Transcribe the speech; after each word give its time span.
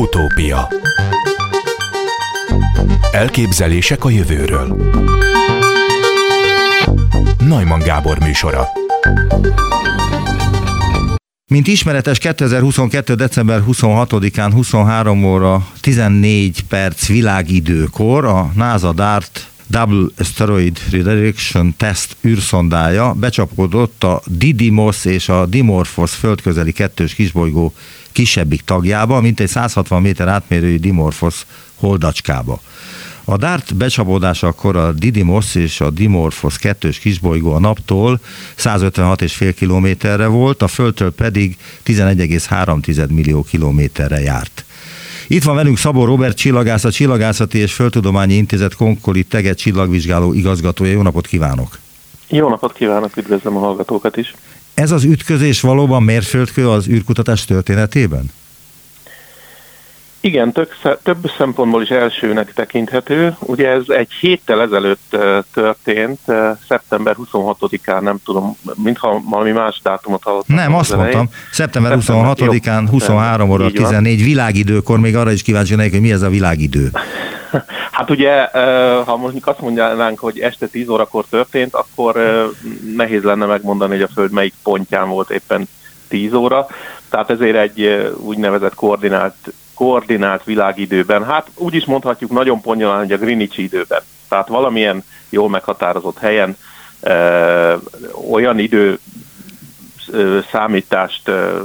Utópia. 0.00 0.68
Elképzelések 3.12 4.04
a 4.04 4.10
jövőről. 4.10 4.76
Najman 7.38 7.78
Gábor 7.78 8.18
műsora. 8.18 8.68
Mint 11.46 11.66
ismeretes 11.66 12.18
2022. 12.18 13.14
december 13.14 13.62
26-án 13.68 14.50
23 14.52 15.24
óra 15.24 15.66
14 15.80 16.64
perc 16.68 17.06
világidőkor 17.06 18.24
a 18.24 18.50
NASA 18.54 18.92
DART 18.92 19.49
Double 19.70 20.06
Asteroid 20.18 20.78
Redirection 20.90 21.74
Test 21.76 22.16
űrszondája 22.24 23.12
becsapódott 23.12 24.04
a 24.04 24.22
Didymos 24.26 25.04
és 25.04 25.28
a 25.28 25.46
Dimorphos 25.46 26.14
földközeli 26.14 26.72
kettős 26.72 27.14
kisbolygó 27.14 27.74
kisebbik 28.12 28.62
tagjába, 28.64 29.20
mint 29.20 29.40
egy 29.40 29.48
160 29.48 30.02
méter 30.02 30.28
átmérőjű 30.28 30.78
Dimorphos 30.78 31.46
holdacskába. 31.74 32.60
A 33.24 33.36
DART 33.36 33.76
becsapódásakor 33.76 34.76
a 34.76 34.92
Didymos 34.92 35.54
és 35.54 35.80
a 35.80 35.90
Dimorphos 35.90 36.58
kettős 36.58 36.98
kisbolygó 36.98 37.52
a 37.52 37.60
naptól 37.60 38.20
156,5 38.58 39.54
kilométerre 39.56 40.26
volt, 40.26 40.62
a 40.62 40.68
Földtől 40.68 41.12
pedig 41.12 41.56
11,3 41.86 43.08
millió 43.08 43.42
kilométerre 43.42 44.20
járt. 44.20 44.64
Itt 45.32 45.42
van 45.42 45.54
velünk 45.54 45.78
Szabó 45.78 46.04
Robert 46.04 46.36
csillagász, 46.36 46.84
a 46.84 46.90
Csillagászati 46.90 47.58
és 47.58 47.72
Földtudományi 47.72 48.34
Intézet 48.34 48.74
Konkoli 48.74 49.22
Teget 49.22 49.58
csillagvizsgáló 49.58 50.32
igazgatója. 50.32 50.92
Jó 50.92 51.02
napot 51.02 51.26
kívánok! 51.26 51.78
Jó 52.28 52.48
napot 52.48 52.72
kívánok, 52.72 53.16
üdvözlöm 53.16 53.56
a 53.56 53.58
hallgatókat 53.58 54.16
is! 54.16 54.34
Ez 54.74 54.90
az 54.90 55.04
ütközés 55.04 55.60
valóban 55.60 56.02
mérföldkő 56.02 56.68
az 56.68 56.88
űrkutatás 56.88 57.44
történetében? 57.44 58.30
Igen, 60.22 60.52
tök, 60.52 60.76
több 61.02 61.30
szempontból 61.38 61.82
is 61.82 61.88
elsőnek 61.88 62.52
tekinthető. 62.52 63.36
Ugye 63.38 63.68
ez 63.68 63.82
egy 63.86 64.12
héttel 64.12 64.60
ezelőtt 64.60 65.16
történt, 65.52 66.20
szeptember 66.68 67.16
26-án, 67.32 68.00
nem 68.00 68.18
tudom, 68.24 68.56
mintha 68.74 69.22
valami 69.24 69.50
más 69.50 69.80
dátumot 69.82 70.22
hallottam. 70.22 70.56
Nem, 70.56 70.74
azt 70.74 70.92
elején. 70.92 71.16
mondtam, 71.16 71.38
szeptember 71.50 71.98
26-án, 72.00 72.86
23 72.90 73.50
óra 73.50 73.70
14 73.70 74.24
világidőkor, 74.24 74.98
még 74.98 75.16
arra 75.16 75.30
is 75.30 75.42
kíváncsi 75.42 75.76
lennék, 75.76 75.90
hogy 75.90 76.00
mi 76.00 76.12
ez 76.12 76.22
a 76.22 76.28
világidő. 76.28 76.90
Hát 77.90 78.10
ugye, 78.10 78.48
ha 79.04 79.16
mondjuk 79.16 79.46
azt 79.46 79.60
mondják, 79.60 80.18
hogy 80.18 80.38
este 80.38 80.66
10 80.66 80.88
órakor 80.88 81.24
történt, 81.30 81.74
akkor 81.74 82.16
nehéz 82.96 83.22
lenne 83.22 83.46
megmondani, 83.46 83.92
hogy 83.92 84.02
a 84.02 84.12
Föld 84.14 84.32
melyik 84.32 84.54
pontján 84.62 85.08
volt 85.08 85.30
éppen 85.30 85.68
10 86.08 86.32
óra. 86.32 86.66
Tehát 87.08 87.30
ezért 87.30 87.56
egy 87.56 88.12
úgynevezett 88.16 88.74
koordinált 88.74 89.34
koordinált 89.80 90.44
világidőben, 90.44 91.24
hát 91.24 91.50
úgy 91.54 91.74
is 91.74 91.84
mondhatjuk 91.84 92.30
nagyon 92.30 92.60
pontosan, 92.60 92.98
hogy 92.98 93.12
a 93.12 93.16
Greenwich 93.16 93.58
időben. 93.58 94.02
Tehát 94.28 94.48
valamilyen 94.48 95.04
jól 95.28 95.48
meghatározott 95.48 96.18
helyen 96.18 96.56
ö, 97.00 97.74
olyan 98.30 98.58
idő 98.58 98.98
ö, 100.10 100.38
számítást 100.50 101.28
ö, 101.28 101.62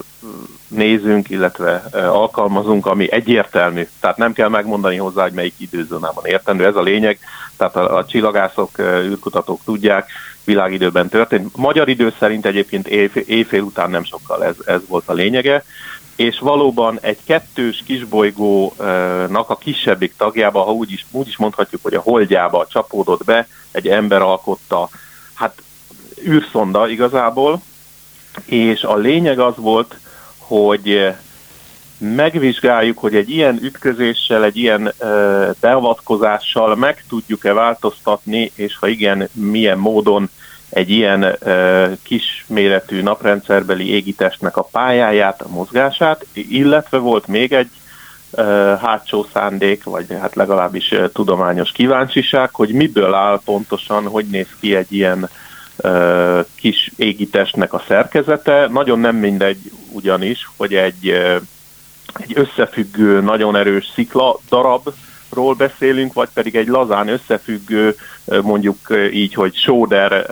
nézünk, 0.67 1.29
illetve 1.29 1.83
ö, 1.91 1.99
alkalmazunk, 1.99 2.85
ami 2.85 3.11
egyértelmű. 3.11 3.87
Tehát 3.99 4.17
nem 4.17 4.33
kell 4.33 4.49
megmondani 4.49 4.97
hozzá, 4.97 5.21
hogy 5.21 5.33
melyik 5.33 5.55
időzónában 5.57 6.25
értendő. 6.25 6.65
Ez 6.65 6.75
a 6.75 6.81
lényeg. 6.81 7.19
Tehát 7.57 7.75
a, 7.75 7.97
a 7.97 8.05
csillagászok, 8.05 8.79
űrkutatók 8.79 9.61
tudják, 9.63 10.09
világidőben 10.43 11.09
történt. 11.09 11.55
Magyar 11.55 11.89
idő 11.89 12.13
szerint 12.19 12.45
egyébként 12.45 12.87
éjfél, 12.87 13.23
éjfél 13.27 13.61
után 13.61 13.89
nem 13.89 14.03
sokkal 14.03 14.45
ez, 14.45 14.55
ez 14.65 14.81
volt 14.87 15.09
a 15.09 15.13
lényege 15.13 15.63
és 16.15 16.39
valóban 16.39 16.99
egy 17.01 17.17
kettős 17.25 17.83
kisbolygónak 17.85 19.49
a 19.49 19.57
kisebbik 19.57 20.13
tagjába, 20.17 20.63
ha 20.63 20.71
úgy 20.71 20.91
is, 20.91 21.05
úgy 21.11 21.27
is 21.27 21.37
mondhatjuk, 21.37 21.83
hogy 21.83 21.93
a 21.93 22.01
holdjába 22.01 22.67
csapódott 22.69 23.23
be, 23.23 23.47
egy 23.71 23.87
ember 23.87 24.21
alkotta, 24.21 24.89
hát 25.33 25.61
űrszonda 26.27 26.87
igazából, 26.89 27.61
és 28.45 28.83
a 28.83 28.95
lényeg 28.95 29.39
az 29.39 29.53
volt, 29.57 29.99
hogy 30.37 31.13
megvizsgáljuk, 31.97 32.97
hogy 32.97 33.15
egy 33.15 33.29
ilyen 33.29 33.59
ütközéssel, 33.61 34.43
egy 34.43 34.57
ilyen 34.57 34.93
beavatkozással 35.59 36.75
meg 36.75 37.03
tudjuk-e 37.09 37.53
változtatni, 37.53 38.51
és 38.55 38.77
ha 38.77 38.87
igen, 38.87 39.29
milyen 39.33 39.77
módon 39.77 40.29
egy 40.75 40.89
ilyen 40.89 41.37
kisméretű 42.03 43.01
naprendszerbeli 43.01 43.89
égitestnek 43.89 44.57
a 44.57 44.67
pályáját, 44.71 45.41
a 45.41 45.49
mozgását, 45.49 46.25
illetve 46.33 46.97
volt 46.97 47.27
még 47.27 47.53
egy 47.53 47.69
hátsó 48.81 49.27
szándék, 49.33 49.83
vagy 49.83 50.05
hát 50.21 50.35
legalábbis 50.35 50.93
tudományos 51.13 51.71
kíváncsiság, 51.71 52.49
hogy 52.53 52.71
miből 52.71 53.13
áll 53.13 53.41
pontosan, 53.45 54.07
hogy 54.07 54.25
néz 54.25 54.47
ki 54.59 54.75
egy 54.75 54.93
ilyen 54.93 55.29
kis 56.55 56.91
égitestnek 56.95 57.73
a 57.73 57.83
szerkezete. 57.87 58.67
Nagyon 58.71 58.99
nem 58.99 59.15
mindegy 59.15 59.71
ugyanis, 59.91 60.49
hogy 60.57 60.73
egy, 60.73 61.09
egy 62.19 62.33
összefüggő, 62.33 63.21
nagyon 63.21 63.55
erős 63.55 63.91
szikla 63.93 64.39
darab, 64.49 64.93
ról 65.35 65.53
beszélünk, 65.53 66.13
vagy 66.13 66.29
pedig 66.33 66.55
egy 66.55 66.67
lazán 66.67 67.07
összefüggő, 67.07 67.95
mondjuk 68.41 68.77
így, 69.11 69.33
hogy 69.33 69.55
sóder 69.55 70.25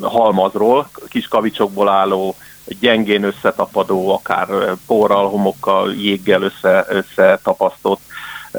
halmazról, 0.00 0.90
kis 1.08 1.28
kavicsokból 1.28 1.88
álló, 1.88 2.34
gyengén 2.80 3.22
összetapadó, 3.22 4.12
akár 4.12 4.48
porral, 4.86 5.28
homokkal, 5.28 5.94
jéggel 5.94 6.42
össze, 6.42 6.86
összetapasztott 6.88 8.00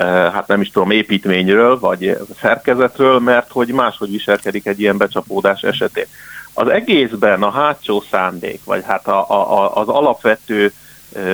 hát 0.03 0.47
nem 0.47 0.61
is 0.61 0.71
tudom, 0.71 0.91
építményről, 0.91 1.79
vagy 1.79 2.17
szerkezetről, 2.41 3.19
mert 3.19 3.51
hogy 3.51 3.67
máshogy 3.67 4.11
viselkedik 4.11 4.65
egy 4.65 4.79
ilyen 4.79 4.97
becsapódás 4.97 5.61
esetén. 5.61 6.05
Az 6.53 6.67
egészben 6.67 7.43
a 7.43 7.51
hátsó 7.51 8.03
szándék, 8.11 8.63
vagy 8.63 8.83
hát 8.85 9.07
a, 9.07 9.29
a, 9.29 9.75
az 9.75 9.87
alapvető 9.87 10.73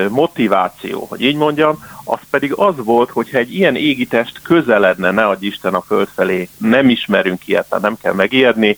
motiváció, 0.10 1.06
hogy 1.10 1.22
így 1.22 1.36
mondjam, 1.36 1.84
az 2.04 2.20
pedig 2.30 2.54
az 2.54 2.74
volt, 2.76 3.10
hogyha 3.10 3.38
egy 3.38 3.56
ilyen 3.56 3.76
égitest 3.76 4.42
közeledne, 4.42 5.12
ne 5.12 5.26
adj 5.26 5.46
Isten 5.46 5.74
a 5.74 5.82
Föld 5.82 6.08
felé, 6.16 6.50
nem 6.58 6.90
ismerünk 6.90 7.48
ilyet, 7.48 7.70
tehát 7.70 7.84
nem 7.84 7.98
kell 8.02 8.14
megijedni, 8.14 8.78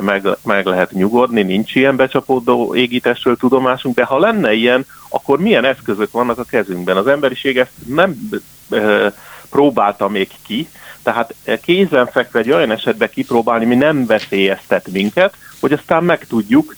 meg, 0.00 0.28
meg 0.42 0.66
lehet 0.66 0.90
nyugodni, 0.90 1.42
nincs 1.42 1.74
ilyen 1.74 1.96
becsapódó 1.96 2.74
égitestről 2.74 3.36
tudomásunk, 3.36 3.94
de 3.94 4.04
ha 4.04 4.18
lenne 4.18 4.52
ilyen, 4.52 4.86
akkor 5.08 5.38
milyen 5.38 5.64
eszközök 5.64 6.10
vannak 6.10 6.38
a 6.38 6.44
kezünkben? 6.44 6.96
Az 6.96 7.06
emberiség 7.06 7.58
ezt 7.58 7.72
nem 7.86 8.30
e, 8.70 9.12
próbálta 9.50 10.08
még 10.08 10.28
ki, 10.46 10.68
tehát 11.02 11.34
kézenfekve 11.62 12.38
egy 12.38 12.50
olyan 12.50 12.70
esetben 12.70 13.10
kipróbálni, 13.10 13.64
mi 13.64 13.74
nem 13.74 14.06
veszélyeztet 14.06 14.88
minket, 14.92 15.34
hogy 15.60 15.72
aztán 15.72 16.04
megtudjuk, 16.04 16.76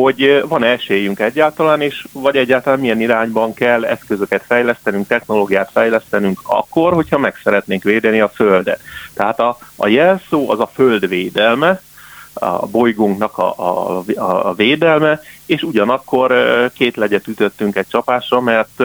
hogy 0.00 0.42
van 0.48 0.64
esélyünk 0.64 1.20
egyáltalán, 1.20 1.80
és 1.80 2.06
vagy 2.12 2.36
egyáltalán 2.36 2.78
milyen 2.78 3.00
irányban 3.00 3.54
kell 3.54 3.84
eszközöket 3.84 4.42
fejlesztenünk, 4.46 5.06
technológiát 5.06 5.70
fejlesztenünk 5.72 6.40
akkor, 6.42 6.92
hogyha 6.92 7.18
meg 7.18 7.34
szeretnénk 7.44 7.82
védeni 7.82 8.20
a 8.20 8.28
Földet. 8.28 8.80
Tehát 9.14 9.40
a, 9.40 9.58
a 9.76 9.88
jelszó 9.88 10.50
az 10.50 10.60
a 10.60 10.70
Föld 10.74 11.08
védelme, 11.08 11.80
a 12.36 12.66
bolygónknak 12.66 13.38
a, 13.38 13.54
a, 13.58 14.02
a 14.48 14.54
védelme, 14.54 15.20
és 15.46 15.62
ugyanakkor 15.62 16.34
két 16.74 16.96
legyet 16.96 17.28
ütöttünk 17.28 17.76
egy 17.76 17.86
csapásra, 17.88 18.40
mert 18.40 18.82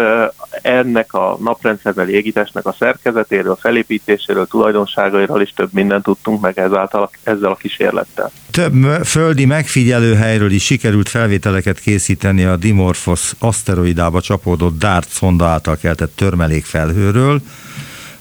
ennek 0.62 1.14
a 1.14 1.38
naprendszerbeli 1.44 2.14
égitesnek 2.14 2.66
a 2.66 2.76
szerkezetéről, 2.80 3.58
felépítéséről, 3.60 4.48
tulajdonságairól 4.48 5.42
is 5.42 5.54
több 5.56 5.74
mindent 5.74 6.04
tudtunk 6.04 6.42
meg 6.42 6.60
ezáltal, 6.60 7.10
ezzel 7.24 7.52
a 7.52 7.56
kísérlettel. 7.56 8.32
Több 8.52 8.74
földi 9.04 9.46
megfigyelőhelyről 9.46 10.52
is 10.52 10.64
sikerült 10.64 11.10
felvételeket 11.10 11.80
készíteni 11.80 12.44
a 12.44 12.56
Dimorphos 12.56 13.34
aszteroidába 13.40 14.22
csapódott 14.22 14.78
DART 14.78 15.10
szonda 15.10 15.46
által 15.46 15.78
keltett 15.78 16.16
törmelékfelhőről. 16.16 17.42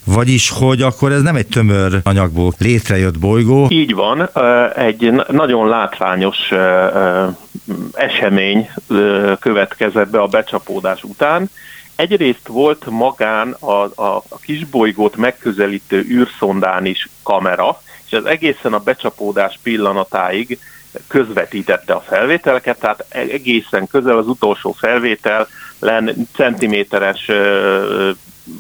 Vagyis, 0.05 0.51
hogy 0.51 0.83
akkor 0.83 1.13
ez 1.13 1.23
nem 1.23 1.37
egy 1.37 1.47
tömör 1.47 2.01
anyagból 2.03 2.53
létrejött 2.59 3.19
bolygó. 3.19 3.67
Így 3.71 3.95
van, 3.95 4.29
egy 4.77 5.13
nagyon 5.29 5.69
látványos 5.69 6.39
esemény 7.93 8.71
következett 9.41 10.11
be 10.11 10.21
a 10.21 10.27
becsapódás 10.27 11.03
után. 11.03 11.51
Egyrészt 11.97 12.49
volt 12.49 12.87
magán 12.91 13.57
a, 13.59 13.83
a, 13.83 14.23
a 14.29 14.39
kisbolygót 14.43 15.17
megközelítő 15.17 16.07
űrszondán 16.09 16.85
is 16.85 17.09
kamera, 17.23 17.81
és 18.07 18.13
ez 18.13 18.25
egészen 18.25 18.73
a 18.73 18.79
becsapódás 18.79 19.59
pillanatáig 19.63 20.59
közvetítette 21.07 21.93
a 21.93 22.01
felvételeket, 22.01 22.79
tehát 22.79 23.05
egészen 23.09 23.87
közel 23.87 24.19
az 24.19 24.27
utolsó 24.27 24.73
felvétel 24.73 25.49
len 25.79 26.29
centiméteres 26.35 27.31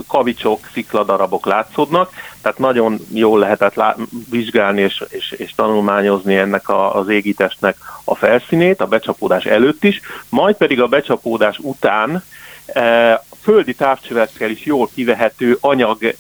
kavicsok, 0.06 0.69
szikladarabok 0.73 1.47
látszódnak, 1.47 2.12
tehát 2.43 2.59
nagyon 2.59 2.99
jól 3.12 3.38
lehetett 3.38 3.75
lá- 3.75 3.99
vizsgálni 4.31 4.81
és, 4.81 5.05
és, 5.09 5.31
és 5.31 5.55
tanulmányozni 5.55 6.37
ennek 6.37 6.69
a, 6.69 6.94
az 6.94 7.09
égitestnek 7.09 7.77
a 8.05 8.15
felszínét, 8.15 8.81
a 8.81 8.87
becsapódás 8.87 9.44
előtt 9.44 9.85
is, 9.85 10.00
majd 10.29 10.56
pedig 10.56 10.81
a 10.81 10.87
becsapódás 10.87 11.59
után 11.59 12.25
e, 12.67 13.23
földi 13.43 13.75
távcsövekkel 13.75 14.50
is 14.50 14.65
jól 14.65 14.88
kivehető 14.94 15.59
anyag 15.61 16.15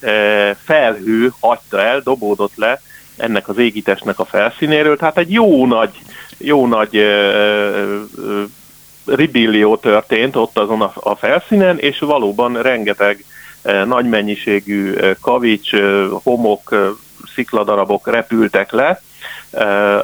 felhő 0.64 1.32
hagyta 1.40 1.80
el, 1.80 2.00
dobódott 2.00 2.56
le 2.56 2.80
ennek 3.16 3.48
az 3.48 3.58
égitestnek 3.58 4.18
a 4.18 4.24
felszínéről, 4.24 4.96
tehát 4.96 5.18
egy 5.18 5.32
jó 5.32 5.66
nagy, 5.66 5.90
jó 6.38 6.66
nagy 6.66 7.04
ribillió 9.06 9.76
történt 9.76 10.36
ott 10.36 10.58
azon 10.58 10.82
a, 10.82 10.92
a 10.94 11.14
felszínen, 11.14 11.78
és 11.78 11.98
valóban 11.98 12.62
rengeteg 12.62 13.24
nagy 13.62 14.08
mennyiségű 14.08 14.94
kavics, 15.20 15.70
homok, 16.22 16.74
szikladarabok 17.34 18.10
repültek 18.10 18.72
le, 18.72 19.00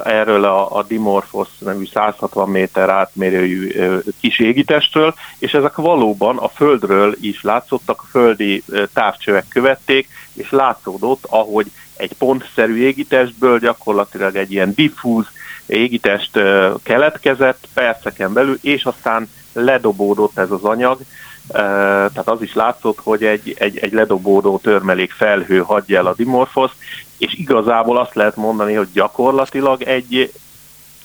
erről 0.03 0.43
a, 0.43 0.77
a 0.77 0.83
Dimorphos 0.83 1.47
nevű 1.59 1.85
160 1.85 2.49
méter 2.49 2.89
átmérőjű 2.89 3.71
kis 4.19 4.39
égitestről, 4.39 5.13
és 5.39 5.53
ezek 5.53 5.75
valóban 5.75 6.37
a 6.37 6.47
Földről 6.47 7.15
is 7.21 7.41
látszottak, 7.41 8.01
a 8.01 8.07
földi 8.09 8.63
távcsövek 8.93 9.45
követték, 9.47 10.09
és 10.33 10.51
látszódott, 10.51 11.25
ahogy 11.29 11.71
egy 11.95 12.13
pontszerű 12.13 12.75
égitestből 12.75 13.59
gyakorlatilag 13.59 14.35
egy 14.35 14.51
ilyen 14.51 14.73
diffúz 14.75 15.25
égitest 15.65 16.39
keletkezett 16.83 17.67
perceken 17.73 18.33
belül, 18.33 18.57
és 18.61 18.83
aztán 18.83 19.29
ledobódott 19.53 20.37
ez 20.37 20.51
az 20.51 20.63
anyag, 20.63 20.99
tehát 21.47 22.27
az 22.29 22.41
is 22.41 22.53
látszott, 22.53 22.99
hogy 22.99 23.23
egy, 23.23 23.55
egy, 23.59 23.77
egy 23.77 23.93
ledobódó 23.93 24.57
törmelék 24.57 25.11
felhő 25.11 25.59
hagyja 25.59 25.97
el 25.97 26.05
a 26.05 26.13
dimorfosz, 26.13 26.71
és 27.17 27.33
igazából 27.33 27.97
azt 27.97 28.15
lehet 28.15 28.35
mondani, 28.35 28.73
hogy 28.73 28.87
gyakorlatilag 28.93 29.81
egy, 29.81 30.33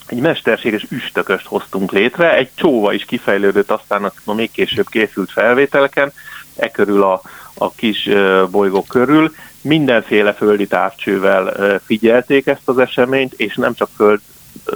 egy 0.07 0.19
mesterséges 0.19 0.87
üstököst 0.89 1.47
hoztunk 1.47 1.93
létre, 1.93 2.37
egy 2.37 2.51
csóva 2.55 2.93
is 2.93 3.05
kifejlődött 3.05 3.71
aztán 3.71 4.13
a 4.25 4.35
még 4.35 4.51
később 4.51 4.89
készült 4.89 5.31
felvételeken, 5.31 6.13
e 6.57 6.71
körül 6.71 7.03
a, 7.03 7.21
a 7.55 7.73
kis 7.73 8.09
bolygók 8.51 8.87
körül, 8.87 9.35
mindenféle 9.61 10.33
földi 10.33 10.67
távcsővel 10.67 11.79
figyelték 11.85 12.47
ezt 12.47 12.69
az 12.69 12.79
eseményt, 12.79 13.33
és 13.33 13.55
nem 13.55 13.75
csak 13.75 13.89
föld 13.97 14.21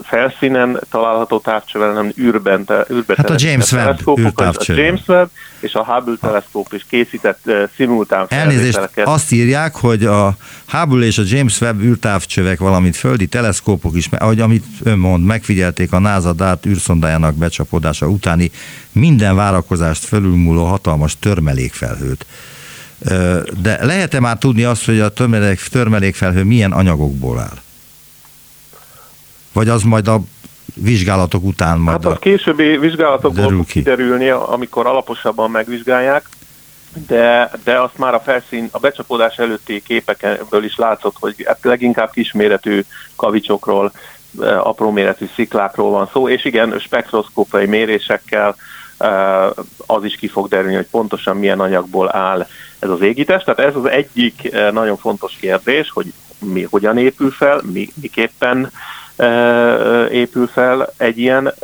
felszínen 0.02 0.80
található 0.90 1.38
távcsővel, 1.38 1.88
hanem 1.88 2.12
űrben, 2.18 2.66
űrben 2.90 3.16
hát 3.16 3.30
a 3.30 3.34
James 3.36 3.72
Webb 3.72 4.06
a 4.06 4.54
James 4.66 5.00
Webb 5.06 5.30
és 5.60 5.74
a 5.74 5.84
Hubble 5.84 6.16
teleszkóp 6.20 6.72
is 6.72 6.86
készített 6.88 7.40
uh, 7.44 7.62
szimultán 7.76 8.26
Elnézést, 8.28 8.90
azt 9.04 9.32
írják, 9.32 9.76
hogy 9.76 10.04
a 10.04 10.36
Hubble 10.68 11.06
és 11.06 11.18
a 11.18 11.22
James 11.26 11.60
Webb 11.60 11.80
űrtávcsövek, 11.80 12.58
valamint 12.58 12.96
földi 12.96 13.26
teleszkópok 13.26 13.96
is, 13.96 14.08
ahogy 14.18 14.40
amit 14.40 14.64
ön 14.82 14.98
mond, 14.98 15.24
megfigyelték 15.24 15.92
a 15.92 15.98
NASA 15.98 16.32
DART 16.32 16.66
űrszondájának 16.66 17.34
becsapódása 17.34 18.06
utáni 18.06 18.50
minden 18.92 19.36
várakozást 19.36 20.04
fölülmúló 20.04 20.64
hatalmas 20.64 21.18
törmelékfelhőt. 21.18 22.26
De 23.62 23.84
lehet-e 23.84 24.20
már 24.20 24.38
tudni 24.38 24.64
azt, 24.64 24.84
hogy 24.84 25.00
a 25.00 25.08
törmelékfelhő 25.70 26.44
milyen 26.44 26.72
anyagokból 26.72 27.38
áll? 27.38 27.64
Vagy 29.56 29.68
az 29.68 29.82
majd 29.82 30.08
a 30.08 30.20
vizsgálatok 30.74 31.44
után 31.44 31.78
majd 31.78 32.04
Hát 32.04 32.12
a 32.12 32.18
későbbi 32.18 32.76
vizsgálatokból 32.78 33.50
fog 33.50 33.66
kiderülni, 33.66 34.28
amikor 34.28 34.86
alaposabban 34.86 35.50
megvizsgálják, 35.50 36.28
de, 37.06 37.50
de 37.64 37.80
azt 37.80 37.98
már 37.98 38.14
a 38.14 38.20
felszín, 38.20 38.68
a 38.70 38.78
becsapódás 38.78 39.36
előtti 39.36 39.82
képekből 39.82 40.64
is 40.64 40.76
látszott, 40.76 41.16
hogy 41.20 41.44
hát 41.46 41.58
leginkább 41.62 42.10
kisméretű 42.10 42.84
kavicsokról, 43.16 43.92
apró 44.58 44.90
méretű 44.90 45.28
sziklákról 45.34 45.90
van 45.90 46.08
szó, 46.12 46.28
és 46.28 46.44
igen, 46.44 46.78
spektroszkópai 46.78 47.66
mérésekkel 47.66 48.56
az 49.86 50.04
is 50.04 50.16
ki 50.16 50.28
fog 50.28 50.48
derülni, 50.48 50.74
hogy 50.74 50.88
pontosan 50.90 51.36
milyen 51.36 51.60
anyagból 51.60 52.16
áll 52.16 52.46
ez 52.78 52.88
az 52.88 53.00
égítés. 53.00 53.42
Tehát 53.42 53.60
ez 53.60 53.76
az 53.76 53.88
egyik 53.88 54.50
nagyon 54.72 54.96
fontos 54.96 55.36
kérdés, 55.40 55.90
hogy 55.90 56.12
mi 56.38 56.62
hogyan 56.62 56.98
épül 56.98 57.30
fel, 57.30 57.60
mi, 57.72 57.88
miképpen 57.94 58.72
épül 60.10 60.46
fel 60.46 60.92
egy 60.96 61.18
ilyen 61.18 61.54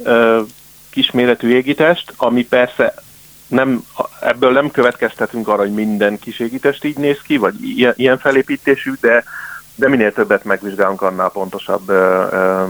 kisméretű 0.90 1.48
égitest, 1.48 2.12
ami 2.16 2.46
persze 2.46 2.94
nem, 3.46 3.84
ebből 4.20 4.52
nem 4.52 4.70
következtetünk 4.70 5.48
arra, 5.48 5.60
hogy 5.60 5.74
minden 5.74 6.18
kis 6.18 6.40
égitest 6.40 6.84
így 6.84 6.96
néz 6.96 7.20
ki, 7.22 7.36
vagy 7.36 7.54
ilyen, 7.60 7.92
ilyen 7.96 8.18
felépítésű, 8.18 8.92
de, 9.00 9.24
de 9.74 9.88
minél 9.88 10.12
többet 10.12 10.44
megvizsgálunk, 10.44 11.02
annál 11.02 11.30
pontosabb 11.30 11.88
ö, 11.88 12.26
ö, 12.30 12.64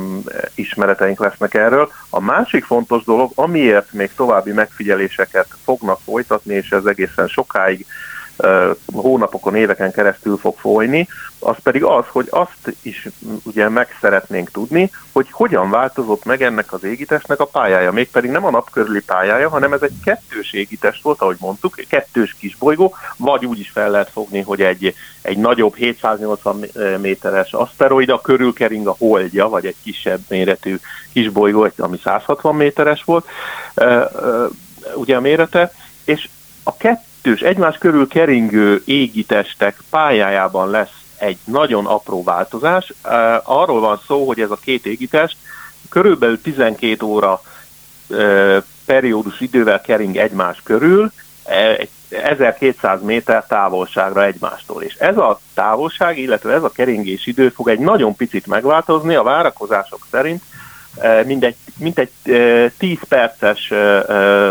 ismereteink 0.54 1.20
lesznek 1.20 1.54
erről. 1.54 1.92
A 2.10 2.20
másik 2.20 2.64
fontos 2.64 3.04
dolog, 3.04 3.32
amiért 3.34 3.92
még 3.92 4.10
további 4.16 4.52
megfigyeléseket 4.52 5.46
fognak 5.64 6.00
folytatni, 6.04 6.54
és 6.54 6.70
ez 6.70 6.84
egészen 6.84 7.28
sokáig 7.28 7.86
hónapokon, 8.94 9.54
éveken 9.54 9.92
keresztül 9.92 10.36
fog 10.36 10.58
folyni, 10.58 11.08
az 11.38 11.56
pedig 11.62 11.84
az, 11.84 12.04
hogy 12.08 12.26
azt 12.30 12.76
is 12.82 13.08
ugye 13.42 13.68
meg 13.68 13.96
szeretnénk 14.00 14.50
tudni, 14.50 14.90
hogy 15.12 15.26
hogyan 15.30 15.70
változott 15.70 16.24
meg 16.24 16.42
ennek 16.42 16.72
az 16.72 16.84
égitestnek 16.84 17.40
a 17.40 17.44
pályája, 17.44 17.92
mégpedig 17.92 18.30
nem 18.30 18.44
a 18.44 18.50
nap 18.50 18.70
körüli 18.70 19.00
pályája, 19.00 19.48
hanem 19.48 19.72
ez 19.72 19.82
egy 19.82 19.94
kettős 20.04 20.52
égitest 20.52 21.02
volt, 21.02 21.20
ahogy 21.20 21.36
mondtuk, 21.40 21.78
egy 21.78 21.86
kettős 21.86 22.36
kisbolygó, 22.38 22.94
vagy 23.16 23.46
úgy 23.46 23.58
is 23.58 23.70
fel 23.70 23.90
lehet 23.90 24.10
fogni, 24.10 24.40
hogy 24.40 24.62
egy, 24.62 24.94
egy 25.22 25.38
nagyobb 25.38 25.74
780 25.74 26.64
méteres 27.00 27.52
aszteroida 27.52 28.20
körül 28.20 28.52
kering 28.52 28.86
a 28.86 28.94
holdja, 28.98 29.48
vagy 29.48 29.66
egy 29.66 29.76
kisebb 29.82 30.20
méretű 30.28 30.78
kisbolygó, 31.12 31.68
ami 31.76 31.98
160 32.02 32.54
méteres 32.54 33.04
volt, 33.04 33.26
ugye 34.94 35.16
a 35.16 35.20
mérete, 35.20 35.72
és 36.04 36.28
a 36.62 36.76
kettő 36.76 37.10
kettős, 37.22 37.40
egymás 37.40 37.78
körül 37.78 38.08
keringő 38.08 38.82
égitestek 38.84 39.78
pályájában 39.90 40.70
lesz 40.70 41.02
egy 41.18 41.38
nagyon 41.44 41.86
apró 41.86 42.22
változás. 42.22 42.92
Arról 43.42 43.80
van 43.80 44.00
szó, 44.06 44.26
hogy 44.26 44.40
ez 44.40 44.50
a 44.50 44.58
két 44.64 44.86
égitest 44.86 45.36
körülbelül 45.88 46.40
12 46.40 47.06
óra 47.06 47.42
periódus 48.86 49.40
idővel 49.40 49.80
kering 49.80 50.16
egymás 50.16 50.60
körül, 50.64 51.12
1200 52.08 53.02
méter 53.02 53.46
távolságra 53.46 54.24
egymástól. 54.24 54.82
És 54.82 54.94
ez 54.94 55.16
a 55.16 55.40
távolság, 55.54 56.18
illetve 56.18 56.52
ez 56.52 56.62
a 56.62 56.72
keringés 56.72 57.26
idő 57.26 57.48
fog 57.48 57.68
egy 57.68 57.78
nagyon 57.78 58.16
picit 58.16 58.46
megváltozni, 58.46 59.14
a 59.14 59.22
várakozások 59.22 60.06
szerint 60.10 60.42
mindegy, 61.24 61.56
mintegy 61.78 62.10
10 62.78 62.98
perces 63.08 63.72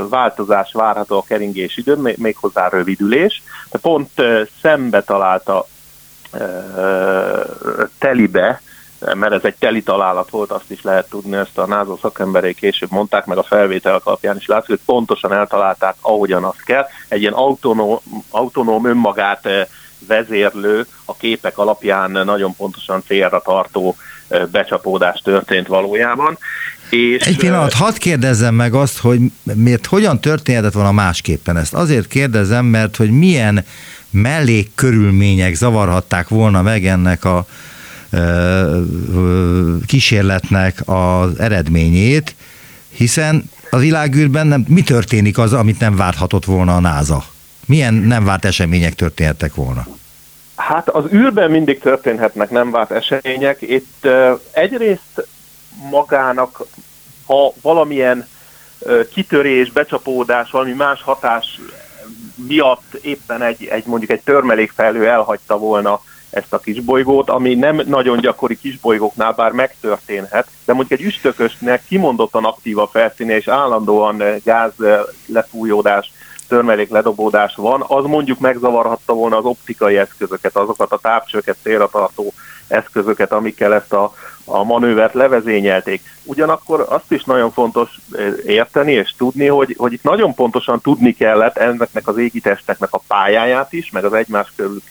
változás 0.10 0.72
várható 0.74 1.18
a 1.18 1.24
keringés 1.28 1.78
idő, 1.78 2.16
méghozzá 2.18 2.68
rövidülés. 2.68 3.44
De 3.72 3.80
pont 3.80 4.10
szembe 4.62 5.04
találta 5.04 5.68
telibe, 7.98 8.62
mert 9.14 9.34
ez 9.34 9.44
egy 9.44 9.56
teli 9.56 9.84
találat 9.84 10.30
volt, 10.30 10.52
azt 10.52 10.72
is 10.72 10.82
lehet 10.82 11.10
tudni, 11.10 11.36
ezt 11.36 11.58
a 11.58 11.66
NASA 11.66 11.98
szakemberek 12.02 12.56
később 12.56 12.92
mondták, 12.92 13.26
meg 13.26 13.38
a 13.38 13.44
felvétel 13.44 14.02
alapján 14.04 14.38
is 14.38 14.46
látszik, 14.46 14.70
hogy 14.70 14.80
pontosan 14.86 15.34
eltalálták, 15.34 15.96
ahogyan 16.02 16.44
azt 16.44 16.64
kell. 16.64 16.86
Egy 17.08 17.22
ilyen 17.22 17.34
autonóm, 17.34 18.00
autonóm 18.30 18.86
önmagát 18.86 19.48
vezérlő, 20.08 20.86
a 21.06 21.16
képek 21.16 21.58
alapján 21.58 22.12
nagyon 22.12 22.56
pontosan 22.56 23.04
célra 23.08 23.42
tartó 23.42 23.96
becsapódás 24.52 25.22
történt 25.24 25.68
valójában. 25.68 26.38
És 26.90 27.26
Egy 27.26 27.38
pillanat, 27.38 27.74
hadd 27.74 27.98
kérdezzem 27.98 28.56
meg 28.56 28.74
azt, 28.74 28.98
hogy 29.00 29.20
miért 29.44 29.86
hogyan 29.86 30.22
történhetett 30.22 30.74
volna 30.74 30.92
másképpen 30.92 31.58
ezt. 31.58 31.74
Azért 31.74 32.08
kérdezem, 32.08 32.66
mert 32.66 32.96
hogy 32.96 33.12
milyen 33.12 33.66
mellékkörülmények 34.10 35.54
zavarhatták 35.54 36.28
volna 36.28 36.62
meg 36.62 36.86
ennek 36.86 37.26
a 37.26 37.46
kísérletnek 39.86 40.82
az 40.86 41.40
eredményét, 41.40 42.36
hiszen 42.90 43.50
a 43.70 43.78
világűrben 43.78 44.48
nem, 44.48 44.66
mi 44.68 44.82
történik 44.82 45.38
az, 45.38 45.54
amit 45.54 45.80
nem 45.80 45.96
várhatott 45.96 46.46
volna 46.46 46.76
a 46.76 46.80
NASA? 46.80 47.26
Milyen 47.72 47.94
nem 47.94 48.26
várt 48.26 48.46
események 48.46 48.94
történhettek 48.94 49.56
volna? 49.56 49.88
Hát 50.56 50.90
az 50.90 51.04
űrben 51.14 51.52
mindig 51.52 51.80
történhetnek 51.80 52.50
nem 52.50 52.72
várt 52.72 52.92
események. 52.92 53.62
Itt 53.62 54.08
egyrészt 54.52 55.28
magának, 55.90 56.66
ha 57.26 57.54
valamilyen 57.62 58.28
kitörés, 59.14 59.72
becsapódás, 59.72 60.52
valami 60.52 60.72
más 60.72 61.02
hatás 61.02 61.60
miatt 62.48 62.94
éppen 63.02 63.42
egy, 63.42 63.66
egy 63.66 63.86
mondjuk 63.86 64.12
egy 64.12 64.22
törmelékfelhő 64.22 65.08
elhagyta 65.08 65.58
volna 65.58 66.02
ezt 66.30 66.54
a 66.54 66.60
kisbolygót, 66.60 67.30
ami 67.30 67.56
nem 67.56 67.82
nagyon 67.86 68.20
gyakori 68.20 68.58
kisbolygóknál 68.58 69.32
bár 69.32 69.52
megtörténhet, 69.52 70.48
de 70.66 70.74
mondjuk 70.74 71.00
egy 71.00 71.06
üstökösnek 71.06 71.84
kimondottan 71.88 72.46
aktív 72.46 72.78
a 72.78 72.88
felszíne, 72.88 73.36
és 73.36 73.48
állandóan 73.48 74.24
gáz 74.44 74.74
lefújódás 75.26 76.12
törmelék 76.52 76.90
ledobódás 76.90 77.56
van, 77.56 77.84
az 77.88 78.06
mondjuk 78.06 78.40
megzavarhatta 78.40 79.14
volna 79.14 79.38
az 79.38 79.46
optikai 79.46 79.98
eszközöket, 79.98 80.56
azokat 80.56 80.92
a 80.92 80.98
távcsőket, 80.98 81.58
célra 81.64 81.88
tartó 81.88 82.34
eszközöket, 82.68 83.32
amikkel 83.32 83.74
ezt 83.74 83.94
a, 83.94 84.14
a 84.46 84.64
manővert 84.64 85.14
levezényelték. 85.14 86.02
Ugyanakkor 86.24 86.86
azt 86.90 87.12
is 87.12 87.24
nagyon 87.24 87.52
fontos 87.52 87.90
érteni 88.46 88.92
és 88.92 89.14
tudni, 89.18 89.48
hogy, 89.48 89.76
hogy 89.78 89.94
itt 89.94 90.04
nagyon 90.04 90.34
pontosan 90.34 90.82
tudni 90.82 91.14
kellett 91.14 91.58
ennek 91.58 92.08
az 92.08 92.18
égitesteknek 92.18 92.90
a 92.92 93.02
pályáját 93.08 93.74
is, 93.74 93.92
meg 93.92 94.06
az 94.06 94.14
egymás 94.14 94.54
körül 94.56 94.82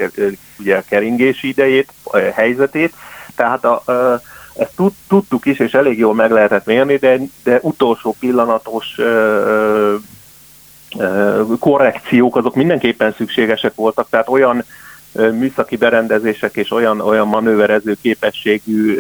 ugye, 0.59 0.83
keringési 0.89 1.49
idejét, 1.49 1.93
helyzetét. 2.35 2.95
Tehát 3.35 3.65
a, 3.65 3.83
a 3.93 4.21
ezt 4.57 4.77
tud, 4.77 4.93
tudtuk 5.09 5.47
is, 5.47 5.59
és 5.59 5.73
elég 5.73 5.99
jól 5.99 6.15
meg 6.15 6.31
lehetett 6.31 6.67
mérni, 6.67 6.97
de, 6.97 7.19
de 7.45 7.59
utolsó 7.63 8.17
pillanatos 8.21 8.99
korrekciók 11.59 12.37
azok 12.37 12.55
mindenképpen 12.55 13.15
szükségesek 13.17 13.75
voltak, 13.75 14.07
tehát 14.11 14.29
olyan 14.29 14.65
műszaki 15.13 15.77
berendezések 15.77 16.57
és 16.57 16.71
olyan, 16.71 17.01
olyan 17.01 17.27
manőverező 17.27 17.97
képességű 18.03 18.99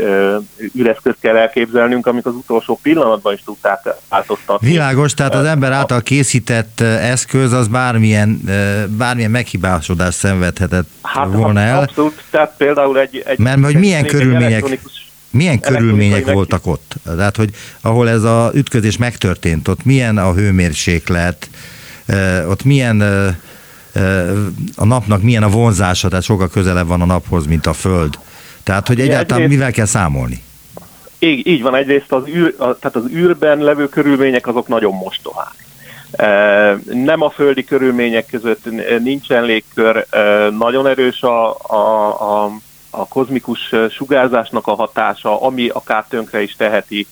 üreszközt 0.74 1.16
kell 1.20 1.36
elképzelnünk, 1.36 2.06
amik 2.06 2.26
az 2.26 2.34
utolsó 2.34 2.78
pillanatban 2.82 3.32
is 3.32 3.42
tudták 3.44 3.88
változtatni. 4.08 4.68
Világos, 4.68 5.14
tehát 5.14 5.34
az 5.34 5.44
ember 5.44 5.72
által 5.72 6.00
készített 6.00 6.80
eszköz 6.80 7.52
az 7.52 7.68
bármilyen, 7.68 8.40
bármilyen 8.88 9.30
meghibásodást 9.30 10.18
szenvedhetett 10.18 10.88
hát, 11.02 11.32
volna 11.32 11.60
el. 11.60 11.78
Abszolút, 11.82 12.22
tehát 12.30 12.54
például 12.56 12.98
egy... 12.98 13.22
egy 13.26 13.38
Mert 13.38 13.64
hogy 13.64 13.76
milyen 13.76 14.06
körülmények... 14.06 14.78
Milyen 15.32 15.60
körülmények 15.60 16.32
voltak 16.32 16.66
ott? 16.66 16.94
Tehát, 17.16 17.36
hogy 17.36 17.50
ahol 17.80 18.08
ez 18.08 18.22
az 18.22 18.54
ütközés 18.54 18.96
megtörtént, 18.96 19.68
ott 19.68 19.84
milyen 19.84 20.18
a 20.18 20.32
hőmérséklet, 20.32 21.50
ott 22.48 22.64
milyen 22.64 23.00
a 24.76 24.84
napnak 24.84 25.22
milyen 25.22 25.42
a 25.42 25.48
vonzása, 25.48 26.08
tehát 26.08 26.24
sokkal 26.24 26.48
közelebb 26.48 26.86
van 26.86 27.00
a 27.00 27.06
naphoz, 27.06 27.46
mint 27.46 27.66
a 27.66 27.72
Föld. 27.72 28.18
Tehát, 28.62 28.86
hogy 28.86 29.00
egyáltalán 29.00 29.48
mivel 29.48 29.72
kell 29.72 29.84
számolni? 29.84 30.42
Így, 31.18 31.46
így 31.46 31.62
van, 31.62 31.74
egyrészt 31.74 32.12
az, 32.12 32.26
űr, 32.28 32.54
a, 32.58 32.78
tehát 32.78 32.96
az 32.96 33.04
űrben 33.12 33.58
levő 33.58 33.88
körülmények 33.88 34.46
azok 34.46 34.68
nagyon 34.68 34.94
mostohák. 34.94 35.54
Nem 36.92 37.22
a 37.22 37.30
földi 37.30 37.64
körülmények 37.64 38.26
között 38.26 38.68
nincsen 39.02 39.44
légkör, 39.44 40.06
nagyon 40.58 40.86
erős 40.86 41.22
a, 41.22 41.56
a, 41.68 42.44
a 42.44 42.50
a 42.90 43.08
kozmikus 43.08 43.74
sugárzásnak 43.90 44.66
a 44.66 44.74
hatása, 44.74 45.42
ami 45.42 45.68
akár 45.68 46.04
tönkre 46.08 46.42
is 46.42 46.56
teheti 46.56 47.06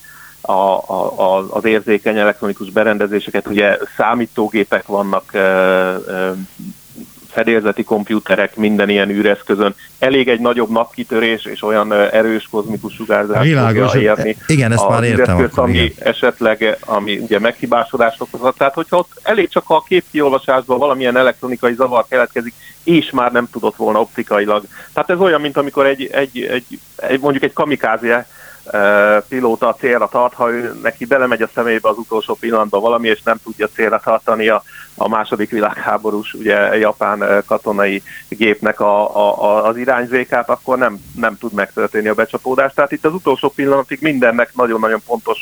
a, 0.51 0.79
a, 1.23 1.47
az 1.51 1.65
érzékeny 1.65 2.19
elektronikus 2.19 2.71
berendezéseket. 2.71 3.47
Ugye 3.47 3.79
számítógépek 3.97 4.87
vannak, 4.87 5.33
fedélzeti 7.31 7.85
komputerek 7.85 8.57
minden 8.57 8.89
ilyen 8.89 9.09
űreszközön. 9.09 9.75
Elég 9.99 10.29
egy 10.29 10.41
nagyobb 10.41 10.71
napkitörés 10.71 11.45
és 11.45 11.63
olyan 11.63 11.93
erős 11.93 12.49
kozmikus 12.51 12.95
sugárzás 12.95 13.47
Világos, 13.47 13.95
érni. 13.95 14.37
Igen, 14.47 14.73
ezt 14.73 14.89
már 14.89 15.03
értem. 15.03 15.37
Űreszköz, 15.37 15.53
akkor, 15.53 15.69
ami 15.69 15.79
igen. 15.79 15.97
esetleg, 15.99 16.79
ami 16.85 17.19
ugye 17.19 17.39
meghibásodást 17.39 18.21
okozhat. 18.21 18.57
Tehát, 18.57 18.75
hogyha 18.75 18.97
ott 18.97 19.11
elég 19.23 19.49
csak 19.49 19.65
a 19.67 19.83
képkiolvasásban 19.89 20.79
valamilyen 20.79 21.17
elektronikai 21.17 21.75
zavar 21.75 22.05
keletkezik, 22.09 22.55
és 22.85 23.11
már 23.11 23.33
nem 23.33 23.49
tudott 23.53 23.77
volna 23.77 24.01
optikailag. 24.01 24.65
Tehát 24.93 25.11
ez 25.11 25.19
olyan, 25.19 25.41
mint 25.41 25.57
amikor 25.57 25.87
egy, 25.87 26.09
egy, 26.13 26.41
egy, 26.41 26.79
egy 26.97 27.21
mondjuk 27.21 27.45
egy 27.45 27.53
kamikázie 27.53 28.27
pilóta 29.29 29.69
a 29.69 29.75
célra 29.75 30.09
tart, 30.09 30.35
ha 30.35 30.51
ő 30.51 30.79
neki 30.83 31.05
belemegy 31.05 31.43
a 31.43 31.51
szemébe 31.55 31.89
az 31.89 31.99
utolsó 31.99 32.35
pillanatban 32.35 32.81
valami, 32.81 33.09
és 33.09 33.23
nem 33.23 33.37
tudja 33.43 33.69
célra 33.69 34.01
tartani 34.05 34.49
a, 34.49 34.63
a 34.97 35.09
második 35.09 35.51
világháborús 35.51 36.35
ugye, 36.35 36.77
japán 36.77 37.43
katonai 37.47 38.03
gépnek 38.29 38.81
a, 38.81 39.17
a, 39.17 39.67
az 39.67 39.77
irányzékát, 39.77 40.49
akkor 40.49 40.79
nem, 40.79 40.99
nem 41.17 41.39
tud 41.39 41.53
megtörténni 41.53 42.09
a 42.09 42.15
becsapódás. 42.15 42.73
Tehát 42.75 42.93
itt 42.93 43.05
az 43.05 43.13
utolsó 43.13 43.49
pillanatig 43.49 43.99
mindennek 44.01 44.55
nagyon-nagyon 44.55 45.03
pontos 45.07 45.39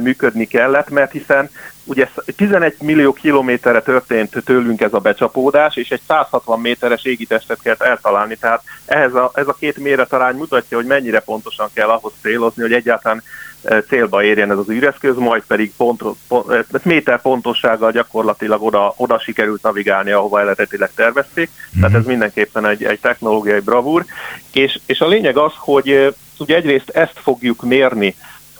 működni 0.00 0.46
kellett, 0.46 0.90
mert 0.90 1.12
hiszen 1.12 1.50
ugye 1.86 2.08
11 2.36 2.74
millió 2.80 3.12
kilométerre 3.12 3.82
történt 3.82 4.42
tőlünk 4.44 4.80
ez 4.80 4.92
a 4.92 4.98
becsapódás, 4.98 5.76
és 5.76 5.90
egy 5.90 6.00
160 6.08 6.60
méteres 6.60 7.04
égitestet 7.04 7.58
kellett 7.62 7.82
eltalálni, 7.82 8.36
tehát 8.36 8.62
ehhez 8.86 9.14
a, 9.14 9.30
ez 9.34 9.48
a 9.48 9.56
két 9.58 9.76
méretarány 9.76 10.36
mutatja, 10.36 10.76
hogy 10.76 10.86
mennyire 10.86 11.20
pontosan 11.20 11.68
kell 11.72 11.88
ahhoz 11.88 12.12
célozni, 12.22 12.62
hogy 12.62 12.72
egyáltalán 12.72 13.22
e, 13.62 13.82
célba 13.82 14.22
érjen 14.22 14.50
ez 14.50 14.58
az 14.58 14.70
űreszköz, 14.70 15.16
majd 15.16 15.42
pedig 15.46 15.72
pont, 15.76 16.02
pont, 16.28 16.50
e, 16.50 16.64
méter 16.82 17.20
pontossággal 17.20 17.90
gyakorlatilag 17.90 18.62
oda, 18.62 18.94
oda 18.96 19.18
sikerült 19.18 19.62
navigálni, 19.62 20.10
ahova 20.10 20.40
eredetileg 20.40 20.90
tervezték, 20.94 21.50
mm-hmm. 21.50 21.80
tehát 21.80 22.00
ez 22.00 22.06
mindenképpen 22.06 22.66
egy, 22.66 22.84
egy 22.84 23.00
technológiai 23.00 23.60
bravúr, 23.60 24.04
és, 24.52 24.78
és 24.86 25.00
a 25.00 25.08
lényeg 25.08 25.36
az, 25.36 25.52
hogy 25.56 25.88
e, 25.88 26.12
ugye 26.38 26.56
egyrészt 26.56 26.90
ezt 26.90 27.18
fogjuk 27.22 27.62
mérni, 27.62 28.14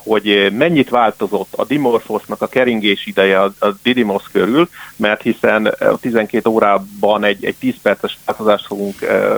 hogy 0.07 0.29
eh, 0.29 0.51
mennyit 0.51 0.89
változott 0.89 1.55
a 1.57 1.65
Dimorphosnak 1.65 2.43
a 2.43 2.47
keringés 2.47 3.07
ideje 3.07 3.43
a, 3.43 3.53
a 3.59 3.69
Didymos 3.83 4.25
körül, 4.33 4.69
mert 4.97 5.23
hiszen 5.23 5.67
eh, 5.67 5.93
a 5.93 5.97
12 5.97 6.49
órában 6.51 7.25
egy, 7.25 7.45
egy 7.45 7.57
10 7.57 7.75
perces 7.83 8.19
változást 8.37 8.67
fogunk 8.67 9.03
e, 9.03 9.37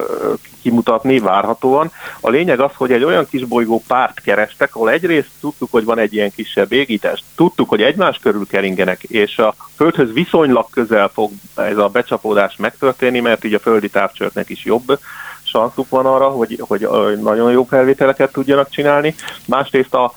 kimutatni 0.62 1.18
várhatóan. 1.18 1.92
A 2.20 2.30
lényeg 2.30 2.60
az, 2.60 2.70
hogy 2.74 2.92
egy 2.92 3.04
olyan 3.04 3.26
kis 3.30 3.44
bolygó 3.44 3.82
párt 3.86 4.20
kerestek, 4.20 4.74
ahol 4.74 4.90
egyrészt 4.90 5.30
tudtuk, 5.40 5.70
hogy 5.70 5.84
van 5.84 5.98
egy 5.98 6.14
ilyen 6.14 6.30
kisebb 6.30 6.72
égítest, 6.72 7.22
tudtuk, 7.36 7.68
hogy 7.68 7.82
egymás 7.82 8.18
körül 8.22 8.46
keringenek, 8.46 9.02
és 9.02 9.38
a 9.38 9.54
Földhöz 9.76 10.12
viszonylag 10.12 10.70
közel 10.70 11.08
fog 11.08 11.30
ez 11.54 11.76
a 11.76 11.88
becsapódás 11.88 12.56
megtörténni, 12.56 13.20
mert 13.20 13.44
így 13.44 13.54
a 13.54 13.58
földi 13.58 13.88
távcsőknek 13.88 14.48
is 14.48 14.64
jobb 14.64 14.98
sanszuk 15.42 15.88
van 15.88 16.06
arra, 16.06 16.28
hogy, 16.28 16.58
hogy 16.60 16.88
nagyon 17.22 17.52
jó 17.52 17.64
felvételeket 17.64 18.32
tudjanak 18.32 18.70
csinálni. 18.70 19.14
Másrészt 19.46 19.94
a, 19.94 20.12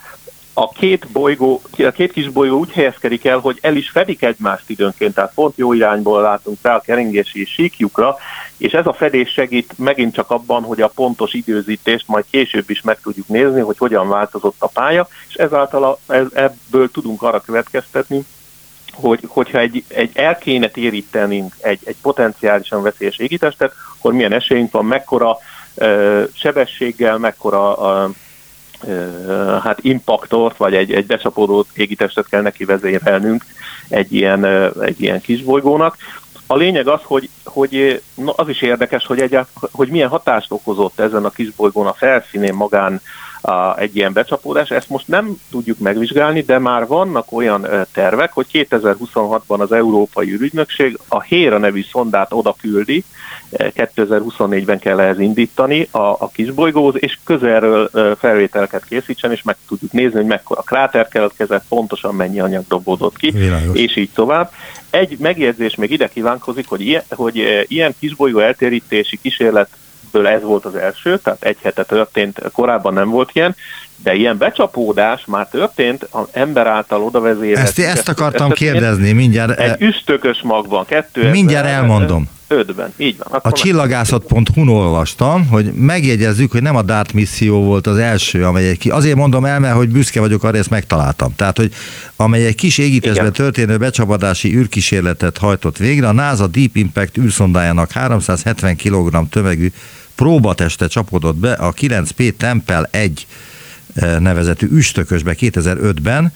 a 0.62 0.70
két 0.70 1.08
bolygó, 1.08 1.62
a 1.78 1.92
két 1.92 2.12
kis 2.12 2.30
bolygó 2.30 2.58
úgy 2.58 2.72
helyezkedik 2.72 3.26
el, 3.26 3.38
hogy 3.38 3.58
el 3.62 3.76
is 3.76 3.90
fedik 3.90 4.24
egymást 4.24 4.70
időnként, 4.70 5.14
tehát 5.14 5.34
pont 5.34 5.58
jó 5.58 5.74
irányból 5.74 6.22
látunk 6.22 6.58
fel 6.62 6.76
a 6.76 6.82
keringési 6.82 7.46
síkjukra, 7.46 8.18
és 8.58 8.72
ez 8.72 8.88
a 8.88 8.94
fedés 8.94 9.32
segít 9.32 9.74
megint 9.78 10.14
csak 10.14 10.30
abban, 10.30 10.64
hogy 10.64 10.82
a 10.82 10.88
pontos 10.88 11.34
időzítést 11.34 12.08
majd 12.08 12.26
később 12.30 12.70
is 12.70 12.82
meg 12.82 13.00
tudjuk 13.02 13.28
nézni, 13.28 13.60
hogy 13.62 13.78
hogyan 13.78 14.10
változott 14.10 14.56
a 14.58 14.68
pálya, 14.68 15.08
és 15.30 15.36
ezáltal 15.36 15.84
a, 15.84 16.14
ebből 16.34 16.92
tudunk 16.92 17.22
arra 17.22 17.42
következtetni, 17.42 18.26
hogy, 18.94 19.20
hogyha 19.28 19.60
egy, 19.60 19.84
egy 19.88 20.12
el 20.14 20.38
kéne 20.38 20.70
térítenünk 20.70 21.56
egy, 21.60 21.80
egy 21.84 21.98
potenciálisan 22.02 22.82
veszélyes 22.82 23.18
égitestet, 23.18 23.74
akkor 23.98 24.14
milyen 24.14 24.34
esélyünk 24.34 24.72
van, 24.72 24.86
mekkora 24.86 25.38
ö, 25.76 26.24
sebességgel, 26.34 27.18
mekkora 27.18 27.78
a, 27.78 28.12
hát 29.64 29.80
impaktort, 29.82 30.58
vagy 30.58 30.74
egy, 30.74 30.92
egy 30.94 31.06
becsapódó 31.06 31.66
égitestet 31.74 32.28
kell 32.30 32.42
neki 32.42 32.66
vezérelnünk 32.66 33.46
egy 33.90 34.14
ilyen, 34.14 34.46
egy 34.82 35.02
ilyen 35.02 35.22
kisbolygónak. 35.22 35.98
A 36.48 36.56
lényeg 36.56 36.88
az, 36.88 37.00
hogy, 37.04 37.30
hogy 37.44 38.02
az 38.36 38.50
is 38.50 38.62
érdekes, 38.62 39.06
hogy, 39.06 39.20
egy, 39.20 39.38
hogy 39.72 39.90
milyen 39.90 40.10
hatást 40.10 40.52
okozott 40.52 41.00
ezen 41.00 41.26
a 41.26 41.30
kisbolygón 41.30 41.88
a 41.88 41.94
felszínén 41.94 42.54
magán 42.54 43.02
a, 43.42 43.78
egy 43.78 43.96
ilyen 43.96 44.14
becsapódás. 44.14 44.70
Ezt 44.70 44.90
most 44.90 45.08
nem 45.08 45.36
tudjuk 45.50 45.78
megvizsgálni, 45.80 46.42
de 46.42 46.60
már 46.60 46.88
vannak 46.88 47.32
olyan 47.32 47.68
tervek, 47.94 48.34
hogy 48.34 48.46
2026-ban 48.54 49.60
az 49.60 49.72
Európai 49.72 50.32
űrügynökség 50.32 51.00
a 51.08 51.22
Héra 51.22 51.58
nevű 51.58 51.84
szondát 51.92 52.34
oda 52.34 52.56
küldi, 52.62 53.04
2024-ben 53.58 54.80
kell 54.80 55.00
ehhez 55.00 55.20
indítani 55.20 55.88
a, 55.92 55.98
a 56.00 56.30
kisbolygóhoz, 56.34 56.96
és 56.98 57.18
közelről 57.24 57.90
felvételeket 58.20 58.86
készítsen, 58.86 59.32
és 59.32 59.44
meg 59.44 59.56
tudjuk 59.68 59.92
nézni, 59.92 60.18
hogy 60.18 60.28
mekkora 60.28 60.62
kráter 60.62 61.08
keletkezett, 61.08 61.64
pontosan 61.70 62.16
mennyi 62.16 62.40
anyag 62.40 62.64
dobódott 62.68 63.18
ki, 63.18 63.32
Világos. 63.32 63.78
és 63.78 63.96
így 63.96 64.10
tovább. 64.14 64.52
Egy 64.90 65.18
megjegyzés 65.20 65.76
még 65.76 65.92
ide 65.92 66.08
kívánkozik, 66.08 66.68
hogy 66.68 66.82
ilyen, 66.82 67.04
hogy 67.10 67.66
ilyen 67.68 67.96
kisbolygó 68.00 68.40
eltérítési 68.40 69.20
kísérlet 69.22 69.70
ebből 70.14 70.28
ez 70.28 70.42
volt 70.42 70.66
az 70.66 70.76
első, 70.76 71.18
tehát 71.18 71.44
egy 71.44 71.58
hete 71.62 71.84
történt, 71.84 72.42
korábban 72.54 72.94
nem 72.94 73.10
volt 73.10 73.30
ilyen, 73.34 73.56
de 74.04 74.14
ilyen 74.14 74.38
becsapódás 74.38 75.24
már 75.26 75.48
történt 75.48 76.08
az 76.10 76.26
ember 76.32 76.68
által 76.68 77.04
odavezérelt. 77.04 77.68
Ezt, 77.68 77.80
ezt 77.80 78.10
akartam 78.10 78.52
kérdezni, 78.52 79.12
mindjárt. 79.12 79.60
Egy 79.60 79.82
üstökös 79.82 80.42
magban, 80.44 80.86
kettő. 80.86 81.30
Mindjárt 81.30 81.68
elmondom. 81.68 82.30
Ötben, 82.48 82.94
így 82.98 83.18
van. 83.18 83.28
Akkor 83.32 83.52
a 83.52 83.56
csillagászat.hu-n 83.56 84.68
olvastam, 84.68 85.48
hogy 85.48 85.74
megjegyezzük, 85.74 86.52
hogy 86.52 86.62
nem 86.62 86.76
a 86.76 86.82
DART 86.82 87.14
misszió 87.14 87.64
volt 87.64 87.88
az 87.88 87.98
első, 87.98 88.46
amely 88.46 88.76
ki. 88.76 88.90
Azért 88.90 89.16
mondom 89.16 89.46
el, 89.46 89.60
mert 89.60 89.76
hogy 89.76 89.90
büszke 89.90 90.20
vagyok 90.20 90.44
arra, 90.44 90.58
ezt 90.58 90.70
megtaláltam. 90.70 91.36
Tehát, 91.36 91.58
hogy 91.58 91.74
amely 92.16 92.46
egy 92.46 92.56
kis 92.56 92.78
égítésben 92.78 93.32
történő 93.32 93.78
becsapadási 93.78 94.56
űrkísérletet 94.56 95.38
hajtott 95.38 95.78
végre, 95.78 96.08
a 96.08 96.12
NASA 96.12 96.48
Deep 96.48 96.76
Impact 96.76 97.18
űrszondájának 97.18 97.92
370 97.92 98.76
kg 98.76 99.30
tömegű 99.30 99.72
próbateste 100.22 100.88
csapódott 100.88 101.36
be 101.36 101.54
a 101.54 101.74
9P 101.74 102.34
Tempel 102.38 102.88
1 102.92 103.28
nevezetű 104.20 104.68
üstökösbe 104.72 105.36
2005-ben, 105.40 106.34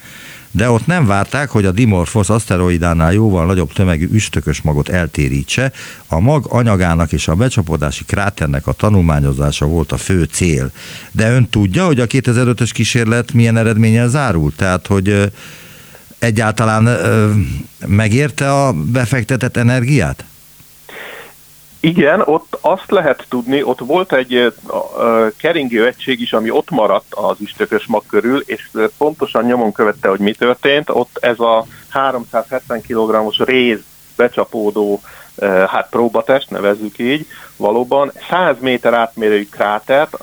de 0.50 0.70
ott 0.70 0.86
nem 0.86 1.06
várták, 1.06 1.50
hogy 1.50 1.64
a 1.64 1.70
Dimorphos 1.70 2.28
aszteroidánál 2.28 3.12
jóval 3.12 3.46
nagyobb 3.46 3.72
tömegű 3.72 4.08
üstökös 4.12 4.60
magot 4.60 4.88
eltérítse. 4.88 5.72
A 6.06 6.20
mag 6.20 6.46
anyagának 6.48 7.12
és 7.12 7.28
a 7.28 7.34
becsapódási 7.34 8.04
kráternek 8.04 8.66
a 8.66 8.72
tanulmányozása 8.72 9.66
volt 9.66 9.92
a 9.92 9.96
fő 9.96 10.24
cél. 10.24 10.70
De 11.12 11.32
ön 11.32 11.48
tudja, 11.48 11.86
hogy 11.86 12.00
a 12.00 12.06
2005-ös 12.06 12.70
kísérlet 12.72 13.32
milyen 13.32 13.56
eredménnyel 13.56 14.08
zárult? 14.08 14.56
Tehát, 14.56 14.86
hogy 14.86 15.32
egyáltalán 16.18 16.88
megérte 17.86 18.52
a 18.52 18.72
befektetett 18.72 19.56
energiát? 19.56 20.24
Igen, 21.86 22.20
ott 22.24 22.58
azt 22.60 22.90
lehet 22.90 23.26
tudni, 23.28 23.62
ott 23.62 23.78
volt 23.78 24.12
egy 24.12 24.52
keringő 25.36 25.86
egység 25.86 26.20
is, 26.20 26.32
ami 26.32 26.50
ott 26.50 26.70
maradt 26.70 27.14
az 27.14 27.36
üstökös 27.40 27.86
mag 27.86 28.02
körül, 28.06 28.42
és 28.46 28.70
pontosan 28.98 29.44
nyomon 29.44 29.72
követte, 29.72 30.08
hogy 30.08 30.18
mi 30.18 30.32
történt. 30.32 30.90
Ott 30.90 31.18
ez 31.20 31.40
a 31.40 31.66
370 31.88 32.80
kg-os 32.80 33.38
réz 33.38 33.78
becsapódó 34.16 35.00
hát 35.66 35.88
próbatest, 35.90 36.50
nevezzük 36.50 36.98
így, 36.98 37.26
valóban 37.56 38.12
100 38.30 38.56
méter 38.60 38.94
átmérőjű 38.94 39.48
krátert, 39.48 40.16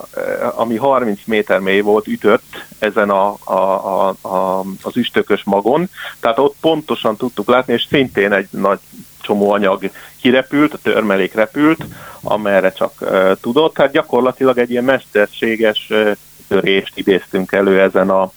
ami 0.54 0.76
30 0.76 1.20
méter 1.24 1.58
mély 1.58 1.80
volt, 1.80 2.06
ütött 2.06 2.64
ezen 2.78 3.10
a, 3.10 3.36
a, 3.44 3.52
a, 3.52 4.08
a, 4.28 4.64
az 4.82 4.96
üstökös 4.96 5.42
magon, 5.44 5.88
tehát 6.20 6.38
ott 6.38 6.56
pontosan 6.60 7.16
tudtuk 7.16 7.48
látni, 7.48 7.72
és 7.72 7.86
szintén 7.90 8.32
egy 8.32 8.48
nagy 8.50 8.78
csomó 9.24 9.50
anyag 9.50 9.90
kirepült, 10.20 10.74
a 10.74 10.78
törmelék 10.82 11.34
repült, 11.34 11.84
amerre 12.20 12.72
csak 12.72 12.92
uh, 13.00 13.36
tudott. 13.40 13.74
Tehát 13.74 13.92
gyakorlatilag 13.92 14.58
egy 14.58 14.70
ilyen 14.70 14.84
mesterséges 14.84 15.86
uh, 15.90 16.16
törést 16.48 16.92
idéztünk 16.94 17.52
elő 17.52 17.80
ezen 17.80 18.10
a 18.10 18.32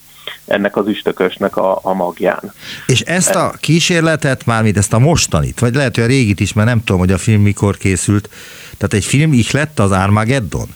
ennek 0.45 0.75
az 0.75 0.87
üstökösnek 0.87 1.57
a, 1.57 1.79
a 1.83 1.93
magján. 1.93 2.53
És 2.87 3.01
ezt 3.01 3.35
a 3.35 3.53
kísérletet, 3.59 4.45
mármint 4.45 4.77
ezt 4.77 4.93
a 4.93 4.99
mostanit, 4.99 5.59
vagy 5.59 5.75
lehet, 5.75 5.95
hogy 5.95 6.03
a 6.03 6.07
régit 6.07 6.39
is, 6.39 6.53
mert 6.53 6.67
nem 6.67 6.83
tudom, 6.83 6.99
hogy 6.99 7.11
a 7.11 7.17
film 7.17 7.41
mikor 7.41 7.77
készült, 7.77 8.29
tehát 8.77 8.93
egy 8.93 9.05
film 9.05 9.43
lett 9.51 9.79
az 9.79 9.91
Armageddon? 9.91 10.67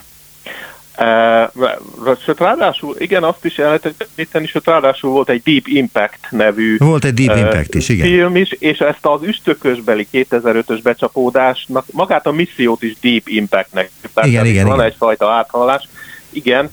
Sőt, 2.25 2.39
ráadásul, 2.39 2.95
igen, 2.97 3.23
azt 3.23 3.45
is 3.45 3.57
el 3.57 3.65
lehet 3.65 4.05
említeni, 4.09 4.47
sőt, 4.47 4.65
ráadásul 4.65 5.11
volt 5.11 5.29
egy 5.29 5.41
Deep 5.43 5.67
Impact 5.67 6.19
nevű 6.29 6.77
volt 6.77 7.05
egy 7.05 7.13
Deep 7.13 7.37
Impact 7.37 7.75
is, 7.75 7.89
igen. 7.89 8.07
film 8.07 8.35
is, 8.35 8.51
és 8.51 8.79
ezt 8.79 9.05
az 9.05 9.23
üstökösbeli 9.23 10.07
2005-ös 10.13 10.79
becsapódásnak, 10.83 11.85
magát 11.91 12.27
a 12.27 12.31
missziót 12.31 12.83
is 12.83 12.93
Deep 13.01 13.27
Impactnek. 13.27 13.91
Tehát 14.13 14.29
igen, 14.29 14.45
igen, 14.45 14.65
van 14.65 14.75
igen. 14.75 14.87
egyfajta 14.87 15.31
áthallás. 15.31 15.87
Igen, 16.29 16.69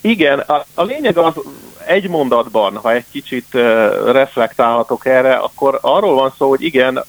igen, 0.00 0.38
a, 0.38 0.64
a 0.74 0.82
lényeg 0.82 1.16
az 1.16 1.34
egy 1.86 2.08
mondatban, 2.08 2.76
ha 2.76 2.92
egy 2.92 3.04
kicsit 3.10 3.46
reflektálhatok 4.04 5.06
erre, 5.06 5.32
akkor 5.32 5.78
arról 5.82 6.14
van 6.14 6.32
szó, 6.38 6.48
hogy 6.48 6.62
igen, 6.62 7.04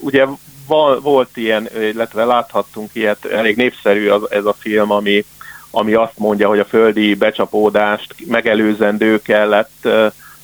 ugye 0.00 0.26
val, 0.66 1.00
volt 1.00 1.36
ilyen, 1.36 1.68
illetve 1.80 2.24
láthattunk 2.24 2.90
ilyet, 2.92 3.24
elég 3.24 3.56
népszerű 3.56 4.08
az, 4.08 4.30
ez 4.30 4.44
a 4.44 4.56
film, 4.58 4.90
ami 4.90 5.24
ami 5.70 5.92
azt 5.92 6.18
mondja, 6.18 6.48
hogy 6.48 6.58
a 6.58 6.64
földi 6.64 7.14
becsapódást 7.14 8.14
megelőzendő 8.26 9.22
kellett 9.22 9.88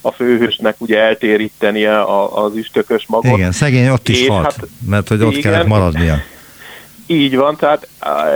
a 0.01 0.13
főhősnek 0.13 0.75
ugye 0.79 0.99
eltérítenie 0.99 2.03
az 2.35 2.57
üstökös 2.57 3.05
magot. 3.09 3.37
Igen, 3.39 3.53
szegény 3.53 3.89
ott 3.89 4.09
is 4.09 4.21
és 4.21 4.29
halt, 4.29 4.45
hát, 4.45 4.59
mert 4.87 5.09
hogy 5.09 5.23
ott 5.23 5.37
igen, 5.37 5.53
kellett 5.53 5.67
maradnia. 5.67 6.23
Így 7.07 7.37
van, 7.37 7.57
tehát 7.57 7.89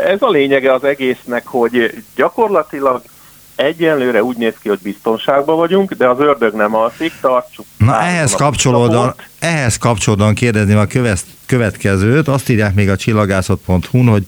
ez 0.07 0.23
a 0.23 0.29
lényege 0.29 0.73
az 0.73 0.85
egésznek, 0.85 1.47
hogy 1.47 2.03
gyakorlatilag 2.17 3.03
egyenlőre 3.57 4.23
úgy 4.23 4.37
néz 4.37 4.55
ki, 4.63 4.69
hogy 4.69 4.79
biztonságban 4.83 5.57
vagyunk, 5.57 5.93
de 5.93 6.09
az 6.09 6.21
ördög 6.21 6.55
nem 6.55 6.75
alszik, 6.75 7.13
tartsuk. 7.21 7.67
Na 7.77 8.01
ehhez 8.01 8.33
kapcsolódóan, 8.33 9.15
ehhez 9.39 9.77
kapcsolódóan 9.77 10.35
kérdezném 10.35 10.79
a 10.79 10.87
következőt, 11.47 12.29
azt 12.29 12.49
írják 12.49 12.75
még 12.75 12.91
a 12.91 12.97
csillagászat.hu-n, 12.97 14.07
hogy 14.07 14.23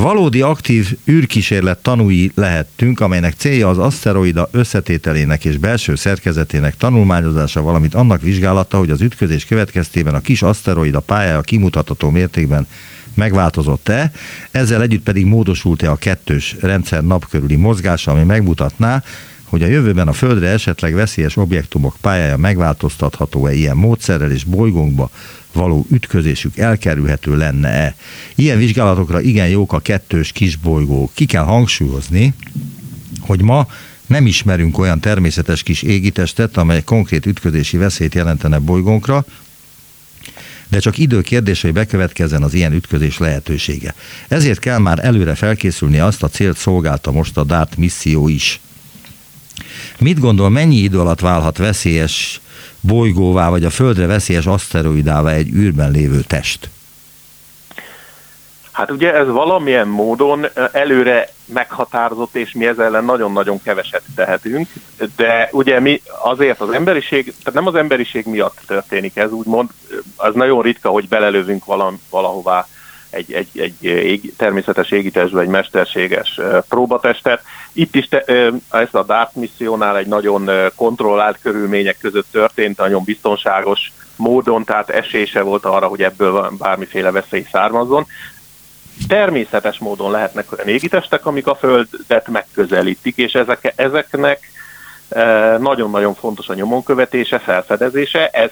Valódi 0.00 0.40
aktív 0.40 0.98
űrkísérlet 1.10 1.78
tanúi 1.78 2.30
lehettünk, 2.34 3.00
amelynek 3.00 3.34
célja 3.36 3.68
az 3.68 3.78
aszteroida 3.78 4.48
összetételének 4.50 5.44
és 5.44 5.56
belső 5.56 5.94
szerkezetének 5.94 6.76
tanulmányozása, 6.76 7.62
valamint 7.62 7.94
annak 7.94 8.22
vizsgálata, 8.22 8.78
hogy 8.78 8.90
az 8.90 9.00
ütközés 9.00 9.44
következtében 9.44 10.14
a 10.14 10.20
kis 10.20 10.42
aszteroida 10.42 11.00
pályája 11.00 11.40
kimutatható 11.40 12.10
mértékben 12.10 12.66
megváltozott-e, 13.14 14.10
ezzel 14.50 14.82
együtt 14.82 15.02
pedig 15.02 15.26
módosult-e 15.26 15.90
a 15.90 15.96
kettős 15.96 16.56
rendszer 16.60 17.04
napkörüli 17.04 17.56
mozgása, 17.56 18.10
ami 18.10 18.22
megmutatná, 18.22 19.02
hogy 19.44 19.62
a 19.62 19.66
jövőben 19.66 20.08
a 20.08 20.12
Földre 20.12 20.48
esetleg 20.48 20.94
veszélyes 20.94 21.36
objektumok 21.36 21.96
pályája 22.00 22.36
megváltoztatható-e 22.36 23.52
ilyen 23.52 23.76
módszerrel, 23.76 24.30
és 24.30 24.44
bolygónkba 24.44 25.10
való 25.54 25.86
ütközésük 25.90 26.58
elkerülhető 26.58 27.36
lenne-e. 27.36 27.94
Ilyen 28.34 28.58
vizsgálatokra 28.58 29.20
igen 29.20 29.48
jók 29.48 29.72
a 29.72 29.78
kettős 29.78 30.32
kisbolygók. 30.32 31.10
Ki 31.14 31.24
kell 31.24 31.44
hangsúlyozni, 31.44 32.34
hogy 33.20 33.42
ma 33.42 33.66
nem 34.06 34.26
ismerünk 34.26 34.78
olyan 34.78 35.00
természetes 35.00 35.62
kis 35.62 35.82
égitestet, 35.82 36.56
amely 36.56 36.82
konkrét 36.82 37.26
ütközési 37.26 37.76
veszélyt 37.76 38.14
jelentene 38.14 38.58
bolygónkra, 38.58 39.24
de 40.68 40.78
csak 40.78 40.98
idő 40.98 41.20
kérdése, 41.20 41.66
hogy 41.66 41.76
bekövetkezzen 41.76 42.42
az 42.42 42.54
ilyen 42.54 42.72
ütközés 42.72 43.18
lehetősége. 43.18 43.94
Ezért 44.28 44.58
kell 44.58 44.78
már 44.78 45.04
előre 45.04 45.34
felkészülni, 45.34 45.98
azt 45.98 46.22
a 46.22 46.28
célt 46.28 46.56
szolgálta 46.56 47.12
most 47.12 47.36
a 47.36 47.44
DART 47.44 47.76
misszió 47.76 48.28
is. 48.28 48.60
Mit 49.98 50.18
gondol, 50.18 50.50
mennyi 50.50 50.76
idő 50.76 51.00
alatt 51.00 51.20
válhat 51.20 51.56
veszélyes 51.56 52.40
bolygóvá, 52.86 53.48
vagy 53.48 53.64
a 53.64 53.70
Földre 53.70 54.06
veszélyes 54.06 54.46
aszteroidává 54.46 55.32
egy 55.32 55.48
űrben 55.48 55.90
lévő 55.90 56.20
test? 56.20 56.68
Hát 58.72 58.90
ugye 58.90 59.14
ez 59.14 59.26
valamilyen 59.26 59.88
módon 59.88 60.46
előre 60.72 61.28
meghatározott, 61.46 62.34
és 62.34 62.52
mi 62.52 62.66
ezzel 62.66 62.84
ellen 62.84 63.04
nagyon-nagyon 63.04 63.62
keveset 63.62 64.02
tehetünk, 64.14 64.68
de 65.16 65.48
ugye 65.52 65.80
mi 65.80 66.00
azért 66.22 66.60
az 66.60 66.70
emberiség, 66.70 67.24
tehát 67.24 67.54
nem 67.54 67.66
az 67.66 67.74
emberiség 67.74 68.26
miatt 68.26 68.58
történik 68.66 69.16
ez, 69.16 69.32
úgymond, 69.32 69.68
az 70.16 70.34
nagyon 70.34 70.62
ritka, 70.62 70.88
hogy 70.88 71.08
belelövünk 71.08 71.64
valahová 72.10 72.68
egy, 73.14 73.32
egy, 73.32 73.48
egy 73.58 73.84
ég, 73.84 74.36
természetes 74.36 74.90
égitestbe 74.90 75.40
egy 75.40 75.48
mesterséges 75.48 76.40
próbatestet. 76.68 77.42
Itt 77.72 77.94
is 77.94 78.08
te, 78.08 78.24
ez 78.70 78.88
a 78.92 79.02
DART 79.02 79.34
missziónál 79.34 79.96
egy 79.96 80.06
nagyon 80.06 80.50
kontrollált 80.74 81.38
körülmények 81.42 81.98
között 81.98 82.26
történt, 82.30 82.76
nagyon 82.76 83.04
biztonságos 83.04 83.92
módon, 84.16 84.64
tehát 84.64 84.90
esése 84.90 85.42
volt 85.42 85.64
arra, 85.64 85.86
hogy 85.86 86.02
ebből 86.02 86.52
bármiféle 86.58 87.10
veszély 87.10 87.46
származzon. 87.50 88.06
Természetes 89.08 89.78
módon 89.78 90.10
lehetnek 90.10 90.52
olyan 90.52 90.68
égitestek, 90.68 91.26
amik 91.26 91.46
a 91.46 91.54
Földet 91.54 92.28
megközelítik, 92.28 93.16
és 93.16 93.32
ezek, 93.32 93.72
ezeknek 93.76 94.52
nagyon-nagyon 95.58 96.14
fontos 96.14 96.48
a 96.48 96.54
nyomon 96.54 96.82
követése, 96.82 97.38
felfedezése, 97.38 98.28
ez 98.28 98.50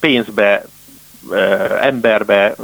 pénzbe 0.00 0.64
emberbe, 1.80 2.54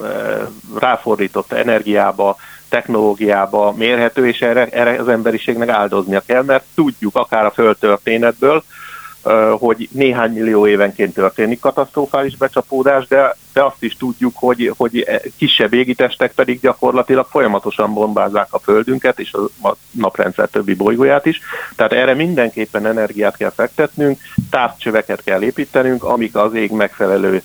ráfordított 0.79 1.53
energiába, 1.53 2.37
technológiába 2.68 3.73
mérhető, 3.73 4.27
és 4.27 4.40
erre, 4.40 4.66
erre 4.66 5.01
az 5.01 5.09
emberiségnek 5.09 5.68
áldoznia 5.68 6.23
kell, 6.27 6.42
mert 6.42 6.64
tudjuk 6.75 7.16
akár 7.16 7.44
a 7.44 7.51
földtörténetből, 7.51 8.62
hogy 9.59 9.88
néhány 9.92 10.33
millió 10.33 10.66
évenként 10.66 11.14
történik 11.14 11.61
katasztrofális 11.61 12.37
becsapódás, 12.37 13.06
de, 13.06 13.37
de 13.52 13.64
azt 13.64 13.83
is 13.83 13.96
tudjuk, 13.96 14.33
hogy, 14.37 14.72
hogy 14.76 14.98
e, 14.98 15.20
kisebb 15.37 15.72
égitestek 15.72 16.33
pedig 16.33 16.61
gyakorlatilag 16.61 17.26
folyamatosan 17.30 17.94
bombázzák 17.94 18.46
a 18.50 18.59
Földünket 18.59 19.18
és 19.18 19.33
a 19.62 19.74
naprendszer 19.90 20.48
többi 20.48 20.74
bolygóját 20.74 21.26
is. 21.26 21.40
Tehát 21.76 21.92
erre 21.92 22.14
mindenképpen 22.14 22.87
energiát 22.87 23.37
kell 23.37 23.50
fektetnünk, 23.50 24.20
távcsöveket 24.50 25.24
kell 25.24 25.42
építenünk, 25.42 26.04
amik 26.04 26.35
az 26.35 26.54
ég 26.54 26.70
megfelelő 26.70 27.42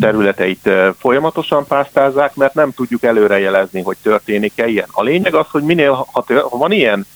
területeit 0.00 0.70
folyamatosan 0.98 1.66
pásztázzák, 1.66 2.34
mert 2.34 2.54
nem 2.54 2.72
tudjuk 2.72 3.02
előrejelezni, 3.02 3.82
hogy 3.82 3.96
történik-e 4.02 4.66
ilyen. 4.66 4.88
A 4.90 5.02
lényeg 5.02 5.34
az, 5.34 5.46
hogy 5.50 5.62
minél, 5.62 6.06
ha, 6.12 6.24
tör, 6.26 6.42
ha 6.42 6.56
van 6.56 6.72
ilyen 6.72 7.06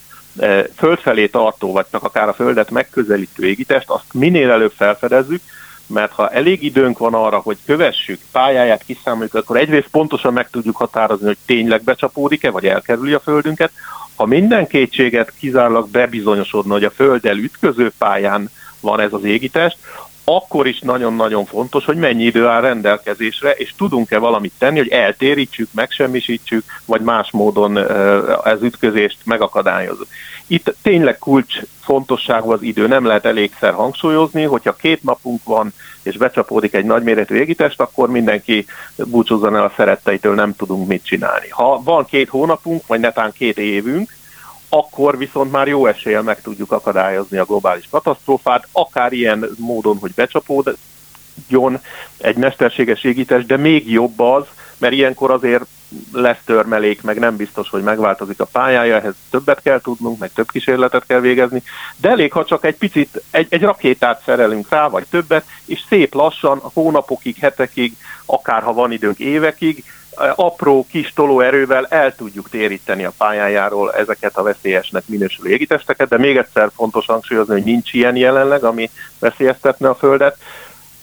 földfelé 0.76 1.26
tartó, 1.26 1.72
vagy 1.72 1.86
csak 1.90 2.02
akár 2.02 2.28
a 2.28 2.32
földet 2.32 2.70
megközelítő 2.70 3.46
égitest, 3.46 3.90
azt 3.90 4.12
minél 4.12 4.50
előbb 4.50 4.72
felfedezzük, 4.76 5.42
mert 5.86 6.12
ha 6.12 6.28
elég 6.28 6.62
időnk 6.62 6.98
van 6.98 7.14
arra, 7.14 7.38
hogy 7.38 7.56
kövessük, 7.66 8.20
pályáját 8.32 8.84
kiszámoljuk, 8.84 9.34
akkor 9.34 9.56
egyrészt 9.56 9.88
pontosan 9.90 10.32
meg 10.32 10.50
tudjuk 10.50 10.76
határozni, 10.76 11.26
hogy 11.26 11.38
tényleg 11.46 11.82
becsapódik-e, 11.82 12.50
vagy 12.50 12.66
elkerüli 12.66 13.12
a 13.12 13.20
földünket. 13.20 13.72
Ha 14.16 14.26
minden 14.26 14.66
kétséget 14.66 15.32
kizárólag 15.38 15.88
bebizonyosodna, 15.88 16.72
hogy 16.72 16.84
a 16.84 16.90
földdel 16.90 17.36
ütköző 17.36 17.92
pályán 17.98 18.50
van 18.80 19.00
ez 19.00 19.12
az 19.12 19.24
égitest, 19.24 19.76
akkor 20.24 20.66
is 20.66 20.78
nagyon-nagyon 20.80 21.44
fontos, 21.44 21.84
hogy 21.84 21.96
mennyi 21.96 22.24
idő 22.24 22.46
áll 22.46 22.60
rendelkezésre, 22.60 23.50
és 23.50 23.74
tudunk-e 23.76 24.18
valamit 24.18 24.52
tenni, 24.58 24.78
hogy 24.78 24.88
eltérítsük, 24.88 25.68
megsemmisítsük, 25.72 26.64
vagy 26.84 27.00
más 27.00 27.30
módon 27.30 27.78
ez 28.44 28.62
ütközést 28.62 29.18
megakadályozunk. 29.24 30.08
Itt 30.46 30.74
tényleg 30.82 31.18
kulcs 31.18 31.54
fontosságú 31.80 32.50
az 32.50 32.62
idő, 32.62 32.86
nem 32.86 33.04
lehet 33.04 33.24
elégszer 33.24 33.72
hangsúlyozni, 33.72 34.42
hogyha 34.42 34.72
két 34.72 35.02
napunk 35.02 35.44
van, 35.44 35.72
és 36.02 36.16
becsapódik 36.16 36.74
egy 36.74 36.84
nagyméretű 36.84 37.34
égitest, 37.34 37.80
akkor 37.80 38.08
mindenki 38.08 38.66
búcsúzzon 38.96 39.56
el 39.56 39.64
a 39.64 39.72
szeretteitől, 39.76 40.34
nem 40.34 40.56
tudunk 40.56 40.88
mit 40.88 41.04
csinálni. 41.04 41.48
Ha 41.48 41.82
van 41.84 42.04
két 42.04 42.28
hónapunk, 42.28 42.86
vagy 42.86 43.00
netán 43.00 43.32
két 43.32 43.58
évünk, 43.58 44.10
akkor 44.74 45.18
viszont 45.18 45.52
már 45.52 45.68
jó 45.68 45.86
eséllyel 45.86 46.22
meg 46.22 46.40
tudjuk 46.40 46.72
akadályozni 46.72 47.38
a 47.38 47.44
globális 47.44 47.88
katasztrófát, 47.90 48.68
akár 48.72 49.12
ilyen 49.12 49.48
módon, 49.58 49.96
hogy 49.96 50.12
becsapódjon 50.14 51.80
egy 52.18 52.36
mesterséges 52.36 53.04
égítés, 53.04 53.46
de 53.46 53.56
még 53.56 53.90
jobb 53.90 54.20
az, 54.20 54.44
mert 54.78 54.92
ilyenkor 54.92 55.30
azért 55.30 55.64
lesz 56.12 56.38
törmelék, 56.44 57.02
meg 57.02 57.18
nem 57.18 57.36
biztos, 57.36 57.68
hogy 57.68 57.82
megváltozik 57.82 58.40
a 58.40 58.44
pályája, 58.52 58.96
ehhez 58.96 59.14
többet 59.30 59.62
kell 59.62 59.80
tudnunk, 59.80 60.18
meg 60.18 60.32
több 60.32 60.50
kísérletet 60.50 61.06
kell 61.06 61.20
végezni, 61.20 61.62
de 61.96 62.08
elég, 62.08 62.32
ha 62.32 62.44
csak 62.44 62.64
egy 62.64 62.76
picit, 62.76 63.22
egy, 63.30 63.46
egy 63.48 63.62
rakétát 63.62 64.22
szerelünk 64.24 64.66
rá, 64.70 64.88
vagy 64.88 65.04
többet, 65.10 65.44
és 65.64 65.82
szép 65.88 66.14
lassan, 66.14 66.60
hónapokig, 66.74 67.36
hetekig, 67.36 67.96
akár 68.24 68.62
ha 68.62 68.72
van 68.72 68.92
időnk 68.92 69.18
évekig, 69.18 69.84
apró 70.34 70.86
kis 70.90 71.12
tolóerővel 71.12 71.86
el 71.86 72.14
tudjuk 72.14 72.48
téríteni 72.48 73.04
a 73.04 73.12
pályájáról 73.16 73.92
ezeket 73.92 74.36
a 74.36 74.42
veszélyesnek 74.42 75.02
minősülő 75.06 75.50
égitesteket, 75.50 76.08
de 76.08 76.18
még 76.18 76.36
egyszer 76.36 76.70
fontos 76.74 77.06
hangsúlyozni, 77.06 77.52
hogy 77.52 77.64
nincs 77.64 77.92
ilyen 77.92 78.16
jelenleg, 78.16 78.64
ami 78.64 78.90
veszélyeztetne 79.18 79.88
a 79.88 79.94
Földet. 79.94 80.36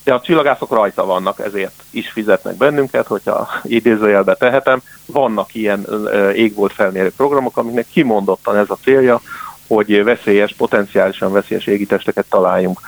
De 0.04 0.14
a 0.14 0.22
csillagászok 0.22 0.72
rajta 0.72 1.06
vannak, 1.06 1.40
ezért 1.40 1.84
is 1.90 2.10
fizetnek 2.10 2.56
bennünket, 2.56 3.08
hogyha 3.08 3.50
idézőjelbe 3.64 4.36
tehetem. 4.36 4.82
Vannak 5.06 5.56
ilyen 5.56 5.86
égbolt 6.34 6.74
felmérő 6.74 7.12
programok, 7.18 7.58
amiknek 7.58 7.86
kimondottan 7.92 8.58
ez 8.58 8.70
a 8.70 8.78
célja, 8.84 9.22
hogy 9.70 10.04
veszélyes, 10.04 10.54
potenciálisan 10.58 11.32
veszélyes 11.32 11.66
égitesteket 11.66 12.26
találjunk. 12.30 12.80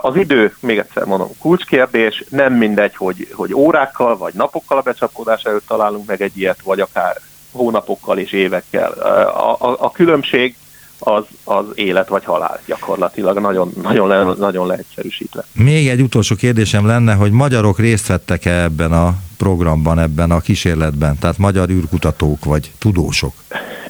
Az 0.00 0.16
idő, 0.16 0.54
még 0.60 0.78
egyszer 0.78 1.04
mondom, 1.04 1.28
kulcskérdés, 1.38 2.24
nem 2.28 2.54
mindegy, 2.54 2.96
hogy, 2.96 3.28
hogy 3.32 3.54
órákkal 3.54 4.16
vagy 4.16 4.34
napokkal 4.34 4.78
a 4.78 4.82
becsapódás 4.82 5.42
előtt 5.42 5.66
találunk 5.66 6.06
meg 6.06 6.22
egy 6.22 6.38
ilyet, 6.38 6.60
vagy 6.62 6.80
akár 6.80 7.16
hónapokkal 7.52 8.18
és 8.18 8.32
évekkel. 8.32 8.90
A, 8.90 9.56
a, 9.60 9.76
a 9.78 9.90
különbség 9.90 10.56
az, 10.98 11.24
az 11.44 11.64
élet 11.74 12.08
vagy 12.08 12.24
halál 12.24 12.60
gyakorlatilag, 12.66 13.38
nagyon, 13.38 13.72
nagyon, 13.82 14.36
nagyon 14.38 14.66
leegyszerűsítve. 14.66 15.44
Még 15.52 15.88
egy 15.88 16.00
utolsó 16.00 16.34
kérdésem 16.34 16.86
lenne, 16.86 17.14
hogy 17.14 17.30
magyarok 17.30 17.78
részt 17.78 18.06
vettek-e 18.06 18.62
ebben 18.62 18.92
a 18.92 19.14
programban, 19.40 19.98
ebben 19.98 20.30
a 20.30 20.40
kísérletben, 20.40 21.18
tehát 21.18 21.38
magyar 21.38 21.68
űrkutatók 21.70 22.44
vagy 22.44 22.72
tudósok? 22.78 23.32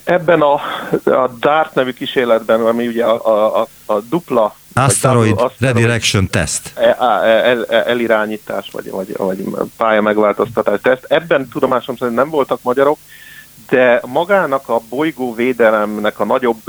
Ebben 0.05 0.41
a, 0.41 0.53
a 1.05 1.31
DART 1.41 1.75
nevű 1.75 1.93
kísérletben, 1.93 2.67
ami 2.67 2.87
ugye 2.87 3.05
a, 3.05 3.61
a, 3.61 3.67
a 3.87 4.01
dupla 4.01 4.55
Asteroid 4.75 5.41
Redirection 5.59 6.29
Test. 6.29 6.73
El, 6.75 6.95
el, 7.25 7.65
el, 7.65 7.83
elirányítás, 7.85 8.69
vagy, 8.73 8.91
vagy, 8.91 9.17
vagy 9.17 9.45
pálya 9.77 10.01
megváltoztatás 10.01 10.81
teszt. 10.83 11.05
Ebben 11.09 11.49
tudomásom 11.49 11.97
szerint 11.97 12.17
nem 12.17 12.31
voltak 12.31 12.59
magyarok, 12.63 12.99
de 13.69 14.01
magának 14.07 14.69
a 14.69 14.81
bolygó 14.89 15.35
védelemnek 15.35 16.21
a 16.21 16.25
nagyobb, 16.25 16.61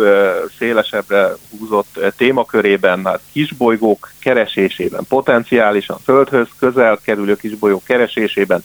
szélesebbre 0.58 1.32
húzott 1.60 2.00
témakörében, 2.18 3.06
hát 3.06 3.22
kisbolygók 3.32 4.12
keresésében, 4.20 5.06
potenciálisan 5.10 5.98
Földhöz 6.04 6.48
közel 6.60 7.00
kerülő 7.04 7.36
kisbolygók 7.36 7.84
keresésében 7.84 8.64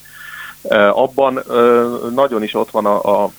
abban 0.92 1.42
nagyon 2.14 2.42
is 2.42 2.54
ott 2.54 2.70
van 2.70 2.86
a, 2.86 3.24
a, 3.24 3.30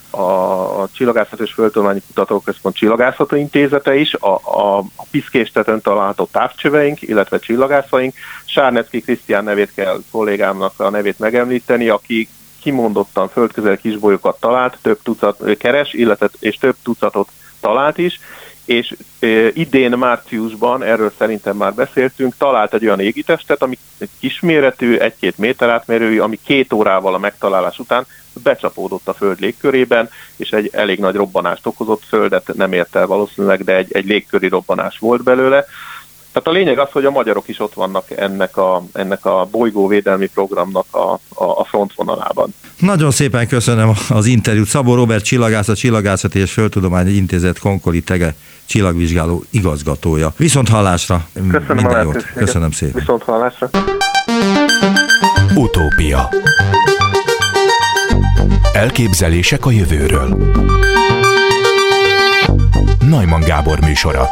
a, 0.82 0.88
Csillagászat 0.92 1.40
és 1.40 1.54
Földtudományi 1.54 2.02
Kutatóközpont 2.08 2.76
Csillagászató 2.76 3.36
Intézete 3.36 3.96
is, 3.96 4.14
a, 4.14 4.34
a, 4.44 4.78
a 4.78 5.06
piszkéstetőn 5.12 5.82
található 5.82 6.28
távcsöveink, 6.32 7.02
illetve 7.02 7.40
csillagászaink. 7.40 8.14
Sárnecki 8.46 9.02
Krisztián 9.02 9.44
nevét 9.44 9.74
kell 9.74 10.00
kollégámnak 10.12 10.74
a 10.80 10.90
nevét 10.90 11.20
megemlíteni, 11.20 11.90
aki 11.90 12.28
kimondottan 12.62 13.30
földközel 13.30 13.78
kisbolyokat 13.78 14.40
talált, 14.40 14.78
több 14.82 15.00
tucat 15.04 15.58
keres, 15.58 15.94
illetve 15.94 16.30
és 16.40 16.58
több 16.58 16.76
tucatot 16.84 17.30
talált 17.60 17.98
is, 17.98 18.20
és 18.66 18.96
idén 19.54 19.92
márciusban, 19.92 20.84
erről 20.84 21.12
szerintem 21.18 21.58
már 21.58 21.74
beszéltünk, 21.74 22.38
talált 22.38 22.74
egy 22.74 22.86
olyan 22.86 23.00
égitestet, 23.00 23.62
ami 23.62 23.78
kisméretű, 24.20 24.98
egy-két 24.98 25.38
méter 25.38 25.70
átmérőjű, 25.70 26.20
ami 26.20 26.40
két 26.46 26.74
órával 26.74 27.14
a 27.14 27.18
megtalálás 27.18 27.80
után 27.80 28.06
becsapódott 28.44 29.08
a 29.08 29.14
föld 29.14 29.40
légkörében, 29.40 30.10
és 30.36 30.52
egy 30.52 30.70
elég 30.74 31.00
nagy 31.00 31.16
robbanást 31.16 31.66
okozott, 31.66 32.04
földet 32.08 32.52
nem 32.54 32.74
ért 32.74 32.96
el 32.96 33.08
valószínűleg, 33.08 33.64
de 33.64 33.76
egy, 33.76 33.94
egy 33.94 34.06
légköri 34.06 34.48
robbanás 34.48 34.98
volt 35.00 35.24
belőle. 35.24 35.66
Tehát 36.38 36.58
a 36.58 36.64
lényeg 36.64 36.80
az, 36.80 36.92
hogy 36.92 37.06
a 37.06 37.12
magyarok 37.12 37.48
is 37.48 37.60
ott 37.60 37.74
vannak 37.74 38.12
ennek 38.12 38.58
a, 38.58 38.84
ennek 38.94 39.26
a 39.26 39.48
bolygóvédelmi 39.52 40.28
programnak 40.28 40.86
a, 40.92 41.12
a, 41.34 41.44
a 41.44 41.64
frontvonalában. 41.64 42.54
Nagyon 42.80 43.12
szépen 43.12 43.48
köszönöm 43.48 43.92
az 44.10 44.26
interjút. 44.26 44.68
Szabó 44.68 44.96
Robert 44.96 45.24
Csillagászat, 45.24 45.78
Csillagászati 45.78 46.40
és 46.40 46.52
Földtudományi 46.52 47.12
Intézet 47.12 47.60
Konkoli 47.60 48.02
Tege 48.02 48.36
csillagvizsgáló 48.66 49.44
igazgatója. 49.50 50.34
Viszont 50.38 50.70
hallásra. 50.70 51.28
Köszönöm 51.34 51.76
Minden 51.76 52.04
jót. 52.04 52.26
Köszönöm 52.36 52.72
szépen. 52.72 53.00
Viszont 53.00 53.24
hallásra. 53.24 53.70
Utópia 55.56 56.30
Elképzelések 58.74 59.66
a 59.66 59.72
jövőről 59.72 60.38
Najman 63.10 63.40
Gábor 63.40 63.80
műsora 63.80 64.30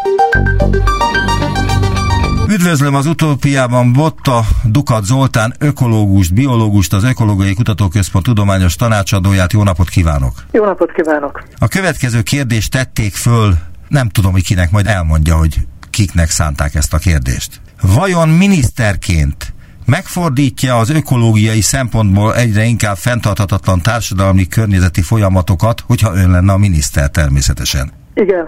Üdvözlöm 2.55 2.95
az 2.95 3.05
utópiában 3.05 3.93
Botta 3.93 4.39
Dukat 4.63 5.03
Zoltán, 5.03 5.53
ökológust, 5.59 6.33
biológust, 6.33 6.93
az 6.93 7.03
Ökológiai 7.03 7.53
Kutatóközpont 7.53 8.25
tudományos 8.25 8.75
tanácsadóját. 8.75 9.53
Jó 9.53 9.63
napot 9.63 9.89
kívánok! 9.89 10.31
Jó 10.51 10.65
napot 10.65 10.91
kívánok! 10.91 11.43
A 11.59 11.67
következő 11.67 12.21
kérdést 12.21 12.71
tették 12.71 13.13
föl, 13.13 13.53
nem 13.87 14.09
tudom, 14.09 14.31
hogy 14.31 14.43
kinek 14.43 14.71
majd 14.71 14.87
elmondja, 14.87 15.35
hogy 15.35 15.55
kiknek 15.89 16.29
szánták 16.29 16.75
ezt 16.75 16.93
a 16.93 16.97
kérdést. 16.97 17.61
Vajon 17.95 18.29
miniszterként 18.29 19.53
megfordítja 19.85 20.77
az 20.77 20.89
ökológiai 20.89 21.61
szempontból 21.61 22.35
egyre 22.35 22.63
inkább 22.63 22.95
fenntarthatatlan 22.95 23.81
társadalmi 23.81 24.47
környezeti 24.47 25.01
folyamatokat, 25.01 25.83
hogyha 25.87 26.15
ön 26.15 26.31
lenne 26.31 26.53
a 26.53 26.57
miniszter 26.57 27.09
természetesen? 27.09 27.91
Igen, 28.13 28.45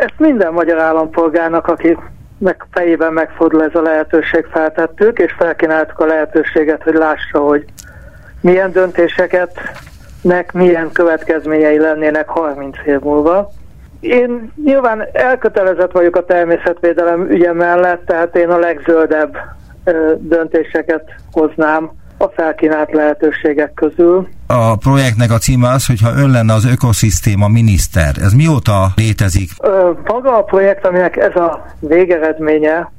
ezt 0.00 0.14
minden 0.18 0.52
magyar 0.52 0.78
állampolgárnak, 0.78 1.66
aki 1.66 1.96
meg 2.40 2.66
fejében 2.70 3.12
megfordul 3.12 3.64
ez 3.64 3.74
a 3.74 3.82
lehetőség 3.82 4.44
feltettük, 4.44 5.18
és 5.18 5.32
felkínáltuk 5.32 5.98
a 5.98 6.06
lehetőséget, 6.06 6.82
hogy 6.82 6.94
lássa, 6.94 7.38
hogy 7.38 7.64
milyen 8.40 8.72
döntéseket 8.72 9.52
nek 10.22 10.52
milyen 10.52 10.92
következményei 10.92 11.78
lennének 11.78 12.28
30 12.28 12.76
év 12.86 12.98
múlva. 13.00 13.50
Én 14.00 14.52
nyilván 14.64 15.06
elkötelezett 15.12 15.92
vagyok 15.92 16.16
a 16.16 16.24
természetvédelem 16.24 17.30
ügye 17.30 17.52
mellett, 17.52 18.06
tehát 18.06 18.36
én 18.36 18.50
a 18.50 18.58
legzöldebb 18.58 19.36
döntéseket 20.18 21.14
hoznám 21.32 21.90
a 22.20 22.30
felkínált 22.34 22.92
lehetőségek 22.92 23.72
közül. 23.74 24.28
A 24.46 24.76
projektnek 24.76 25.30
a 25.30 25.38
címe 25.38 25.68
az, 25.68 25.86
hogyha 25.86 26.14
ön 26.16 26.30
lenne 26.30 26.52
az 26.52 26.64
ökoszisztéma 26.64 27.48
miniszter. 27.48 28.14
Ez 28.20 28.32
mióta 28.32 28.86
létezik? 28.96 29.50
Ö, 29.58 29.90
maga 30.04 30.36
a 30.36 30.42
projekt, 30.42 30.86
aminek 30.86 31.16
ez 31.16 31.34
a 31.36 31.66
végeredménye, 31.78 32.92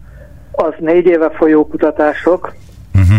az 0.51 0.73
négy 0.79 1.05
éve 1.05 1.29
folyó 1.29 1.67
kutatások. 1.67 2.53
Uh-huh. 2.95 3.17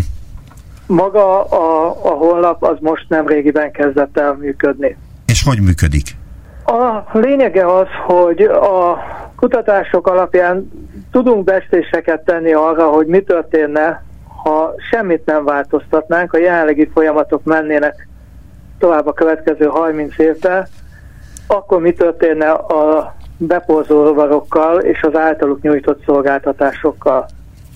Maga 0.87 1.45
a, 1.45 1.87
a 2.03 2.09
honlap 2.09 2.63
az 2.63 2.77
most 2.81 3.05
nem 3.09 3.27
régiben 3.27 3.71
kezdett 3.71 4.19
el 4.19 4.37
működni. 4.41 4.97
És 5.27 5.43
hogy 5.43 5.61
működik? 5.61 6.17
A 6.65 7.19
lényege 7.19 7.67
az, 7.67 7.87
hogy 8.07 8.43
a 8.43 8.99
kutatások 9.37 10.07
alapján 10.07 10.71
tudunk 11.11 11.45
bestéseket 11.45 12.25
tenni 12.25 12.53
arra, 12.53 12.87
hogy 12.87 13.07
mi 13.07 13.21
történne, 13.21 14.03
ha 14.43 14.75
semmit 14.91 15.25
nem 15.25 15.45
változtatnánk, 15.45 16.33
a 16.33 16.39
jelenlegi 16.39 16.91
folyamatok 16.95 17.45
mennének 17.45 18.09
tovább 18.79 19.07
a 19.07 19.13
következő 19.13 19.67
30 19.67 20.19
évben, 20.19 20.67
akkor 21.47 21.81
mi 21.81 21.93
történne 21.93 22.51
a 22.51 23.15
beporzó 23.37 24.05
rovarokkal 24.05 24.79
és 24.81 25.03
az 25.03 25.17
általuk 25.17 25.63
nyújtott 25.63 26.05
szolgáltatásokkal? 26.05 27.27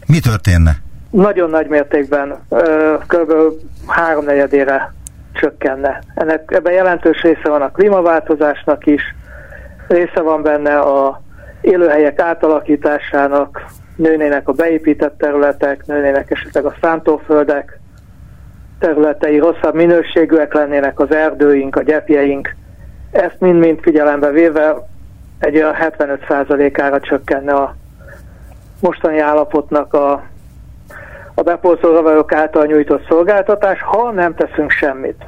Mi 0.06 0.20
történne? 0.20 0.72
Nagyon 1.10 1.50
nagy 1.50 1.66
mértékben, 1.68 2.46
kb. 3.06 3.32
háromnegyedére 3.86 4.92
csökkenne. 5.32 6.02
Ennek 6.14 6.50
ebben 6.50 6.72
jelentős 6.72 7.22
része 7.22 7.48
van 7.48 7.62
a 7.62 7.70
klímaváltozásnak 7.70 8.86
is, 8.86 9.02
része 9.88 10.20
van 10.20 10.42
benne 10.42 10.78
a 10.78 11.22
élőhelyek 11.60 12.20
átalakításának, 12.20 13.64
nőnének 13.96 14.48
a 14.48 14.52
beépített 14.52 15.18
területek, 15.18 15.86
nőnének 15.86 16.30
esetleg 16.30 16.64
a 16.64 16.74
szántóföldek 16.80 17.80
területei, 18.78 19.38
rosszabb 19.38 19.74
minőségűek 19.74 20.54
lennének 20.54 21.00
az 21.00 21.14
erdőink, 21.14 21.76
a 21.76 21.82
gyepjeink. 21.82 22.56
Ezt 23.10 23.36
mind-mind 23.38 23.80
figyelembe 23.80 24.30
véve 24.30 24.88
egy 25.38 25.56
olyan 25.56 25.74
75%-ára 25.80 27.00
csökkenne 27.00 27.52
a 27.52 27.76
mostani 28.80 29.18
állapotnak 29.18 29.94
a, 29.94 30.12
a 31.34 31.42
bepózolóvajok 31.42 32.32
által 32.32 32.66
nyújtott 32.66 33.06
szolgáltatás, 33.08 33.82
ha 33.82 34.12
nem 34.12 34.34
teszünk 34.34 34.70
semmit. 34.70 35.24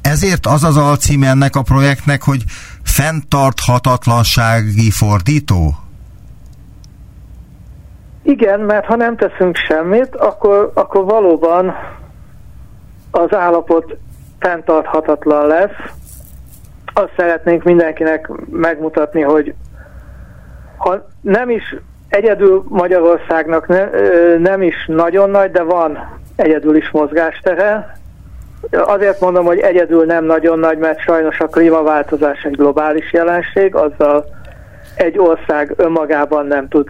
Ezért 0.00 0.46
az 0.46 0.64
az 0.64 0.76
alcím 0.76 1.22
ennek 1.22 1.56
a 1.56 1.62
projektnek, 1.62 2.22
hogy 2.22 2.42
fenntarthatatlansági 2.82 4.90
fordító? 4.90 5.85
Igen, 8.28 8.60
mert 8.60 8.86
ha 8.86 8.96
nem 8.96 9.16
teszünk 9.16 9.56
semmit, 9.56 10.16
akkor, 10.16 10.70
akkor 10.74 11.04
valóban 11.04 11.74
az 13.10 13.34
állapot 13.34 13.96
fenntarthatatlan 14.38 15.46
lesz. 15.46 15.76
Azt 16.94 17.12
szeretnénk 17.16 17.62
mindenkinek 17.62 18.30
megmutatni, 18.50 19.20
hogy 19.20 19.54
ha 20.76 21.06
nem 21.20 21.50
is 21.50 21.76
egyedül 22.08 22.64
Magyarországnak 22.68 23.66
ne, 23.66 23.88
nem 24.36 24.62
is 24.62 24.86
nagyon 24.86 25.30
nagy, 25.30 25.50
de 25.50 25.62
van 25.62 26.18
egyedül 26.36 26.76
is 26.76 26.90
mozgástere. 26.90 27.96
Azért 28.70 29.20
mondom, 29.20 29.44
hogy 29.44 29.58
egyedül 29.58 30.04
nem 30.04 30.24
nagyon 30.24 30.58
nagy, 30.58 30.78
mert 30.78 31.00
sajnos 31.00 31.40
a 31.40 31.46
klímaváltozás 31.46 32.42
egy 32.42 32.56
globális 32.56 33.12
jelenség, 33.12 33.74
azzal 33.74 34.24
egy 34.96 35.18
ország 35.18 35.72
önmagában 35.76 36.46
nem 36.46 36.68
tud 36.68 36.88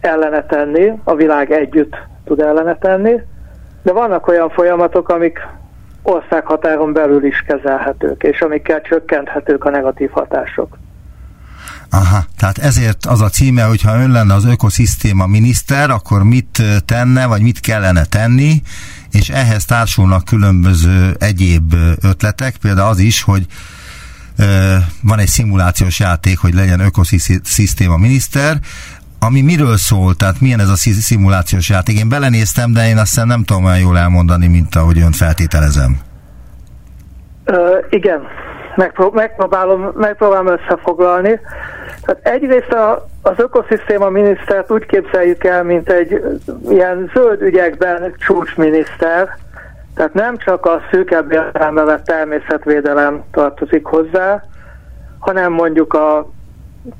ellene 0.00 0.44
tenni, 0.46 0.92
a 1.04 1.14
világ 1.14 1.52
együtt 1.52 1.96
tud 2.24 2.40
ellene 2.40 2.76
tenni, 2.76 3.20
de 3.82 3.92
vannak 3.92 4.26
olyan 4.26 4.50
folyamatok, 4.50 5.08
amik 5.08 5.38
országhatáron 6.02 6.92
belül 6.92 7.24
is 7.24 7.44
kezelhetők, 7.46 8.22
és 8.22 8.40
amikkel 8.40 8.80
csökkenthetők 8.80 9.64
a 9.64 9.70
negatív 9.70 10.10
hatások. 10.10 10.78
Aha, 11.90 12.24
tehát 12.38 12.58
ezért 12.58 13.06
az 13.06 13.20
a 13.20 13.28
címe, 13.28 13.62
hogyha 13.62 14.00
ön 14.00 14.10
lenne 14.10 14.34
az 14.34 14.44
ökoszisztéma 14.44 15.26
miniszter, 15.26 15.90
akkor 15.90 16.22
mit 16.22 16.62
tenne, 16.84 17.26
vagy 17.26 17.42
mit 17.42 17.60
kellene 17.60 18.04
tenni, 18.04 18.62
és 19.12 19.28
ehhez 19.28 19.64
társulnak 19.64 20.24
különböző 20.24 21.16
egyéb 21.18 21.74
ötletek, 22.02 22.56
például 22.56 22.88
az 22.88 22.98
is, 22.98 23.22
hogy 23.22 23.46
van 25.02 25.18
egy 25.18 25.28
szimulációs 25.28 25.98
játék, 25.98 26.38
hogy 26.38 26.54
legyen 26.54 26.80
ökoszisztéma 26.80 27.96
miniszter, 27.96 28.58
ami 29.20 29.42
miről 29.42 29.76
szól, 29.76 30.14
tehát 30.14 30.40
milyen 30.40 30.60
ez 30.60 30.68
a 30.68 30.76
szimulációs 30.76 31.68
játék? 31.68 31.98
Én 31.98 32.08
belenéztem, 32.08 32.72
de 32.72 32.88
én 32.88 32.98
azt 32.98 33.24
nem 33.24 33.44
tudom 33.44 33.64
olyan 33.64 33.78
jól 33.78 33.98
elmondani, 33.98 34.46
mint 34.46 34.74
ahogy 34.74 34.98
ön 34.98 35.12
feltételezem. 35.12 35.98
Uh, 37.46 37.56
igen, 37.90 38.20
Megpró- 38.78 39.10
megpróbálom, 39.14 39.92
megpróbálom 39.94 40.46
összefoglalni. 40.46 41.40
Tehát 42.02 42.26
egyrészt 42.26 42.72
a, 42.72 43.08
az 43.22 43.34
ökoszisztéma 43.36 44.08
minisztert 44.08 44.70
úgy 44.70 44.86
képzeljük 44.86 45.44
el, 45.44 45.64
mint 45.64 45.90
egy 45.90 46.22
ilyen 46.68 47.10
zöld 47.14 47.42
ügyekben 47.42 48.14
csúcsminiszter, 48.18 49.36
tehát 49.94 50.14
nem 50.14 50.36
csak 50.36 50.66
a 50.66 50.80
szűkebb 50.90 51.32
értelembe 51.32 51.82
vett 51.82 52.04
természetvédelem 52.04 53.24
tartozik 53.30 53.84
hozzá, 53.84 54.44
hanem 55.18 55.52
mondjuk 55.52 55.94
a 55.94 56.30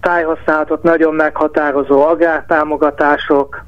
tájhasználatot 0.00 0.82
nagyon 0.82 1.14
meghatározó 1.14 2.06
agrártámogatások, 2.06 3.64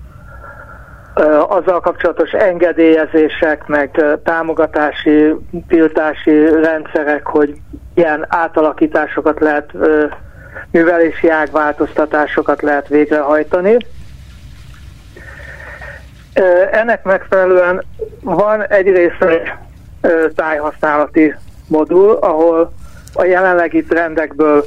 azzal 1.48 1.80
kapcsolatos 1.80 2.30
engedélyezések, 2.30 3.66
meg 3.66 4.04
támogatási, 4.24 5.34
tiltási 5.68 6.48
rendszerek, 6.62 7.26
hogy 7.26 7.56
ilyen 7.94 8.26
átalakításokat 8.28 9.40
lehet, 9.40 9.72
művelési 10.70 11.28
ágváltoztatásokat 11.28 12.62
lehet 12.62 12.88
végrehajtani. 12.88 13.76
Ennek 16.70 17.04
megfelelően 17.04 17.82
van 18.22 18.66
egyrészt 18.66 19.22
egy 19.22 19.52
tájhasználati 20.34 21.34
modul, 21.68 22.10
ahol 22.20 22.72
a 23.14 23.24
jelenlegi 23.24 23.82
trendekből 23.82 24.64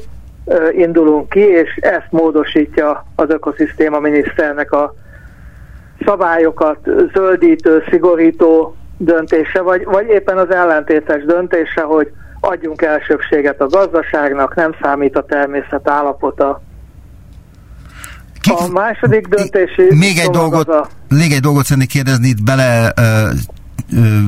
indulunk 0.78 1.30
ki, 1.30 1.40
és 1.40 1.76
ezt 1.80 2.08
módosítja 2.10 3.06
az 3.16 3.30
ökoszisztéma 3.30 4.00
miniszternek 4.00 4.72
a 4.72 4.94
szabályokat 6.06 6.78
zöldítő, 7.14 7.84
szigorító 7.90 8.76
döntése, 8.98 9.62
vagy, 9.62 9.84
vagy 9.84 10.08
éppen 10.08 10.38
az 10.38 10.52
ellentétes 10.52 11.26
döntése, 11.26 11.82
hogy 11.82 12.12
adjunk 12.40 12.82
elsőbséget 12.82 13.62
a 13.62 13.68
gazdaságnak, 13.68 14.56
nem 14.56 14.76
számít 14.82 15.16
a 15.18 15.26
természet 15.26 15.90
állapota. 15.90 16.62
A 18.50 18.68
második 18.72 19.28
döntési... 19.28 19.96
Még 19.96 20.18
egy, 20.18 20.30
dolgot, 20.30 20.68
a... 20.68 20.88
még 21.10 21.32
egy 21.32 21.40
dolgot 21.40 21.64
szeretnék 21.64 21.90
kérdezni, 21.90 22.28
itt 22.28 22.44
bele 22.44 22.92
ö, 22.96 23.30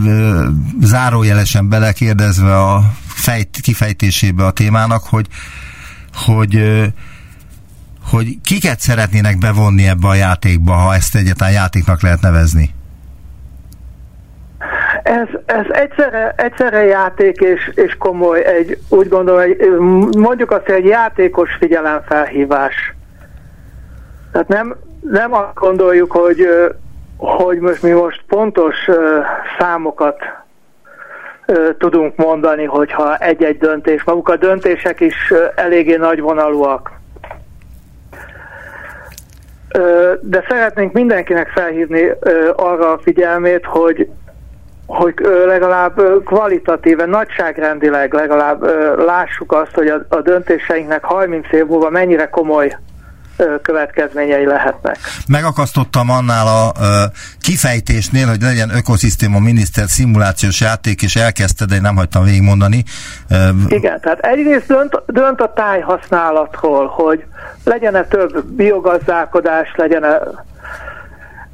ö, 0.05 0.43
zárójelesen 0.81 1.69
belekérdezve 1.69 2.55
a 2.55 2.81
fejt, 3.07 3.57
kifejtésébe 3.61 4.45
a 4.45 4.51
témának, 4.51 5.03
hogy 5.09 5.25
hogy 6.25 6.83
hogy 8.11 8.41
kiket 8.43 8.79
szeretnének 8.79 9.37
bevonni 9.37 9.87
ebbe 9.87 10.07
a 10.07 10.15
játékba, 10.15 10.71
ha 10.71 10.93
ezt 10.93 11.15
egyáltalán 11.15 11.53
játéknak 11.53 12.01
lehet 12.01 12.21
nevezni? 12.21 12.69
Ez, 15.03 15.27
ez 15.45 15.65
egyszerre, 15.69 16.33
egyszerre 16.37 16.83
játék 16.83 17.39
és, 17.39 17.71
és 17.75 17.95
komoly, 17.99 18.45
egy, 18.45 18.79
úgy 18.89 19.07
gondolom, 19.07 19.39
egy, 19.39 19.57
mondjuk 20.17 20.51
azt, 20.51 20.65
hogy 20.65 20.75
egy 20.75 20.85
játékos 20.85 21.49
figyelemfelhívás. 21.59 22.95
Tehát 24.31 24.47
nem, 24.47 24.75
nem 25.01 25.33
azt 25.33 25.53
gondoljuk, 25.53 26.11
hogy, 26.11 26.47
hogy 27.17 27.59
most 27.59 27.81
mi 27.81 27.91
most 27.91 28.23
pontos 28.27 28.75
számokat 29.59 30.17
tudunk 31.77 32.15
mondani, 32.15 32.63
hogyha 32.63 33.17
egy-egy 33.17 33.57
döntés, 33.57 34.03
maguk 34.03 34.29
a 34.29 34.35
döntések 34.35 34.99
is 34.99 35.33
eléggé 35.55 35.95
nagyvonalúak. 35.95 36.91
De 40.21 40.45
szeretnénk 40.47 40.93
mindenkinek 40.93 41.47
felhívni 41.49 42.11
arra 42.55 42.91
a 42.91 42.99
figyelmét, 43.03 43.65
hogy 43.65 44.09
hogy 44.87 45.13
legalább 45.45 46.01
kvalitatíven, 46.25 47.09
nagyságrendileg 47.09 48.13
legalább 48.13 48.63
lássuk 49.05 49.51
azt, 49.51 49.73
hogy 49.73 49.87
a, 49.87 50.05
a 50.09 50.21
döntéseinknek 50.21 51.03
30 51.03 51.51
év 51.51 51.65
múlva 51.65 51.89
mennyire 51.89 52.29
komoly 52.29 52.77
következményei 53.61 54.45
lehetnek. 54.45 54.97
Megakasztottam 55.27 56.09
annál 56.09 56.47
a 56.47 56.71
kifejtésnél, 57.41 58.27
hogy 58.27 58.41
legyen 58.41 58.75
ökoszisztéma 58.75 59.39
miniszter 59.39 59.87
szimulációs 59.87 60.61
játék, 60.61 61.01
és 61.01 61.15
elkezdte, 61.15 61.65
de 61.65 61.75
én 61.75 61.81
nem 61.81 61.95
hagytam 61.95 62.23
végigmondani. 62.23 62.83
Igen, 63.67 63.99
tehát 63.99 64.19
egyrészt 64.19 64.67
dönt, 64.67 65.01
dönt 65.05 65.41
a 65.41 65.53
tájhasználatról, 65.55 66.87
hogy 66.87 67.23
legyen-e 67.63 68.03
több 68.03 68.45
biogazdálkodás, 68.45 69.73
legyen-e 69.75 70.19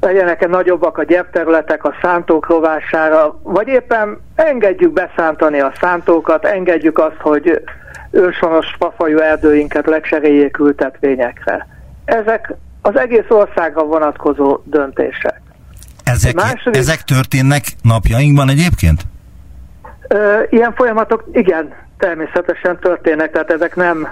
legyenek-e 0.02 0.46
nagyobbak 0.46 0.98
a 0.98 1.04
gyepterületek 1.04 1.84
a 1.84 1.94
szántók 2.02 2.46
rovására, 2.48 3.38
vagy 3.42 3.68
éppen 3.68 4.20
engedjük 4.34 4.92
beszántani 4.92 5.60
a 5.60 5.72
szántókat, 5.80 6.44
engedjük 6.44 6.98
azt, 6.98 7.16
hogy 7.20 7.62
őshonos 8.10 8.66
fafajú 8.78 9.18
erdőinket 9.18 9.86
lecseréljék 9.86 10.58
ültetvényekre. 10.58 11.66
Ezek 12.04 12.54
az 12.82 12.96
egész 12.96 13.28
országra 13.28 13.84
vonatkozó 13.84 14.60
döntések. 14.64 15.40
Ezek, 16.04 16.34
második, 16.34 16.80
ezek 16.80 17.02
történnek 17.02 17.64
napjainkban 17.82 18.48
egyébként? 18.48 19.00
Ö, 20.08 20.42
ilyen 20.50 20.74
folyamatok, 20.74 21.24
igen, 21.32 21.74
természetesen 21.98 22.78
történnek, 22.78 23.30
tehát 23.30 23.50
ezek 23.50 23.76
nem, 23.76 24.08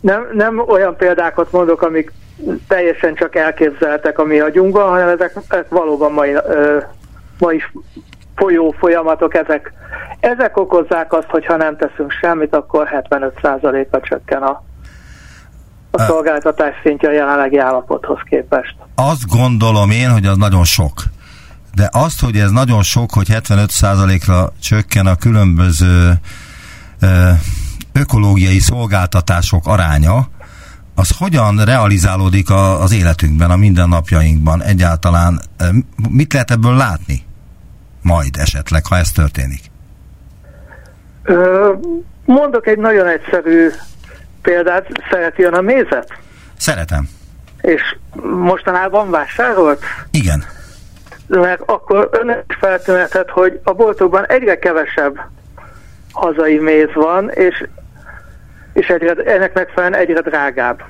nem, 0.00 0.28
nem 0.32 0.58
olyan 0.58 0.96
példákat 0.96 1.52
mondok, 1.52 1.82
amik 1.82 2.12
teljesen 2.68 3.14
csak 3.14 3.36
elképzeltek 3.36 4.18
a 4.18 4.24
mi 4.24 4.40
agyunkban, 4.40 4.88
hanem 4.88 5.08
ezek, 5.08 5.36
ezek 5.48 5.68
valóban 5.68 6.12
mai, 6.12 6.32
ö, 6.32 6.78
ma 7.38 7.52
is 7.52 7.72
folyó 8.34 8.74
folyamatok, 8.78 9.34
ezek, 9.34 9.72
ezek 10.20 10.56
okozzák 10.56 11.12
azt, 11.12 11.28
hogy 11.28 11.46
ha 11.46 11.56
nem 11.56 11.76
teszünk 11.76 12.10
semmit, 12.10 12.54
akkor 12.54 12.88
75%-a 13.10 14.00
csökken 14.00 14.42
a, 14.42 14.62
a 15.90 15.98
szolgáltatás 15.98 16.74
szintje 16.82 17.08
a 17.08 17.12
jelenlegi 17.12 17.58
állapothoz 17.58 18.18
képest. 18.24 18.76
Azt 18.94 19.28
gondolom 19.28 19.90
én, 19.90 20.10
hogy 20.10 20.26
az 20.26 20.36
nagyon 20.36 20.64
sok. 20.64 20.92
De 21.74 21.88
azt, 21.92 22.20
hogy 22.20 22.36
ez 22.36 22.50
nagyon 22.50 22.82
sok, 22.82 23.12
hogy 23.12 23.26
75%-ra 23.30 24.52
csökken 24.60 25.06
a 25.06 25.16
különböző 25.16 26.12
ö, 27.00 27.30
ökológiai 27.92 28.58
szolgáltatások 28.58 29.66
aránya, 29.66 30.26
az 30.94 31.16
hogyan 31.18 31.64
realizálódik 31.64 32.50
a, 32.50 32.82
az 32.82 32.92
életünkben, 32.92 33.50
a 33.50 33.56
mindennapjainkban 33.56 34.62
egyáltalán? 34.62 35.40
Mit 36.10 36.32
lehet 36.32 36.50
ebből 36.50 36.76
látni? 36.76 37.24
Majd 38.02 38.36
esetleg, 38.38 38.86
ha 38.86 38.96
ez 38.96 39.10
történik. 39.10 39.60
Ö, 41.22 41.72
mondok 42.24 42.66
egy 42.66 42.78
nagyon 42.78 43.06
egyszerű 43.06 43.70
példát. 44.42 44.86
Szereti 45.10 45.42
ön 45.42 45.54
a 45.54 45.60
mézet? 45.60 46.18
Szeretem. 46.56 47.08
És 47.60 47.96
mostanában 48.22 49.10
vásárolt? 49.10 49.82
Igen. 50.10 50.44
Mert 51.26 51.60
akkor 51.66 52.08
ön 52.12 52.44
is 52.48 52.56
feltűnhetett, 52.60 53.28
hogy 53.28 53.60
a 53.62 53.72
boltokban 53.72 54.26
egyre 54.26 54.58
kevesebb 54.58 55.20
hazai 56.12 56.58
méz 56.58 56.88
van, 56.94 57.30
és, 57.30 57.66
és 58.74 58.86
egyre, 58.86 59.32
ennek 59.32 59.54
megfelelően 59.54 60.00
egyre 60.00 60.20
drágább. 60.20 60.82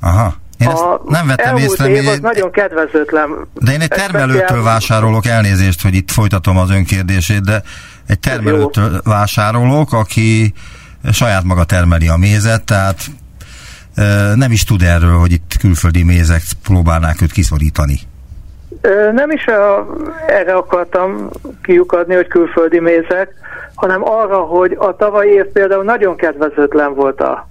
Aha. 0.00 0.34
Én 0.58 0.68
ezt 0.68 0.82
a 0.82 1.02
nem 1.06 1.26
vettem 1.26 1.56
észre. 1.56 1.88
Év 1.88 2.08
az 2.08 2.18
nagyon 2.20 2.50
kedvezőtlen. 2.50 3.28
De 3.54 3.72
én 3.72 3.80
egy 3.80 3.88
termelőtől 3.88 4.62
vásárolok, 4.62 5.26
elnézést, 5.26 5.82
hogy 5.82 5.94
itt 5.94 6.10
folytatom 6.10 6.58
az 6.58 6.70
önkérdését, 6.70 7.40
de 7.40 7.62
egy 8.06 8.18
termelőtől 8.18 9.00
vásárolok, 9.04 9.92
aki 9.92 10.54
saját 11.12 11.44
maga 11.44 11.64
termeli 11.64 12.08
a 12.08 12.16
mézet, 12.16 12.64
tehát 12.64 13.10
nem 14.34 14.52
is 14.52 14.64
tud 14.64 14.82
erről, 14.82 15.18
hogy 15.18 15.32
itt 15.32 15.56
külföldi 15.58 16.02
mézek 16.02 16.42
próbálnák 16.62 17.22
őt 17.22 17.32
kiszorítani. 17.32 18.00
Nem 19.12 19.30
is 19.30 19.46
a, 19.46 19.86
erre 20.26 20.54
akartam 20.54 21.30
kiukadni, 21.62 22.14
hogy 22.14 22.26
külföldi 22.26 22.80
mézek, 22.80 23.34
hanem 23.74 24.08
arra, 24.08 24.38
hogy 24.38 24.76
a 24.78 24.96
tavalyi 24.96 25.30
év 25.30 25.44
például 25.44 25.84
nagyon 25.84 26.16
kedvezőtlen 26.16 26.94
volt 26.94 27.20
a, 27.20 27.48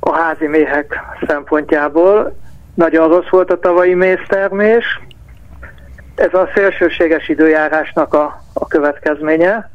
a 0.00 0.12
házi 0.12 0.46
méhek 0.46 1.00
szempontjából. 1.26 2.36
Nagyon 2.74 3.08
rossz 3.08 3.28
volt 3.30 3.50
a 3.50 3.58
tavalyi 3.58 3.94
méztermés. 3.94 5.00
Ez 6.14 6.34
a 6.34 6.48
szélsőséges 6.54 7.28
időjárásnak 7.28 8.14
a, 8.14 8.42
a 8.52 8.66
következménye. 8.66 9.70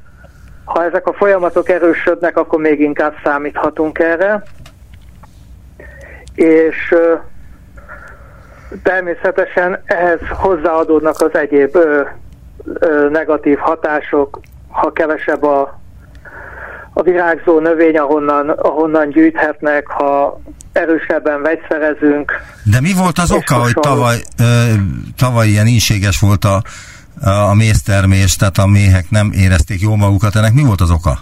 Ha 0.65 0.83
ezek 0.83 1.07
a 1.07 1.13
folyamatok 1.13 1.69
erősödnek, 1.69 2.37
akkor 2.37 2.59
még 2.59 2.79
inkább 2.79 3.13
számíthatunk 3.23 3.99
erre. 3.99 4.43
És 6.35 6.95
természetesen 8.83 9.81
ehhez 9.85 10.19
hozzáadódnak 10.29 11.21
az 11.21 11.35
egyéb 11.35 11.75
ö, 11.75 12.01
ö, 12.79 13.09
negatív 13.09 13.57
hatások, 13.57 14.39
ha 14.69 14.91
kevesebb 14.91 15.43
a, 15.43 15.79
a 16.93 17.01
virágzó 17.01 17.59
növény, 17.59 17.97
ahonnan, 17.97 18.49
ahonnan 18.49 19.09
gyűjthetnek, 19.09 19.87
ha 19.87 20.41
erősebben 20.71 21.41
vegyszerezünk. 21.41 22.31
De 22.63 22.81
mi 22.81 22.93
volt 22.93 23.17
az 23.17 23.31
oka, 23.31 23.55
hogy 23.55 23.73
tavaly, 23.73 24.15
ö, 24.39 24.73
tavaly 25.17 25.47
ilyen 25.47 25.67
ínséges 25.67 26.19
volt 26.19 26.45
a, 26.45 26.61
a 27.49 27.53
méztermés, 27.53 28.35
tehát 28.35 28.57
a 28.57 28.67
méhek 28.67 29.05
nem 29.09 29.31
érezték 29.33 29.81
jó 29.81 29.95
magukat, 29.95 30.35
ennek 30.35 30.53
mi 30.53 30.63
volt 30.63 30.81
az 30.81 30.91
oka? 30.91 31.17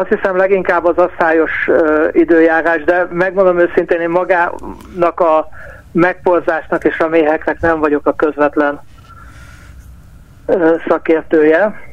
Azt 0.00 0.08
hiszem 0.08 0.36
leginkább 0.36 0.84
az 0.84 0.96
asszályos 0.96 1.50
időjárás, 2.12 2.84
de 2.84 3.06
megmondom 3.10 3.58
őszintén, 3.58 4.00
én 4.00 4.08
magának 4.10 5.20
a 5.20 5.48
megporzásnak 5.96 6.84
és 6.84 6.98
a 6.98 7.08
méheknek 7.08 7.60
nem 7.60 7.78
vagyok 7.78 8.06
a 8.06 8.14
közvetlen 8.14 8.80
szakértője. 10.88 11.84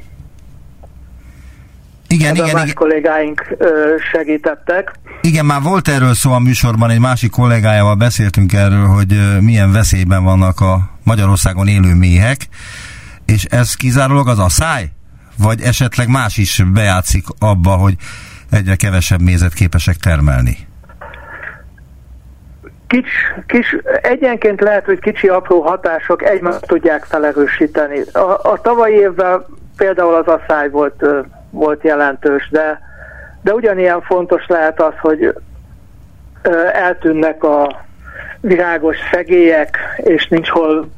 Igen, 2.07 2.35
igen, 2.35 2.53
más 2.53 2.63
igen. 2.63 2.75
kollégáink 2.75 3.55
segítettek. 4.11 4.91
Igen, 5.21 5.45
már 5.45 5.61
volt 5.61 5.87
erről 5.87 6.13
szó 6.13 6.31
a 6.31 6.39
műsorban, 6.39 6.89
egy 6.89 6.99
másik 6.99 7.31
kollégájával 7.31 7.95
beszéltünk 7.95 8.53
erről, 8.53 8.85
hogy 8.85 9.39
milyen 9.39 9.71
veszélyben 9.71 10.23
vannak 10.23 10.59
a 10.59 10.89
Magyarországon 11.03 11.67
élő 11.67 11.93
méhek, 11.93 12.47
és 13.25 13.45
ez 13.45 13.73
kizárólag 13.73 14.27
az 14.27 14.39
a 14.39 14.49
száj? 14.49 14.89
Vagy 15.37 15.61
esetleg 15.61 16.07
más 16.07 16.37
is 16.37 16.63
bejátszik 16.73 17.25
abba, 17.39 17.71
hogy 17.71 17.95
egyre 18.51 18.75
kevesebb 18.75 19.21
mézet 19.21 19.53
képesek 19.53 19.95
termelni? 19.95 20.57
Kis, 22.93 23.33
kis, 23.47 23.77
egyenként 24.01 24.61
lehet, 24.61 24.85
hogy 24.85 24.99
kicsi 24.99 25.27
apró 25.27 25.61
hatások 25.61 26.23
egymást 26.23 26.67
tudják 26.67 27.03
felerősíteni. 27.03 28.01
A, 28.11 28.19
a 28.51 28.59
tavalyi 28.61 28.95
évvel 28.95 29.45
például 29.77 30.13
az 30.13 30.27
asszály 30.27 30.69
volt, 30.69 31.05
volt 31.49 31.83
jelentős, 31.83 32.49
de, 32.51 32.81
de 33.41 33.53
ugyanilyen 33.53 34.01
fontos 34.01 34.47
lehet 34.47 34.81
az, 34.81 34.93
hogy 34.99 35.33
eltűnnek 36.73 37.43
a 37.43 37.81
virágos 38.41 38.97
segélyek, 39.11 39.77
és 39.97 40.27
nincs 40.27 40.49
hol 40.49 40.89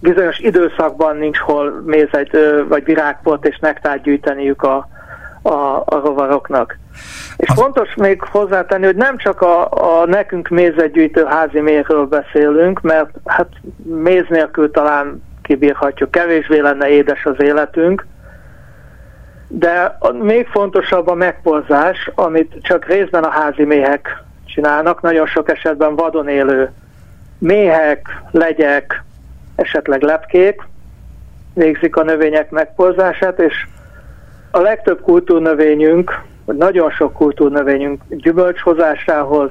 bizonyos 0.00 0.38
időszakban 0.38 1.16
nincs 1.16 1.38
hol 1.38 1.82
mézet 1.86 2.36
vagy 2.68 2.84
virágport 2.84 3.46
és 3.46 3.58
nektát 3.58 4.02
gyűjteniük 4.02 4.62
a, 4.62 4.88
a, 5.42 5.82
a 5.84 6.00
rovaroknak. 6.04 6.78
És 7.44 7.50
az... 7.50 7.60
fontos 7.60 7.94
még 7.94 8.22
hozzátenni, 8.22 8.84
hogy 8.84 8.96
nem 8.96 9.16
csak 9.16 9.40
a, 9.40 9.68
a 9.70 10.06
nekünk 10.06 10.48
mézetgyűjtő 10.48 11.24
házi 11.24 11.60
méhről 11.60 12.06
beszélünk, 12.06 12.80
mert 12.80 13.10
hát 13.24 13.48
méz 13.82 14.24
nélkül 14.28 14.70
talán 14.70 15.22
kibírhatjuk, 15.42 16.10
kevésbé 16.10 16.60
lenne 16.60 16.88
édes 16.88 17.24
az 17.24 17.42
életünk, 17.42 18.06
de 19.48 19.98
még 20.12 20.46
fontosabb 20.46 21.08
a 21.08 21.14
megporzás, 21.14 22.10
amit 22.14 22.54
csak 22.62 22.86
részben 22.86 23.24
a 23.24 23.30
házi 23.30 23.64
méhek 23.64 24.22
csinálnak, 24.44 25.00
nagyon 25.00 25.26
sok 25.26 25.50
esetben 25.50 25.96
vadon 25.96 26.28
élő 26.28 26.72
méhek, 27.38 28.22
legyek, 28.30 29.02
esetleg 29.56 30.02
lepkék 30.02 30.62
végzik 31.54 31.96
a 31.96 32.02
növények 32.02 32.50
megporzását, 32.50 33.38
és 33.38 33.66
a 34.50 34.60
legtöbb 34.60 35.00
kultúrnövényünk, 35.00 36.22
vagy 36.44 36.56
nagyon 36.56 36.90
sok 36.90 37.12
kultúrnövényünk 37.12 38.02
gyümölcshozásához, 38.08 39.50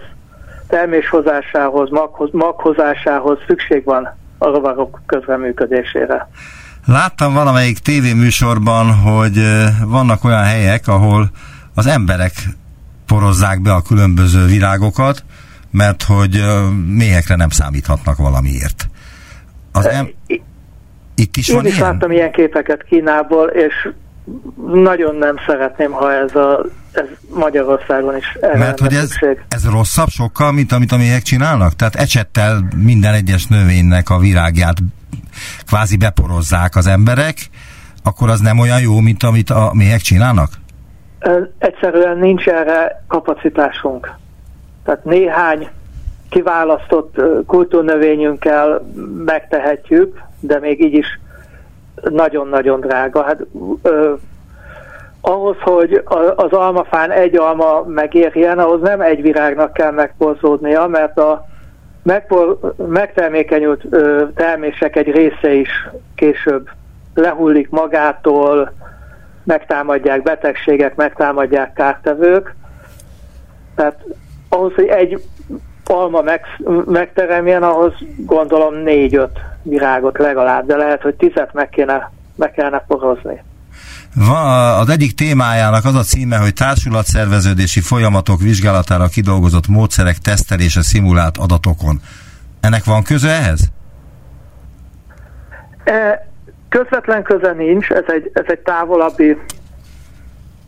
terméshozásához, 0.67 1.89
maghoz, 1.89 2.29
maghozásához 2.31 3.37
szükség 3.47 3.83
van 3.83 4.17
a 4.37 4.45
rovarok 4.45 5.01
közreműködésére. 5.05 6.27
Láttam 6.85 7.33
valamelyik 7.33 7.77
tévéműsorban, 7.77 8.93
hogy 8.93 9.39
vannak 9.85 10.23
olyan 10.23 10.43
helyek, 10.43 10.87
ahol 10.87 11.29
az 11.75 11.87
emberek 11.87 12.31
porozzák 13.05 13.61
be 13.61 13.73
a 13.73 13.81
különböző 13.81 14.45
virágokat, 14.45 15.23
mert 15.71 16.03
hogy 16.03 16.43
méhekre 16.87 17.35
nem 17.35 17.49
számíthatnak 17.49 18.17
valamiért. 18.17 18.87
Az 19.71 19.87
em... 19.87 20.09
Itt 21.15 21.37
is 21.37 21.47
Én 21.47 21.55
van 21.55 21.65
is 21.65 21.77
ilyen? 21.77 21.91
láttam 21.91 22.11
ilyen 22.11 22.31
képeket 22.31 22.83
Kínából, 22.83 23.47
és 23.47 23.89
nagyon 24.73 25.15
nem 25.15 25.35
szeretném, 25.47 25.91
ha 25.91 26.13
ez, 26.13 26.35
a, 26.35 26.65
ez 26.91 27.05
Magyarországon 27.29 28.17
is 28.17 28.37
Mert 28.41 28.79
hogy 28.79 28.93
ez, 28.93 29.09
ez 29.47 29.69
rosszabb 29.69 30.07
sokkal, 30.07 30.51
mint 30.51 30.71
amit 30.71 30.91
a 30.91 30.97
méhek 30.97 31.21
csinálnak? 31.21 31.73
Tehát 31.73 31.95
ecsettel 31.95 32.67
minden 32.75 33.13
egyes 33.13 33.47
növénynek 33.47 34.09
a 34.09 34.17
virágját 34.17 34.75
kvázi 35.65 35.97
beporozzák 35.97 36.75
az 36.75 36.87
emberek, 36.87 37.35
akkor 38.03 38.29
az 38.29 38.39
nem 38.39 38.59
olyan 38.59 38.81
jó, 38.81 38.99
mint 38.99 39.23
amit 39.23 39.49
a 39.49 39.71
méhek 39.73 39.99
csinálnak? 39.99 40.49
Egyszerűen 41.57 42.17
nincs 42.17 42.47
erre 42.47 43.03
kapacitásunk. 43.07 44.11
Tehát 44.83 45.03
néhány 45.03 45.69
kiválasztott 46.29 47.21
kultúrnövényünkkel 47.45 48.85
megtehetjük, 49.25 50.21
de 50.39 50.59
még 50.59 50.83
így 50.83 50.93
is 50.93 51.19
nagyon-nagyon 52.09 52.79
drága. 52.79 53.23
Hát, 53.23 53.39
ö, 53.81 54.13
ahhoz, 55.21 55.55
hogy 55.59 56.01
az 56.35 56.51
almafán 56.51 57.11
egy 57.11 57.37
alma 57.37 57.83
megérjen, 57.87 58.59
ahhoz 58.59 58.81
nem 58.81 59.01
egy 59.01 59.21
virágnak 59.21 59.73
kell 59.73 59.91
megporzódnia, 59.91 60.87
mert 60.87 61.17
a 61.17 61.45
megpor, 62.03 62.59
megtermékenyült 62.87 63.83
ö, 63.89 64.23
termések 64.35 64.95
egy 64.95 65.11
része 65.11 65.53
is 65.53 65.89
később 66.15 66.69
lehullik 67.13 67.69
magától, 67.69 68.73
megtámadják 69.43 70.23
betegségek, 70.23 70.95
megtámadják 70.95 71.73
kártevők. 71.73 72.55
Tehát 73.75 74.03
ahhoz, 74.49 74.73
hogy 74.73 74.87
egy 74.87 75.23
alma 75.85 76.21
meg, 76.21 76.41
megteremjen, 76.85 77.63
ahhoz 77.63 77.93
gondolom 78.17 78.75
négy-öt 78.75 79.39
virágot 79.63 80.17
legalább, 80.17 80.65
de 80.65 80.75
lehet, 80.75 81.01
hogy 81.01 81.15
tizet 81.15 81.53
meg, 81.53 81.69
kéne, 81.69 82.11
meg 82.35 82.51
kellene 82.51 82.83
porozni. 82.87 83.43
Van, 84.15 84.79
az 84.79 84.89
egyik 84.89 85.13
témájának 85.13 85.85
az 85.85 85.95
a 85.95 86.01
címe, 86.01 86.37
hogy 86.37 86.53
társulatszerveződési 86.53 87.79
folyamatok 87.79 88.39
vizsgálatára 88.41 89.07
kidolgozott 89.07 89.67
módszerek 89.67 90.17
tesztelése 90.17 90.81
szimulált 90.81 91.37
adatokon. 91.37 91.99
Ennek 92.61 92.83
van 92.83 93.03
köze 93.03 93.29
ehhez? 93.29 93.71
E, 95.83 96.27
közvetlen 96.69 97.23
köze 97.23 97.51
nincs, 97.51 97.89
ez 97.89 98.03
egy, 98.07 98.31
ez 98.33 98.45
egy 98.47 98.59
távolabbi 98.59 99.37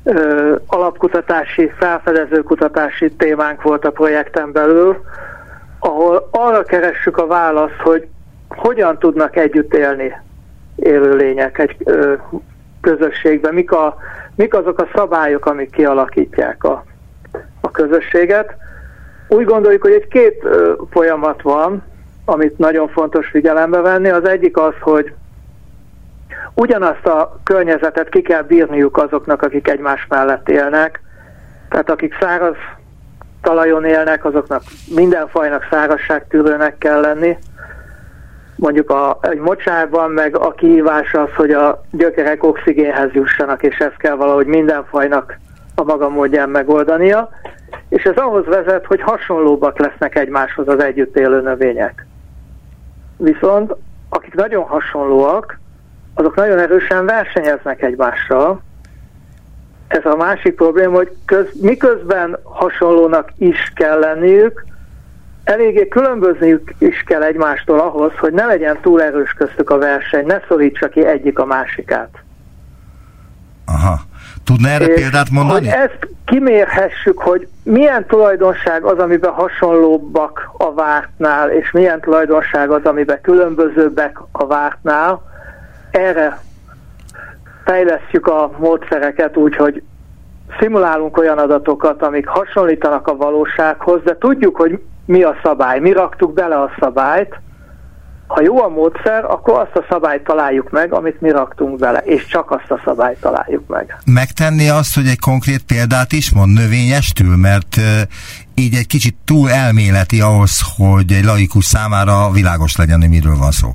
ö, 0.03 0.55
alapkutatási, 0.65 1.71
felfedező 1.79 2.41
kutatási 2.41 3.11
témánk 3.11 3.61
volt 3.61 3.85
a 3.85 3.91
projekten 3.91 4.51
belül, 4.51 5.03
ahol 5.79 6.29
arra 6.31 6.63
keressük 6.63 7.17
a 7.17 7.27
választ, 7.27 7.79
hogy 7.83 8.07
hogyan 8.55 8.99
tudnak 8.99 9.35
együtt 9.35 9.73
élni 9.73 10.13
élőlények 10.75 11.57
egy 11.57 11.77
közösségben, 12.81 13.53
mik, 13.53 13.71
a, 13.71 13.97
mik 14.35 14.53
azok 14.53 14.79
a 14.79 14.87
szabályok, 14.95 15.45
amik 15.45 15.71
kialakítják 15.71 16.63
a, 16.63 16.83
a 17.61 17.71
közösséget. 17.71 18.55
Úgy 19.27 19.45
gondoljuk, 19.45 19.81
hogy 19.81 19.91
egy 19.91 20.07
két 20.07 20.47
folyamat 20.91 21.41
van, 21.41 21.83
amit 22.25 22.57
nagyon 22.57 22.87
fontos 22.87 23.27
figyelembe 23.27 23.81
venni. 23.81 24.09
Az 24.09 24.27
egyik 24.27 24.57
az, 24.57 24.73
hogy 24.79 25.13
ugyanazt 26.53 27.05
a 27.05 27.39
környezetet 27.43 28.09
ki 28.09 28.21
kell 28.21 28.41
bírniuk 28.41 28.97
azoknak, 28.97 29.41
akik 29.41 29.67
egymás 29.67 30.05
mellett 30.09 30.49
élnek. 30.49 31.01
Tehát 31.69 31.89
akik 31.89 32.17
száraz 32.19 32.55
talajon 33.41 33.85
élnek, 33.85 34.25
azoknak 34.25 34.61
minden 34.95 35.27
fajnak 35.27 35.67
szárazságtűrőnek 35.69 36.77
kell 36.77 36.99
lenni. 36.99 37.37
Mondjuk 38.55 38.89
a, 38.89 39.17
egy 39.21 39.39
mocsárban 39.39 40.11
meg 40.11 40.37
a 40.37 40.51
kihívás 40.51 41.13
az, 41.13 41.29
hogy 41.35 41.51
a 41.51 41.83
gyökerek 41.91 42.43
oxigénhez 42.43 43.11
jussanak, 43.11 43.63
és 43.63 43.77
ezt 43.77 43.97
kell 43.97 44.15
valahogy 44.15 44.45
minden 44.45 44.85
fajnak 44.85 45.37
a 45.75 45.83
maga 45.83 46.09
módján 46.09 46.49
megoldania. 46.49 47.29
És 47.89 48.03
ez 48.03 48.15
ahhoz 48.15 48.45
vezet, 48.45 48.85
hogy 48.85 49.01
hasonlóbbak 49.01 49.79
lesznek 49.79 50.15
egymáshoz 50.15 50.67
az 50.67 50.83
együtt 50.83 51.17
élő 51.17 51.41
növények. 51.41 52.05
Viszont 53.17 53.75
akik 54.09 54.33
nagyon 54.33 54.63
hasonlóak, 54.63 55.59
azok 56.13 56.35
nagyon 56.35 56.59
erősen 56.59 57.05
versenyeznek 57.05 57.81
egymással. 57.81 58.61
Ez 59.87 60.05
a 60.05 60.15
másik 60.15 60.55
probléma, 60.55 60.95
hogy 60.95 61.11
köz, 61.25 61.61
miközben 61.61 62.37
hasonlónak 62.43 63.29
is 63.37 63.71
kell 63.75 63.99
lenniük, 63.99 64.65
eléggé 65.45 65.87
különbözniük 65.87 66.73
is 66.77 67.03
kell 67.05 67.23
egymástól 67.23 67.79
ahhoz, 67.79 68.11
hogy 68.17 68.33
ne 68.33 68.45
legyen 68.45 68.77
túl 68.81 69.01
erős 69.01 69.33
köztük 69.33 69.69
a 69.69 69.77
verseny, 69.77 70.25
ne 70.25 70.39
szorítsa 70.47 70.89
ki 70.89 71.05
egyik 71.05 71.39
a 71.39 71.45
másikát. 71.45 72.09
Aha. 73.65 73.99
Tudna 74.43 74.69
erre 74.69 74.85
És 74.85 75.01
példát 75.01 75.29
mondani? 75.29 75.69
Hogy 75.69 75.77
ezt 75.77 76.07
kimérhessük, 76.25 77.19
hogy 77.19 77.47
milyen 77.63 78.05
tulajdonság 78.05 78.83
az, 78.83 78.97
amiben 78.97 79.31
hasonlóbbak 79.31 80.49
a 80.57 80.73
vártnál, 80.73 81.49
és 81.49 81.71
milyen 81.71 81.99
tulajdonság 81.99 82.69
az, 82.69 82.83
amiben 82.83 83.21
különbözőbbek 83.21 84.19
a 84.31 84.45
vártnál, 84.45 85.21
erre 85.91 86.39
fejlesztjük 87.65 88.27
a 88.27 88.51
módszereket 88.57 89.37
úgy, 89.37 89.55
hogy 89.55 89.83
szimulálunk 90.59 91.17
olyan 91.17 91.37
adatokat, 91.37 92.01
amik 92.01 92.27
hasonlítanak 92.27 93.07
a 93.07 93.15
valósághoz, 93.15 94.01
de 94.03 94.17
tudjuk, 94.17 94.55
hogy 94.55 94.81
mi 95.05 95.23
a 95.23 95.35
szabály, 95.43 95.79
mi 95.79 95.91
raktuk 95.91 96.33
bele 96.33 96.55
a 96.55 96.71
szabályt, 96.79 97.39
ha 98.27 98.41
jó 98.41 98.63
a 98.63 98.67
módszer, 98.67 99.25
akkor 99.25 99.59
azt 99.59 99.75
a 99.75 99.85
szabályt 99.89 100.23
találjuk 100.23 100.69
meg, 100.69 100.93
amit 100.93 101.21
mi 101.21 101.29
raktunk 101.29 101.79
bele, 101.79 101.99
és 101.99 102.25
csak 102.25 102.51
azt 102.51 102.71
a 102.71 102.81
szabályt 102.85 103.19
találjuk 103.19 103.67
meg. 103.67 103.97
Megtenni 104.05 104.69
azt, 104.69 104.95
hogy 104.95 105.07
egy 105.07 105.19
konkrét 105.19 105.63
példát 105.63 106.11
is 106.11 106.33
mond 106.33 106.53
növényestül, 106.53 107.35
mert 107.35 107.77
így 108.53 108.75
egy 108.75 108.87
kicsit 108.87 109.15
túl 109.25 109.51
elméleti 109.51 110.21
ahhoz, 110.21 110.61
hogy 110.77 111.11
egy 111.11 111.23
laikus 111.23 111.65
számára 111.65 112.31
világos 112.31 112.75
legyen, 112.75 112.99
hogy 112.99 113.09
miről 113.09 113.37
van 113.37 113.51
szó. 113.51 113.69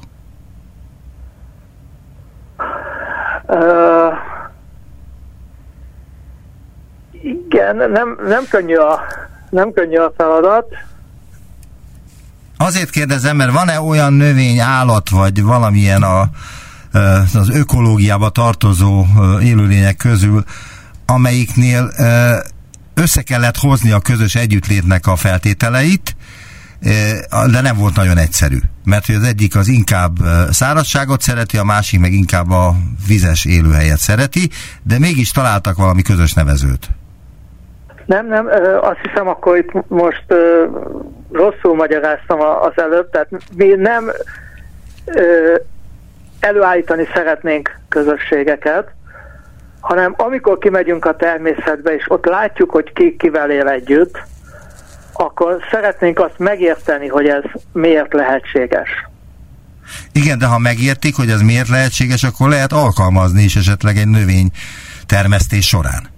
Uh, 3.46 4.12
igen, 7.22 7.76
nem, 7.76 8.18
nem, 8.26 8.42
könnyű 8.50 8.74
a, 8.74 9.00
nem 9.50 9.72
könnyű 9.72 9.96
a 9.96 10.12
feladat. 10.16 10.66
Azért 12.62 12.90
kérdezem, 12.90 13.36
mert 13.36 13.52
van-e 13.52 13.80
olyan 13.80 14.12
növény, 14.12 14.58
állat, 14.58 15.08
vagy 15.08 15.42
valamilyen 15.42 16.02
a, 16.02 16.20
az 17.34 17.50
ökológiába 17.52 18.28
tartozó 18.28 19.04
élőlények 19.42 19.96
közül, 19.96 20.44
amelyiknél 21.06 21.92
össze 22.94 23.22
kellett 23.22 23.56
hozni 23.56 23.90
a 23.90 24.00
közös 24.00 24.34
együttlétnek 24.34 25.06
a 25.06 25.16
feltételeit, 25.16 26.16
de 27.50 27.60
nem 27.60 27.76
volt 27.76 27.96
nagyon 27.96 28.16
egyszerű. 28.16 28.58
Mert 28.84 29.06
hogy 29.06 29.14
az 29.14 29.26
egyik 29.26 29.56
az 29.56 29.68
inkább 29.68 30.16
szárazságot 30.50 31.20
szereti, 31.20 31.56
a 31.56 31.64
másik 31.64 32.00
meg 32.00 32.12
inkább 32.12 32.50
a 32.50 32.74
vizes 33.06 33.44
élőhelyet 33.44 33.98
szereti, 33.98 34.50
de 34.82 34.98
mégis 34.98 35.30
találtak 35.30 35.76
valami 35.76 36.02
közös 36.02 36.32
nevezőt. 36.32 36.88
Nem, 38.06 38.26
nem, 38.26 38.46
azt 38.80 38.98
hiszem 39.02 39.28
akkor 39.28 39.56
itt 39.56 39.88
most 39.88 40.24
rosszul 41.32 41.74
magyaráztam 41.74 42.40
az 42.40 42.72
előbb, 42.74 43.10
tehát 43.10 43.28
mi 43.56 43.66
nem 43.66 44.10
előállítani 46.40 47.08
szeretnénk 47.14 47.78
közösségeket, 47.88 48.90
hanem 49.80 50.14
amikor 50.16 50.58
kimegyünk 50.58 51.04
a 51.04 51.16
természetbe, 51.16 51.94
és 51.94 52.04
ott 52.08 52.24
látjuk, 52.24 52.70
hogy 52.70 52.92
ki 52.92 53.16
kivel 53.16 53.50
él 53.50 53.68
együtt, 53.68 54.18
akkor 55.12 55.58
szeretnénk 55.70 56.18
azt 56.18 56.38
megérteni, 56.38 57.08
hogy 57.08 57.26
ez 57.26 57.42
miért 57.72 58.12
lehetséges. 58.12 58.88
Igen, 60.12 60.38
de 60.38 60.46
ha 60.46 60.58
megértik, 60.58 61.16
hogy 61.16 61.30
ez 61.30 61.40
miért 61.40 61.68
lehetséges, 61.68 62.22
akkor 62.22 62.48
lehet 62.48 62.72
alkalmazni 62.72 63.42
is 63.42 63.56
esetleg 63.56 63.96
egy 63.96 64.08
növény 64.08 64.50
termesztés 65.06 65.66
során. 65.66 66.08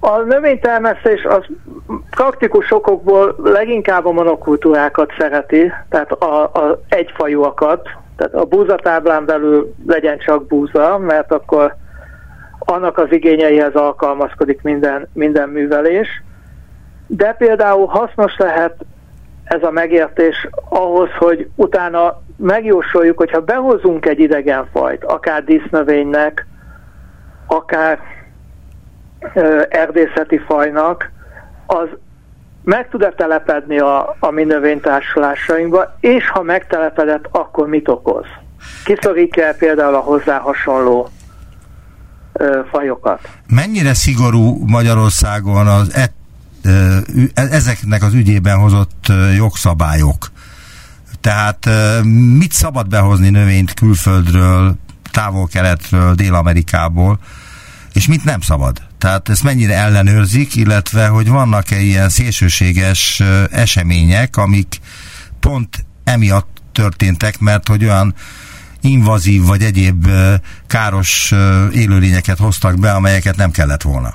A 0.00 0.18
növénytermesztés 0.18 1.24
az 1.24 1.44
praktikus 2.10 2.72
okokból 2.72 3.36
leginkább 3.42 4.06
a 4.06 4.12
monokultúrákat 4.12 5.12
szereti, 5.18 5.72
tehát 5.88 6.12
a, 6.12 6.42
a 6.42 6.80
egyfajúakat, 6.88 7.88
tehát 8.16 8.34
a 8.34 8.44
búzatáblán 8.44 9.24
belül 9.24 9.74
legyen 9.86 10.18
csak 10.18 10.46
búza, 10.46 10.98
mert 10.98 11.32
akkor 11.32 11.76
annak 12.58 12.98
az 12.98 13.06
igényeihez 13.12 13.74
alkalmazkodik 13.74 14.62
minden, 14.62 15.08
minden 15.12 15.48
művelés. 15.48 16.22
De 17.06 17.32
például 17.32 17.86
hasznos 17.86 18.36
lehet 18.36 18.74
ez 19.44 19.62
a 19.62 19.70
megértés 19.70 20.48
ahhoz, 20.68 21.08
hogy 21.18 21.48
utána 21.54 22.22
megjósoljuk, 22.36 23.18
hogyha 23.18 23.40
behozunk 23.40 24.06
egy 24.06 24.20
idegen 24.20 24.68
fajt, 24.72 25.04
akár 25.04 25.44
dísznövénynek, 25.44 26.46
akár 27.46 27.98
erdészeti 29.68 30.38
fajnak, 30.46 31.10
az 31.66 31.88
meg 32.62 32.88
tud-e 32.88 33.12
telepedni 33.16 33.78
a, 33.78 34.16
a 34.20 34.30
mi 34.30 34.44
növénytársulásainkba, 34.44 35.96
és 36.00 36.30
ha 36.30 36.42
megtelepedett, 36.42 37.28
akkor 37.30 37.68
mit 37.68 37.88
okoz? 37.88 38.24
Kiszorítja 38.84 39.54
például 39.58 39.94
a 39.94 39.98
hozzá 39.98 40.38
hasonló 40.38 41.08
ö, 42.32 42.60
fajokat. 42.70 43.28
Mennyire 43.46 43.94
szigorú 43.94 44.64
Magyarországon 44.66 45.66
az 45.66 45.94
e, 45.94 46.10
e, 47.34 47.42
ezeknek 47.50 48.02
az 48.02 48.14
ügyében 48.14 48.58
hozott 48.58 49.06
jogszabályok? 49.36 50.30
Tehát 51.20 51.68
mit 52.38 52.52
szabad 52.52 52.88
behozni 52.88 53.28
növényt 53.28 53.74
külföldről, 53.74 54.74
távol-keletről, 55.10 56.14
Dél-Amerikából, 56.14 57.18
és 57.92 58.08
mit 58.08 58.24
nem 58.24 58.40
szabad? 58.40 58.87
Tehát 58.98 59.28
ezt 59.28 59.44
mennyire 59.44 59.74
ellenőrzik, 59.74 60.56
illetve 60.56 61.06
hogy 61.06 61.28
vannak-e 61.28 61.76
ilyen 61.76 62.08
szélsőséges 62.08 63.22
események, 63.50 64.36
amik 64.36 64.76
pont 65.40 65.68
emiatt 66.04 66.56
történtek, 66.72 67.38
mert 67.40 67.68
hogy 67.68 67.84
olyan 67.84 68.14
invazív 68.80 69.42
vagy 69.46 69.62
egyéb 69.62 70.06
káros 70.66 71.34
élőlényeket 71.74 72.38
hoztak 72.38 72.78
be, 72.80 72.90
amelyeket 72.90 73.36
nem 73.36 73.50
kellett 73.50 73.82
volna? 73.82 74.08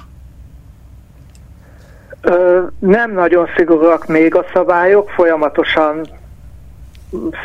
Ö, 2.21 2.61
nem 2.79 3.13
nagyon 3.13 3.47
szigorúak 3.55 4.07
még 4.07 4.35
a 4.35 4.45
szabályok, 4.53 5.09
folyamatosan 5.09 6.07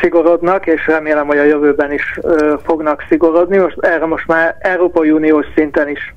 szigorodnak, 0.01 0.67
és 0.67 0.87
remélem, 0.87 1.27
hogy 1.27 1.39
a 1.39 1.45
jövőben 1.45 1.93
is 1.93 2.19
ö, 2.23 2.55
fognak 2.65 3.05
szigorodni. 3.09 3.57
Most 3.57 3.77
erre 3.81 4.07
most 4.07 4.27
már 4.27 4.57
Európai 4.59 5.11
Uniós 5.11 5.47
szinten 5.55 5.89
is 5.89 6.15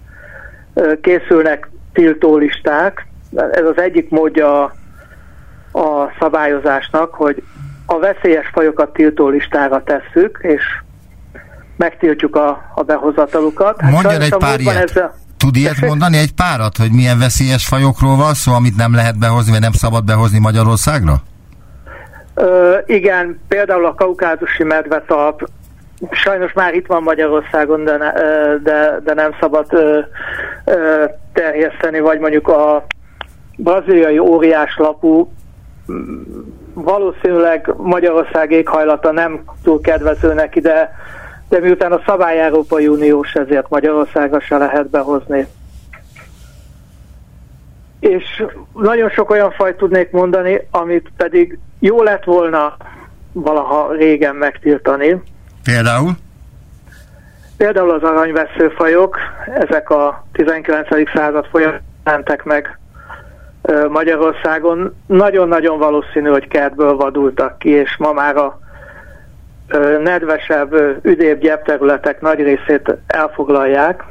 készülnek 1.02 1.70
tiltólisták. 1.94 3.08
Ez 3.36 3.66
az 3.66 3.78
egyik 3.82 4.10
módja 4.10 4.64
a, 5.72 6.12
szabályozásnak, 6.20 7.14
hogy 7.14 7.44
a 7.86 8.00
veszélyes 8.00 8.50
fajokat 8.54 8.94
tiltólistára 8.94 9.84
tesszük, 9.84 10.40
és 10.42 10.64
megtiltjuk 11.78 12.36
a, 12.36 12.72
a 12.76 12.82
behozatalukat. 12.84 13.82
Hát 13.82 13.92
Mondjon 13.92 14.22
egy 14.22 14.36
pár 14.38 14.60
ilyet. 14.60 14.98
A... 14.98 15.14
Tud 15.38 15.56
ilyet 15.56 15.82
mondani 15.82 16.18
egy 16.18 16.34
párat, 16.34 16.78
hogy 16.78 16.92
milyen 16.92 17.20
veszélyes 17.20 17.68
fajokról 17.68 18.16
van 18.16 18.34
szó, 18.34 18.54
amit 18.54 18.76
nem 18.76 18.94
lehet 18.96 19.20
behozni, 19.20 19.52
vagy 19.52 19.62
nem 19.62 19.72
szabad 19.72 20.06
behozni 20.06 20.40
Magyarországra? 20.40 21.14
Ö, 22.34 22.78
igen, 22.86 23.40
például 23.48 23.86
a 23.86 23.94
kaukázusi 23.94 24.64
medvetalp 24.64 25.50
sajnos 26.12 26.54
már 26.54 26.74
itt 26.74 26.86
van 26.86 27.04
Magyarországon, 27.04 27.84
de, 27.84 27.98
ne, 27.98 28.12
de, 28.58 29.00
de 29.04 29.14
nem 29.14 29.36
szabad 29.40 29.66
ö, 29.70 30.00
ö, 30.66 31.04
terjeszteni, 31.34 32.00
vagy 32.00 32.20
mondjuk 32.20 32.48
a 32.48 32.86
braziliai 33.58 34.20
óriáslapú 34.20 35.32
valószínűleg 36.74 37.74
Magyarország 37.78 38.52
éghajlata 38.52 39.12
nem 39.12 39.44
túl 39.64 39.82
kedvező 39.82 40.34
neki, 40.34 40.60
de, 40.60 40.96
de 41.50 41.60
miután 41.60 41.92
a 41.92 42.02
szabály 42.06 42.42
Európai 42.42 42.88
Uniós, 42.88 43.34
ezért 43.34 43.70
Magyarországra 43.70 44.40
se 44.40 44.58
lehet 44.58 44.90
behozni. 44.90 45.48
És 48.00 48.44
nagyon 48.74 49.10
sok 49.10 49.30
olyan 49.30 49.52
fajt 49.52 49.78
tudnék 49.78 50.12
mondani, 50.12 50.68
amit 50.72 51.12
pedig 51.18 51.60
jó 51.80 52.04
lett 52.04 52.24
volna 52.24 52.78
valaha 53.32 53.92
régen 53.92 54.36
megtiltani. 54.36 55.22
Például? 55.64 56.12
Például 57.58 57.92
az 57.92 58.04
aranyveszőfajok, 58.04 59.18
ezek 59.60 59.90
a 59.90 60.26
19. 60.32 60.88
század 61.14 61.46
folyamán 61.46 61.82
mentek 62.04 62.44
meg 62.44 62.80
Magyarországon. 63.90 64.96
Nagyon-nagyon 65.06 65.78
valószínű, 65.78 66.30
hogy 66.30 66.48
kertből 66.48 66.96
vadultak 66.96 67.60
ki, 67.60 67.70
és 67.70 67.98
ma 67.98 68.12
már 68.12 68.38
a 68.38 68.60
nedvesebb, 70.04 70.76
üdébb 71.02 71.40
gyepterületek 71.40 72.22
nagy 72.22 72.40
részét 72.40 72.98
elfoglalják. 73.08 74.04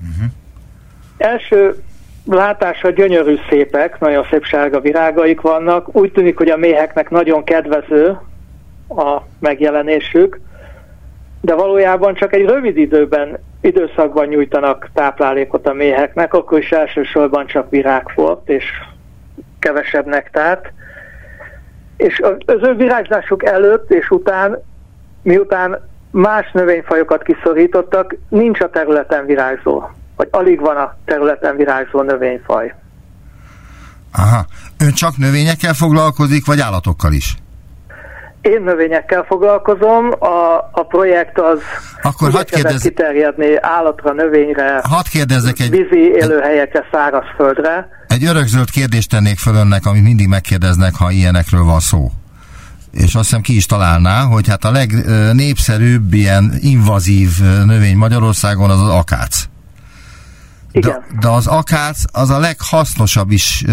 Uh-huh. 0.00 0.30
Első 1.16 1.82
látásra 2.24 2.90
gyönyörű 2.90 3.36
szépek, 3.48 3.98
nagyon 3.98 4.26
szép 4.30 4.44
sárga 4.44 4.80
virágaik 4.80 5.40
vannak. 5.40 5.96
Úgy 5.96 6.12
tűnik, 6.12 6.36
hogy 6.36 6.48
a 6.48 6.56
méheknek 6.56 7.10
nagyon 7.10 7.44
kedvező 7.44 8.18
a 8.96 9.22
megjelenésük, 9.38 10.40
de 11.40 11.54
valójában 11.54 12.14
csak 12.14 12.32
egy 12.32 12.44
rövid 12.44 12.76
időben, 12.76 13.38
időszakban 13.60 14.26
nyújtanak 14.26 14.90
táplálékot 14.94 15.66
a 15.66 15.72
méheknek, 15.72 16.34
akkor 16.34 16.58
is 16.58 16.70
elsősorban 16.70 17.46
csak 17.46 17.70
virágfort 17.70 18.48
és 18.48 18.64
kevesebb 19.58 20.06
nektárt. 20.06 20.72
És 21.96 22.20
az 22.46 22.58
ő 22.62 22.74
virágzásuk 22.74 23.44
előtt 23.44 23.90
és 23.90 24.10
után, 24.10 24.62
miután 25.22 25.88
más 26.10 26.50
növényfajokat 26.52 27.22
kiszorítottak, 27.22 28.16
nincs 28.28 28.60
a 28.60 28.70
területen 28.70 29.26
virágzó, 29.26 29.82
vagy 30.16 30.28
alig 30.30 30.60
van 30.60 30.76
a 30.76 30.96
területen 31.04 31.56
virágzó 31.56 32.02
növényfaj. 32.02 32.74
Aha. 34.12 34.44
Ön 34.78 34.92
csak 34.92 35.16
növényekkel 35.16 35.74
foglalkozik, 35.74 36.46
vagy 36.46 36.60
állatokkal 36.60 37.12
is? 37.12 37.36
Én 38.40 38.62
növényekkel 38.62 39.24
foglalkozom, 39.28 40.10
a, 40.18 40.56
a 40.72 40.82
projekt 40.88 41.38
az 41.38 41.60
Akkor 42.02 42.30
hadd 42.30 42.44
kérdez... 42.44 42.82
kiterjedni 42.82 43.56
állatra, 43.60 44.12
növényre, 44.12 44.80
hadd 44.82 45.04
kérdezzek 45.10 45.60
egy... 45.60 45.70
vízi 45.70 46.00
élőhelyekre, 46.00 46.84
szárazföldre. 46.92 47.88
Egy 48.08 48.24
örökzöld 48.24 48.70
kérdést 48.70 49.10
tennék 49.10 49.38
föl 49.38 49.54
önnek, 49.54 49.86
amit 49.86 50.02
mindig 50.02 50.28
megkérdeznek, 50.28 50.94
ha 50.94 51.10
ilyenekről 51.10 51.64
van 51.64 51.80
szó. 51.80 52.10
És 52.92 53.14
azt 53.14 53.24
hiszem 53.24 53.40
ki 53.40 53.56
is 53.56 53.66
találná, 53.66 54.22
hogy 54.22 54.48
hát 54.48 54.64
a 54.64 54.70
legnépszerűbb 54.70 56.12
ilyen 56.12 56.52
invazív 56.60 57.28
növény 57.64 57.96
Magyarországon 57.96 58.70
az 58.70 58.80
az 58.80 58.88
akác. 58.88 59.44
Igen. 60.72 61.04
De, 61.08 61.18
de 61.20 61.28
az 61.28 61.46
akác 61.46 62.02
az 62.12 62.30
a 62.30 62.38
leghasznosabb 62.38 63.30
is 63.30 63.64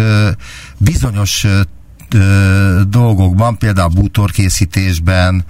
bizonyos 0.78 1.46
dolgokban, 2.88 3.58
például 3.58 3.88
bútorkészítésben, 3.88 5.44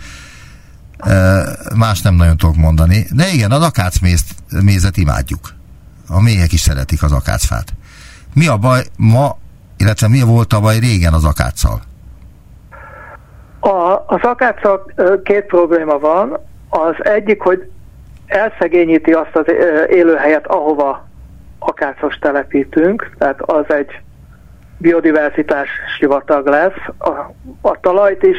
más 1.77 2.03
nem 2.03 2.15
nagyon 2.15 2.37
tudok 2.37 2.57
mondani. 2.57 3.07
De 3.11 3.29
igen, 3.33 3.51
az 3.51 3.63
akácmézet 3.63 4.97
imádjuk. 4.97 5.49
A 6.09 6.23
méhek 6.23 6.53
is 6.53 6.61
szeretik 6.61 7.03
az 7.03 7.13
akácfát. 7.13 7.73
Mi 8.35 8.47
a 8.47 8.57
baj 8.57 8.83
ma, 8.97 9.37
illetve 9.77 10.09
mi 10.09 10.21
volt 10.21 10.53
a 10.53 10.61
baj 10.61 10.79
régen 10.79 11.13
az 11.13 11.25
akáccal? 11.25 11.81
A, 13.61 14.05
az 14.07 14.21
akáccal 14.23 14.93
két 15.23 15.45
probléma 15.45 15.99
van. 15.99 16.39
Az 16.69 16.95
egyik, 16.99 17.41
hogy 17.41 17.71
elszegényíti 18.27 19.13
azt 19.13 19.37
az 19.37 19.45
élőhelyet, 19.91 20.47
ahova 20.47 21.09
akácos 21.59 22.15
telepítünk, 22.15 23.15
tehát 23.19 23.41
az 23.41 23.65
egy 23.69 24.01
biodiverzitás 24.79 25.69
sivatag 25.99 26.47
lesz. 26.47 26.79
A, 26.99 27.11
a 27.69 27.81
talajt 27.81 28.23
is, 28.23 28.37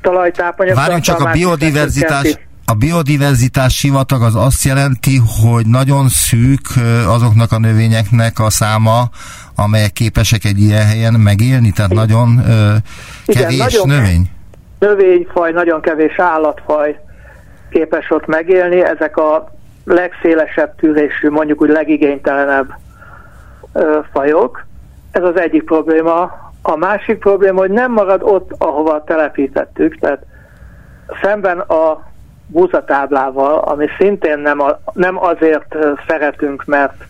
talajtápanyag... 0.00 0.76
Várjunk 0.76 1.02
csak 1.02 1.20
a 1.20 1.30
biodiverzitás, 1.32 2.38
a 2.66 2.74
biodiverzitás 2.74 3.76
sivatag 3.76 4.22
az 4.22 4.34
azt 4.34 4.64
jelenti, 4.64 5.20
hogy 5.42 5.66
nagyon 5.66 6.08
szűk 6.08 6.66
azoknak 7.06 7.52
a 7.52 7.58
növényeknek 7.58 8.38
a 8.38 8.50
száma, 8.50 9.02
amelyek 9.54 9.92
képesek 9.92 10.44
egy 10.44 10.58
ilyen 10.60 10.86
helyen 10.86 11.12
megélni, 11.12 11.70
tehát 11.70 11.92
Igen. 11.92 12.06
nagyon 12.06 12.38
ö, 12.38 12.74
kevés 13.26 13.54
Igen, 13.54 13.56
nagyon 13.56 13.88
növény. 13.88 14.30
Növényfaj, 14.78 15.52
nagyon 15.52 15.80
kevés 15.80 16.18
állatfaj 16.18 17.00
képes 17.70 18.10
ott 18.10 18.26
megélni, 18.26 18.84
ezek 18.84 19.16
a 19.16 19.54
legszélesebb 19.84 20.74
tűrésű, 20.76 21.28
mondjuk 21.28 21.60
úgy 21.60 21.68
legigénytelenebb 21.68 22.74
ö, 23.72 23.98
fajok. 24.12 24.65
Ez 25.16 25.22
az 25.22 25.40
egyik 25.40 25.64
probléma. 25.64 26.32
A 26.62 26.76
másik 26.76 27.18
probléma, 27.18 27.58
hogy 27.58 27.70
nem 27.70 27.92
marad 27.92 28.22
ott, 28.22 28.50
ahova 28.58 29.04
telepítettük, 29.04 29.98
tehát 29.98 30.22
szemben 31.22 31.58
a 31.58 32.02
búzatáblával, 32.46 33.58
ami 33.58 33.86
szintén 33.98 34.38
nem, 34.38 34.60
a, 34.60 34.78
nem 34.92 35.24
azért 35.24 35.76
szeretünk, 36.08 36.64
mert 36.64 37.04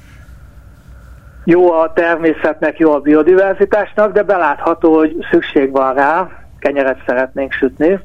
jó 1.45 1.73
a 1.73 1.93
természetnek, 1.93 2.79
jó 2.79 2.93
a 2.93 3.01
biodiverzitásnak, 3.01 4.13
de 4.13 4.23
belátható, 4.23 4.97
hogy 4.97 5.27
szükség 5.31 5.71
van 5.71 5.95
rá, 5.95 6.29
kenyeret 6.59 7.03
szeretnénk 7.07 7.53
sütni. 7.53 8.01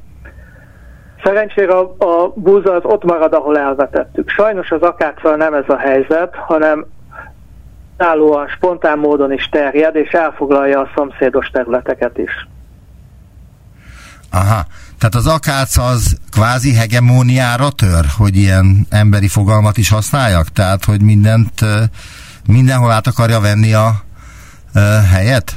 Szerencsére 1.23 1.73
a, 1.73 1.95
a 1.97 2.31
búza 2.35 2.73
az 2.73 2.83
ott 2.85 3.03
marad, 3.03 3.33
ahol 3.33 3.57
elvetettük. 3.57 4.29
Sajnos 4.29 4.71
az 4.71 4.81
akáccal 4.81 5.35
nem 5.35 5.53
ez 5.53 5.69
a 5.69 5.77
helyzet, 5.77 6.35
hanem 6.35 6.85
önállóan, 8.01 8.47
spontán 8.47 8.97
módon 8.97 9.33
is 9.33 9.49
terjed, 9.51 9.95
és 9.95 10.09
elfoglalja 10.09 10.79
a 10.79 10.89
szomszédos 10.95 11.47
területeket 11.47 12.17
is. 12.17 12.47
Aha, 14.31 14.65
tehát 14.99 15.15
az 15.15 15.27
akác 15.27 15.77
az 15.77 16.17
kvázi 16.31 16.73
hegemóniára 16.73 17.69
tör, 17.69 18.05
hogy 18.17 18.35
ilyen 18.35 18.87
emberi 18.89 19.27
fogalmat 19.27 19.77
is 19.77 19.89
használjak? 19.89 20.47
Tehát, 20.47 20.85
hogy 20.85 21.01
mindent, 21.01 21.51
mindenhol 22.47 22.91
át 22.91 23.07
akarja 23.07 23.39
venni 23.39 23.73
a, 23.73 23.87
a 24.73 24.79
helyet? 25.13 25.51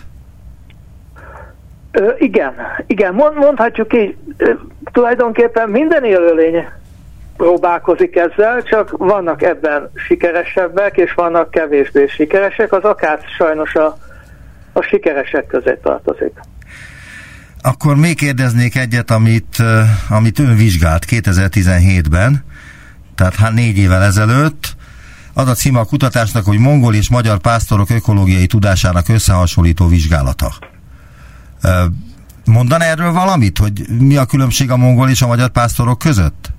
Ö, 1.91 2.13
igen, 2.19 2.55
igen, 2.87 3.15
mondhatjuk 3.15 3.95
így, 3.95 4.17
tulajdonképpen 4.93 5.69
minden 5.69 6.05
élőlény 6.05 6.65
próbálkozik 7.37 8.17
ezzel, 8.17 8.63
csak 8.63 8.91
vannak 8.97 9.43
ebben 9.43 9.91
sikeresebbek, 9.95 10.97
és 10.97 11.13
vannak 11.13 11.51
kevésbé 11.51 12.07
sikeresek. 12.07 12.73
Az 12.73 12.83
akác 12.83 13.23
sajnos 13.37 13.75
a, 13.75 13.99
a 14.73 14.83
sikeresek 14.83 15.47
közé 15.47 15.79
tartozik. 15.83 16.33
Akkor 17.63 17.97
még 17.97 18.17
kérdeznék 18.17 18.77
egyet, 18.77 19.11
amit, 19.11 19.63
amit 20.09 20.39
ön 20.39 20.57
vizsgált 20.57 21.05
2017-ben, 21.11 22.45
tehát 23.15 23.35
hát 23.35 23.53
négy 23.53 23.79
évvel 23.79 24.03
ezelőtt. 24.03 24.75
Az 25.35 25.49
a 25.49 25.55
címe 25.55 25.79
a 25.79 25.85
kutatásnak, 25.85 26.45
hogy 26.45 26.59
mongol 26.59 26.95
és 26.95 27.11
magyar 27.11 27.39
pásztorok 27.39 27.91
ökológiai 27.91 28.47
tudásának 28.47 29.09
összehasonlító 29.09 29.87
vizsgálata. 29.87 30.53
Mondan 32.45 32.81
erről 32.81 33.13
valamit, 33.13 33.59
hogy 33.59 33.89
mi 33.99 34.17
a 34.17 34.25
különbség 34.25 34.71
a 34.71 34.77
mongol 34.77 35.09
és 35.09 35.23
a 35.23 35.27
magyar 35.27 35.49
pásztorok 35.49 35.99
között? 35.99 36.54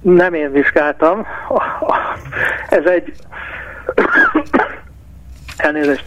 Nem 0.00 0.34
én 0.34 0.52
vizsgáltam. 0.52 1.26
Ez 2.68 2.84
egy... 2.84 3.12
Elnézést. 5.56 6.06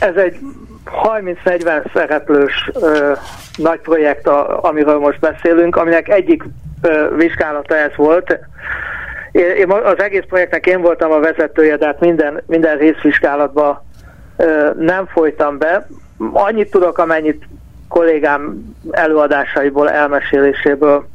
Ez 0.00 0.16
egy 0.16 0.38
30-40 1.44 1.92
szereplős 1.94 2.70
ö, 2.74 3.12
nagy 3.56 3.80
projekt, 3.80 4.26
a, 4.26 4.64
amiről 4.64 4.98
most 4.98 5.20
beszélünk, 5.20 5.76
aminek 5.76 6.08
egyik 6.08 6.42
ö, 6.82 7.14
vizsgálata 7.16 7.76
ez 7.76 7.96
volt. 7.96 8.38
Én, 9.32 9.70
az 9.70 9.98
egész 9.98 10.24
projektnek 10.28 10.66
én 10.66 10.80
voltam 10.80 11.12
a 11.12 11.18
vezetője, 11.18 11.76
de 11.76 11.86
hát 11.86 12.00
minden, 12.00 12.42
minden 12.46 12.76
részvizsgálatba 12.76 13.84
ö, 14.36 14.70
nem 14.78 15.06
folytam 15.06 15.58
be. 15.58 15.86
Annyit 16.32 16.70
tudok, 16.70 16.98
amennyit 16.98 17.44
kollégám 17.88 18.74
előadásaiból, 18.90 19.90
elmeséléséből 19.90 21.06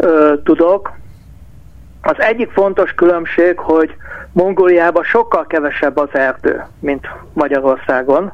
ö, 0.00 0.34
tudok. 0.44 0.92
Az 2.02 2.20
egyik 2.20 2.50
fontos 2.50 2.92
különbség, 2.92 3.58
hogy 3.58 3.94
Mongóliában 4.32 5.02
sokkal 5.02 5.46
kevesebb 5.46 5.96
az 5.96 6.08
erdő, 6.12 6.64
mint 6.78 7.08
Magyarországon. 7.32 8.32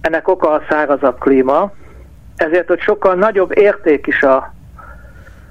Ennek 0.00 0.28
oka 0.28 0.50
a 0.50 0.62
szárazabb 0.68 1.18
klíma, 1.18 1.72
ezért 2.36 2.68
hogy 2.68 2.80
sokkal 2.80 3.14
nagyobb 3.14 3.58
érték 3.58 4.06
is 4.06 4.22
a, 4.22 4.52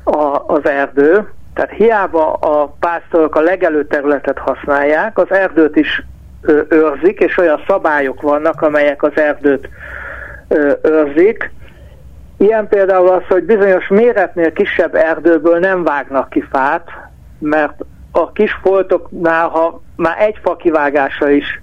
a, 0.04 0.44
az 0.48 0.66
erdő, 0.66 1.28
tehát 1.54 1.72
hiába 1.72 2.34
a 2.34 2.76
pásztorok 2.80 3.36
a 3.36 3.42
legelő 3.42 3.86
területet 3.86 4.38
használják, 4.38 5.18
az 5.18 5.32
erdőt 5.32 5.76
is 5.76 6.04
őrzik, 6.70 7.20
és 7.20 7.38
olyan 7.38 7.64
szabályok 7.68 8.22
vannak, 8.22 8.62
amelyek 8.62 9.04
az 9.04 9.12
erdőt 9.16 9.70
őrzik. 10.82 11.52
Ilyen 12.44 12.68
például 12.68 13.08
az, 13.08 13.22
hogy 13.28 13.44
bizonyos 13.44 13.88
méretnél 13.88 14.54
kisebb 14.54 14.96
erdőből 14.96 15.60
nem 15.60 15.84
vágnak 15.84 16.30
ki 16.30 16.44
fát, 16.52 16.90
mert 17.40 17.82
a 18.12 18.32
kis 18.32 18.60
foltoknál, 18.62 19.48
ha 19.48 19.82
már 19.96 20.16
egy 20.20 20.40
fa 20.42 20.56
kivágása 20.56 21.30
is 21.30 21.62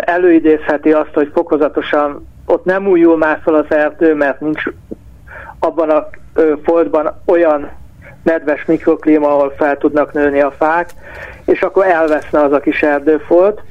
előidézheti 0.00 0.92
azt, 0.92 1.14
hogy 1.14 1.30
fokozatosan 1.34 2.28
ott 2.46 2.64
nem 2.64 2.86
újul 2.86 3.16
már 3.16 3.40
fel 3.44 3.54
az 3.54 3.64
erdő, 3.68 4.14
mert 4.14 4.40
nincs 4.40 4.62
abban 5.58 5.90
a 5.90 6.08
foltban 6.64 7.20
olyan 7.26 7.70
nedves 8.22 8.64
mikroklíma, 8.64 9.28
ahol 9.28 9.54
fel 9.56 9.76
tudnak 9.78 10.12
nőni 10.12 10.40
a 10.40 10.50
fák, 10.50 10.90
és 11.44 11.62
akkor 11.62 11.86
elveszne 11.86 12.40
az 12.40 12.52
a 12.52 12.60
kis 12.60 12.82
erdőfolt. 12.82 13.62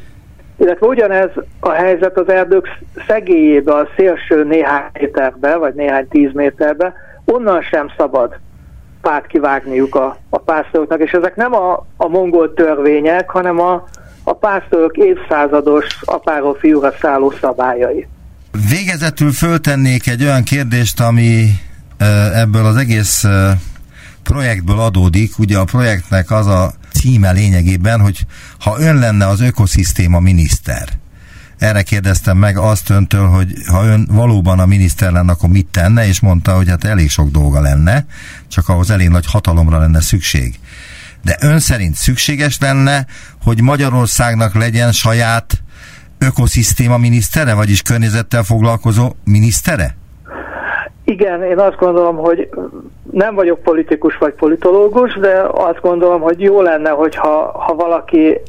Illetve 0.58 0.88
ugyanez 0.88 1.30
a 1.60 1.72
helyzet 1.72 2.18
az 2.18 2.30
erdők 2.30 2.68
szegélyébe, 3.08 3.74
a 3.74 3.88
szélső 3.96 4.44
néhány 4.44 4.84
méterbe, 4.94 5.56
vagy 5.56 5.74
néhány 5.74 6.08
tíz 6.08 6.34
méterbe, 6.34 6.94
onnan 7.26 7.62
sem 7.62 7.92
szabad 7.98 8.40
fát 9.02 9.28
kivágniuk 9.28 9.96
a, 9.96 10.18
a 10.30 10.38
pásztoroknak, 10.38 11.00
és 11.00 11.12
ezek 11.12 11.36
nem 11.36 11.54
a, 11.54 11.86
a 11.98 12.08
mongol 12.08 12.54
törvények, 12.54 13.30
hanem 13.30 13.60
a, 13.60 13.88
a 14.24 14.34
pásztorok 14.34 14.98
évszázados 14.98 15.86
apáról 16.02 16.56
fiúra 16.60 16.94
szálló 17.02 17.34
szabályai. 17.42 18.08
Végezetül 18.70 19.32
föltennék 19.32 20.08
egy 20.08 20.24
olyan 20.24 20.44
kérdést, 20.44 21.00
ami 21.00 21.46
ebből 22.34 22.66
az 22.66 22.76
egész 22.76 23.24
projektből 24.24 24.80
adódik. 24.80 25.40
Ugye 25.40 25.58
a 25.58 25.64
projektnek 25.64 26.32
az 26.32 26.48
a 26.48 26.74
címe 26.92 27.32
lényegében, 27.32 28.00
hogy 28.00 28.26
ha 28.60 28.80
ön 28.80 28.96
lenne 28.96 29.28
az 29.28 29.42
ökoszisztéma 29.42 30.20
miniszter, 30.20 30.90
erre 31.58 31.82
kérdeztem 31.82 32.38
meg 32.38 32.58
azt 32.58 32.90
öntől, 32.90 33.28
hogy 33.28 33.54
ha 33.68 33.86
ön 33.86 34.08
valóban 34.12 34.60
a 34.60 34.66
miniszter 34.66 35.12
lenne, 35.12 35.32
akkor 35.32 35.50
mit 35.50 35.68
tenne, 35.68 36.08
és 36.08 36.20
mondta, 36.20 36.56
hogy 36.56 36.70
hát 36.70 36.84
elég 36.84 37.10
sok 37.10 37.30
dolga 37.30 37.62
lenne, 37.62 38.06
csak 38.48 38.70
ahhoz 38.70 38.90
elég 38.90 39.10
nagy 39.10 39.26
hatalomra 39.32 39.78
lenne 39.78 40.02
szükség. 40.02 40.60
De 41.22 41.38
ön 41.42 41.60
szerint 41.60 41.96
szükséges 41.96 42.60
lenne, 42.60 43.06
hogy 43.44 43.62
Magyarországnak 43.62 44.54
legyen 44.54 44.92
saját 44.92 45.64
ökoszisztéma 46.18 46.98
minisztere, 46.98 47.54
vagyis 47.54 47.82
környezettel 47.82 48.44
foglalkozó 48.44 49.12
minisztere? 49.24 49.96
Igen, 51.06 51.44
én 51.44 51.60
azt 51.60 51.78
gondolom, 51.78 52.16
hogy 52.16 52.50
nem 53.14 53.36
vagyok 53.36 53.60
politikus 53.60 54.18
vagy 54.18 54.34
politológus, 54.34 55.14
de 55.14 55.42
azt 55.52 55.82
gondolom, 55.82 56.22
hogy 56.22 56.42
jó 56.42 56.62
lenne, 56.62 56.90
hogyha 56.90 57.60
ha 57.60 57.76
valaki 57.76 58.42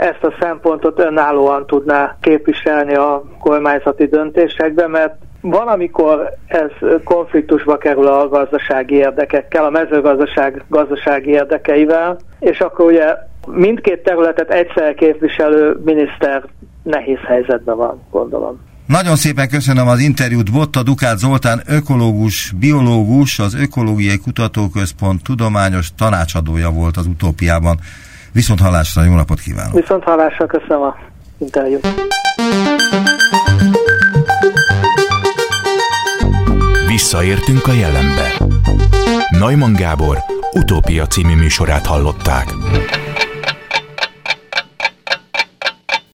ezt 0.00 0.24
a 0.24 0.34
szempontot 0.40 0.98
önállóan 0.98 1.66
tudná 1.66 2.16
képviselni 2.20 2.94
a 2.94 3.22
kormányzati 3.40 4.06
döntésekbe, 4.06 4.86
mert 4.86 5.14
van, 5.40 5.68
amikor 5.68 6.30
ez 6.46 6.70
konfliktusba 7.04 7.76
kerül 7.78 8.06
a 8.06 8.28
gazdasági 8.28 8.94
érdekekkel, 8.94 9.64
a 9.64 9.70
mezőgazdaság 9.70 10.64
gazdasági 10.68 11.30
érdekeivel, 11.30 12.16
és 12.38 12.60
akkor 12.60 12.86
ugye 12.86 13.16
mindkét 13.46 14.02
területet 14.02 14.50
egyszer 14.50 14.94
képviselő 14.94 15.80
miniszter 15.84 16.44
nehéz 16.82 17.20
helyzetben 17.26 17.76
van, 17.76 18.02
gondolom. 18.10 18.67
Nagyon 18.88 19.16
szépen 19.16 19.48
köszönöm 19.48 19.88
az 19.88 20.00
interjút. 20.00 20.52
Botta 20.52 20.82
Dukát 20.82 21.18
Zoltán, 21.18 21.62
ökológus, 21.66 22.52
biológus, 22.58 23.38
az 23.38 23.54
Ökológiai 23.54 24.18
Kutatóközpont 24.18 25.22
tudományos 25.22 25.88
tanácsadója 25.96 26.70
volt 26.70 26.96
az 26.96 27.06
utópiában. 27.06 27.80
Viszont 28.32 28.60
hallásra, 28.60 29.04
jó 29.04 29.14
napot 29.14 29.40
kívánok! 29.40 29.74
Viszont 29.74 30.04
hallásra, 30.04 30.46
köszönöm 30.46 30.82
a 30.82 30.96
interjút. 31.38 31.88
Visszaértünk 36.86 37.66
a 37.66 37.72
jelenbe. 37.72 38.32
Neumann 39.30 39.72
Gábor 39.72 40.18
utópia 40.52 41.06
című 41.06 41.34
műsorát 41.34 41.86
hallották. 41.86 42.54